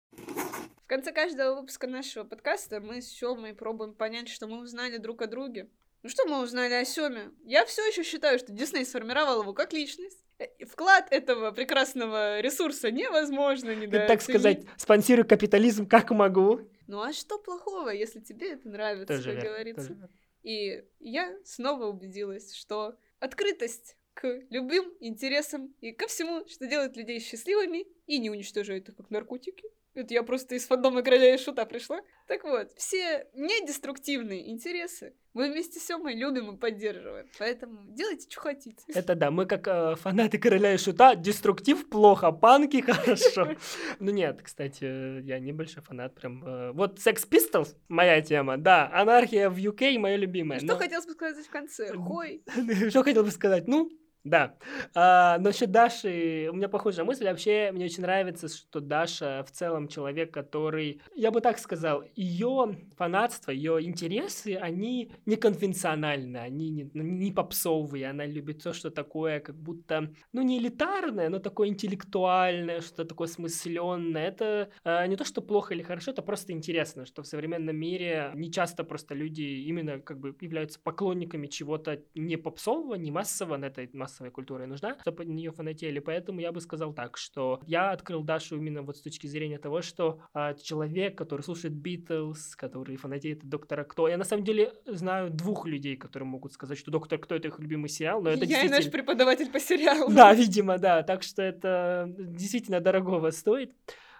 В 0.84 0.86
конце 0.86 1.12
каждого 1.12 1.60
выпуска 1.60 1.86
нашего 1.86 2.24
подкаста 2.24 2.78
мы 2.80 3.00
с 3.00 3.08
Сёмой 3.08 3.54
пробуем 3.54 3.94
понять, 3.94 4.28
что 4.28 4.46
мы 4.46 4.60
узнали 4.60 4.98
друг 4.98 5.22
о 5.22 5.26
друге. 5.26 5.68
Ну 6.04 6.10
что 6.10 6.26
мы 6.26 6.42
узнали 6.42 6.74
о 6.74 6.84
Сёме? 6.84 7.32
Я 7.44 7.64
все 7.64 7.80
еще 7.86 8.02
считаю, 8.02 8.38
что 8.38 8.52
Дисней 8.52 8.84
сформировал 8.84 9.40
его 9.40 9.54
как 9.54 9.72
личность. 9.72 10.22
Э, 10.38 10.44
Вклад 10.66 11.06
этого 11.10 11.50
прекрасного 11.50 12.40
ресурса 12.40 12.90
невозможно 12.90 13.70
так 13.74 13.78
недооценить. 13.78 14.22
сказать, 14.22 14.66
спонсирую 14.76 15.26
капитализм 15.26 15.86
как 15.88 16.10
могу. 16.10 16.60
Ну 16.86 17.00
а 17.00 17.14
что 17.14 17.38
плохого, 17.38 17.88
если 17.88 18.20
тебе 18.20 18.52
это 18.52 18.68
нравится, 18.68 19.16
Тоже 19.16 19.32
как 19.32 19.34
верно, 19.36 19.48
говорится? 19.48 19.88
тоже. 19.94 20.08
И 20.42 20.84
я 21.00 21.34
снова 21.42 21.86
убедилась, 21.86 22.52
что 22.54 22.98
открытость 23.18 23.96
к 24.12 24.42
любым 24.50 24.92
интересам 25.00 25.74
и 25.80 25.92
ко 25.92 26.06
всему, 26.06 26.46
что 26.48 26.66
делает 26.66 26.98
людей 26.98 27.18
счастливыми 27.18 27.86
и 28.06 28.18
не 28.18 28.28
уничтожает 28.28 28.90
их 28.90 28.96
как 28.96 29.08
наркотики. 29.08 29.64
Это 29.94 30.12
я 30.12 30.22
просто 30.22 30.54
из 30.56 30.66
фандома 30.66 31.02
Короля 31.02 31.34
и 31.34 31.38
Шута 31.38 31.64
пришла. 31.66 32.00
Так 32.26 32.42
вот, 32.44 32.72
все 32.76 33.26
недеструктивные 33.34 34.50
интересы 34.50 35.14
мы 35.34 35.50
вместе 35.50 35.80
с 35.80 35.86
Сёмой 35.86 36.14
любим 36.14 36.54
и 36.54 36.58
поддерживаем. 36.58 37.26
Поэтому 37.38 37.80
делайте, 37.92 38.28
что 38.30 38.40
хотите. 38.40 38.82
Это 38.94 39.14
да, 39.14 39.30
мы 39.30 39.46
как 39.46 39.66
э, 39.68 39.94
фанаты 39.96 40.38
короля 40.38 40.74
и 40.74 40.78
шута, 40.78 41.14
деструктив 41.16 41.88
плохо, 41.88 42.30
панки 42.32 42.80
хорошо. 42.88 43.54
Ну 43.98 44.10
нет, 44.12 44.40
кстати, 44.42 45.20
я 45.22 45.38
небольшой 45.40 45.82
фанат 45.82 46.14
прям. 46.14 46.44
э, 46.46 46.72
Вот 46.72 46.98
Sex 46.98 47.28
Pistols 47.28 47.74
моя 47.88 48.20
тема, 48.20 48.56
да, 48.58 48.88
анархия 48.92 49.50
в 49.50 49.56
UK 49.56 49.98
моя 49.98 50.16
любимая. 50.16 50.58
Что 50.58 50.68
но- 50.68 50.76
хотелось 50.76 51.06
бы 51.06 51.12
сказать 51.12 51.44
в 51.46 51.50
конце? 51.50 51.92
Хой. 51.94 52.42
Что 52.90 53.02
хотел 53.02 53.24
бы 53.24 53.30
сказать? 53.30 53.66
Ну, 53.68 53.90
да. 54.24 54.56
А, 54.94 55.38
насчет 55.38 55.70
Даши, 55.70 56.48
у 56.50 56.56
меня 56.56 56.70
похожая 56.70 57.04
мысль. 57.04 57.26
Вообще, 57.26 57.70
мне 57.72 57.84
очень 57.84 58.02
нравится, 58.02 58.48
что 58.48 58.80
Даша 58.80 59.44
в 59.46 59.50
целом 59.50 59.86
человек, 59.86 60.32
который, 60.32 61.02
я 61.14 61.30
бы 61.30 61.42
так 61.42 61.58
сказал, 61.58 62.04
ее 62.16 62.78
фанатство, 62.96 63.50
ее 63.50 63.82
интересы, 63.82 64.54
они 64.54 65.12
неконвенциональны, 65.26 66.38
они 66.38 66.70
не, 66.70 66.90
не 66.94 67.32
попсовые. 67.32 68.08
Она 68.08 68.24
любит 68.24 68.62
то, 68.62 68.72
что 68.72 68.90
такое, 68.90 69.40
как 69.40 69.56
будто, 69.56 70.10
ну, 70.32 70.40
не 70.40 70.58
элитарное, 70.58 71.28
но 71.28 71.38
такое 71.38 71.68
интеллектуальное, 71.68 72.80
что 72.80 73.04
такое 73.04 73.28
смысленное. 73.28 74.26
Это 74.26 74.70
э, 74.84 75.06
не 75.06 75.16
то, 75.16 75.24
что 75.24 75.42
плохо 75.42 75.74
или 75.74 75.82
хорошо, 75.82 76.12
это 76.12 76.22
просто 76.22 76.52
интересно, 76.54 77.04
что 77.04 77.22
в 77.22 77.26
современном 77.26 77.76
мире 77.76 78.30
не 78.34 78.50
часто 78.50 78.84
просто 78.84 79.14
люди 79.14 79.42
именно 79.42 79.98
как 79.98 80.18
бы 80.18 80.34
являются 80.40 80.80
поклонниками 80.80 81.46
чего-то 81.46 82.00
не 82.14 82.38
попсового, 82.38 82.94
не 82.94 83.10
массового, 83.10 83.58
на 83.58 83.66
этой 83.66 83.90
массовой 84.14 84.30
культуре 84.30 84.66
нужна, 84.66 84.96
чтобы 85.00 85.24
нее 85.24 85.50
фанатели. 85.50 85.98
Поэтому 85.98 86.40
я 86.40 86.52
бы 86.52 86.60
сказал 86.60 86.92
так, 86.92 87.16
что 87.16 87.60
я 87.66 87.90
открыл 87.90 88.22
Дашу 88.22 88.56
именно 88.56 88.82
вот 88.82 88.96
с 88.96 89.00
точки 89.00 89.26
зрения 89.26 89.58
того, 89.58 89.82
что 89.82 90.20
а, 90.32 90.54
человек, 90.54 91.18
который 91.18 91.42
слушает 91.42 91.74
Битлз, 91.74 92.54
который 92.54 92.96
фанатеет 92.96 93.42
от 93.42 93.48
Доктора 93.48 93.84
Кто. 93.84 94.08
Я 94.08 94.16
на 94.16 94.24
самом 94.24 94.44
деле 94.44 94.72
знаю 94.86 95.30
двух 95.30 95.66
людей, 95.66 95.96
которые 95.96 96.28
могут 96.28 96.52
сказать, 96.52 96.78
что 96.78 96.90
Доктор 96.90 97.18
Кто 97.18 97.34
это 97.34 97.48
их 97.48 97.58
любимый 97.58 97.88
сериал, 97.88 98.22
но 98.22 98.30
это 98.30 98.44
Я 98.44 98.60
и 98.60 98.68
наш 98.68 98.84
действительно... 98.84 98.92
преподаватель 98.92 99.50
по 99.50 99.60
сериалу. 99.60 100.12
Да, 100.12 100.32
видимо, 100.32 100.78
да. 100.78 101.02
Так 101.02 101.22
что 101.22 101.42
это 101.42 102.06
действительно 102.08 102.80
дорогого 102.80 103.30
стоит. 103.30 103.72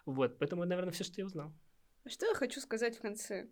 Вот, 0.07 0.39
поэтому, 0.39 0.65
наверное, 0.65 0.93
все, 0.93 1.05
что 1.05 1.21
я 1.21 1.27
узнал. 1.27 1.53
Что 2.07 2.27
я 2.27 2.35
хочу 2.35 2.61
сказать 2.61 2.99
в 2.99 3.01
конце? 3.01 3.47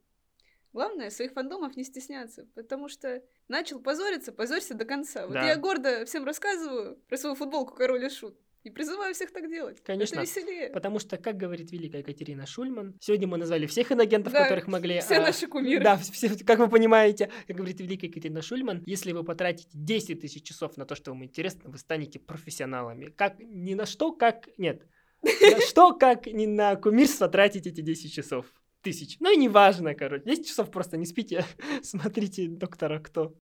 Главное, 0.72 1.10
своих 1.10 1.32
фандомов 1.32 1.76
не 1.76 1.84
стесняться, 1.84 2.46
потому 2.54 2.88
что 2.88 3.22
начал 3.48 3.78
позориться, 3.80 4.32
позорься 4.32 4.74
до 4.74 4.84
конца. 4.84 5.26
Вот 5.26 5.34
Да. 5.34 5.46
я 5.46 5.56
гордо 5.56 6.04
всем 6.06 6.24
рассказываю 6.24 6.96
про 7.08 7.16
свою 7.16 7.34
футболку 7.34 7.74
Король 7.74 8.04
и 8.06 8.08
Шут. 8.08 8.38
И 8.62 8.70
призываю 8.70 9.12
всех 9.12 9.32
так 9.32 9.48
делать. 9.48 9.82
Конечно. 9.82 10.14
Это 10.14 10.22
веселее. 10.22 10.70
Потому 10.70 11.00
что, 11.00 11.16
как 11.18 11.36
говорит 11.36 11.72
великая 11.72 11.98
Екатерина 11.98 12.46
Шульман, 12.46 12.96
сегодня 13.00 13.26
мы 13.26 13.36
назвали 13.36 13.66
всех 13.66 13.90
иногентов, 13.90 14.32
Да, 14.32 14.44
которых 14.44 14.68
могли... 14.68 15.00
Все 15.00 15.16
а, 15.16 15.22
наши 15.22 15.48
кумиры. 15.48 15.82
Да, 15.82 15.96
все, 15.96 16.30
как 16.44 16.60
вы 16.60 16.68
понимаете, 16.68 17.28
как 17.48 17.56
говорит 17.56 17.80
великая 17.80 18.06
Екатерина 18.06 18.40
Шульман, 18.40 18.84
если 18.86 19.10
вы 19.10 19.24
потратите 19.24 19.68
10 19.74 20.20
тысяч 20.20 20.44
часов 20.44 20.76
на 20.76 20.86
то, 20.86 20.94
что 20.94 21.10
вам 21.10 21.24
интересно, 21.24 21.70
вы 21.70 21.76
станете 21.78 22.20
профессионалами. 22.20 23.06
Как 23.06 23.40
ни 23.40 23.74
на 23.74 23.84
что, 23.84 24.12
как... 24.12 24.48
Нет. 24.58 24.86
На 25.22 25.60
что, 25.60 25.92
как 25.92 26.26
ни 26.26 26.46
на 26.46 26.74
кумирство 26.74 27.28
тратить 27.28 27.66
эти 27.68 27.80
10 27.80 28.12
часов? 28.12 28.46
Тысяч. 28.82 29.16
Ну 29.20 29.32
и 29.32 29.36
неважно, 29.36 29.94
короче. 29.94 30.24
10 30.24 30.46
часов 30.48 30.70
просто 30.70 30.96
не 30.96 31.06
спите, 31.06 31.44
смотрите 31.82 32.48
доктора 32.48 32.98
кто. 32.98 33.34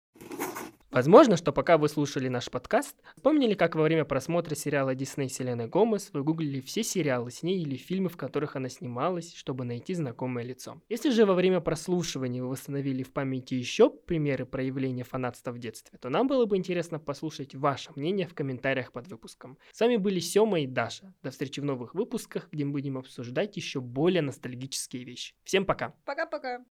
Возможно, 0.91 1.36
что 1.36 1.53
пока 1.53 1.78
вы 1.78 1.88
слушали 1.88 2.26
наш 2.26 2.51
подкаст, 2.51 2.97
вспомнили, 3.14 3.55
как 3.55 3.76
во 3.76 3.82
время 3.82 4.05
просмотра 4.05 4.57
сериала 4.57 4.93
Дисней 4.97 5.28
Селены 5.28 5.68
Гомес 5.68 6.11
вы 6.12 6.24
гуглили 6.24 6.61
все 6.61 6.82
сериалы 6.82 7.30
с 7.30 7.45
ней 7.45 7.62
или 7.62 7.76
фильмы, 7.76 8.09
в 8.09 8.16
которых 8.16 8.57
она 8.57 8.68
снималась, 8.68 9.32
чтобы 9.34 9.64
найти 9.64 9.95
знакомое 9.95 10.45
лицо. 10.45 10.82
Если 10.88 11.11
же 11.11 11.26
во 11.26 11.34
время 11.34 11.61
прослушивания 11.61 12.43
вы 12.43 12.49
восстановили 12.49 13.05
в 13.05 13.12
памяти 13.12 13.55
еще 13.55 13.88
примеры 13.88 14.47
проявления 14.47 15.05
фанатства 15.05 15.53
в 15.53 15.61
детстве, 15.61 15.97
то 15.97 16.09
нам 16.09 16.26
было 16.26 16.45
бы 16.47 16.57
интересно 16.57 16.99
послушать 16.99 17.55
ваше 17.55 17.93
мнение 17.95 18.26
в 18.26 18.34
комментариях 18.34 18.91
под 18.91 19.07
выпуском. 19.07 19.59
С 19.70 19.78
вами 19.78 19.97
были 19.97 20.18
Сёма 20.18 20.61
и 20.61 20.66
Даша. 20.66 21.14
До 21.22 21.30
встречи 21.30 21.61
в 21.61 21.64
новых 21.64 21.95
выпусках, 21.95 22.49
где 22.51 22.64
мы 22.64 22.72
будем 22.72 22.99
обсуждать 22.99 23.57
еще 23.57 23.80
более 23.80 24.22
ностальгические 24.22 25.05
вещи. 25.05 25.34
Всем 25.45 25.64
пока! 25.64 25.95
Пока-пока. 26.05 26.64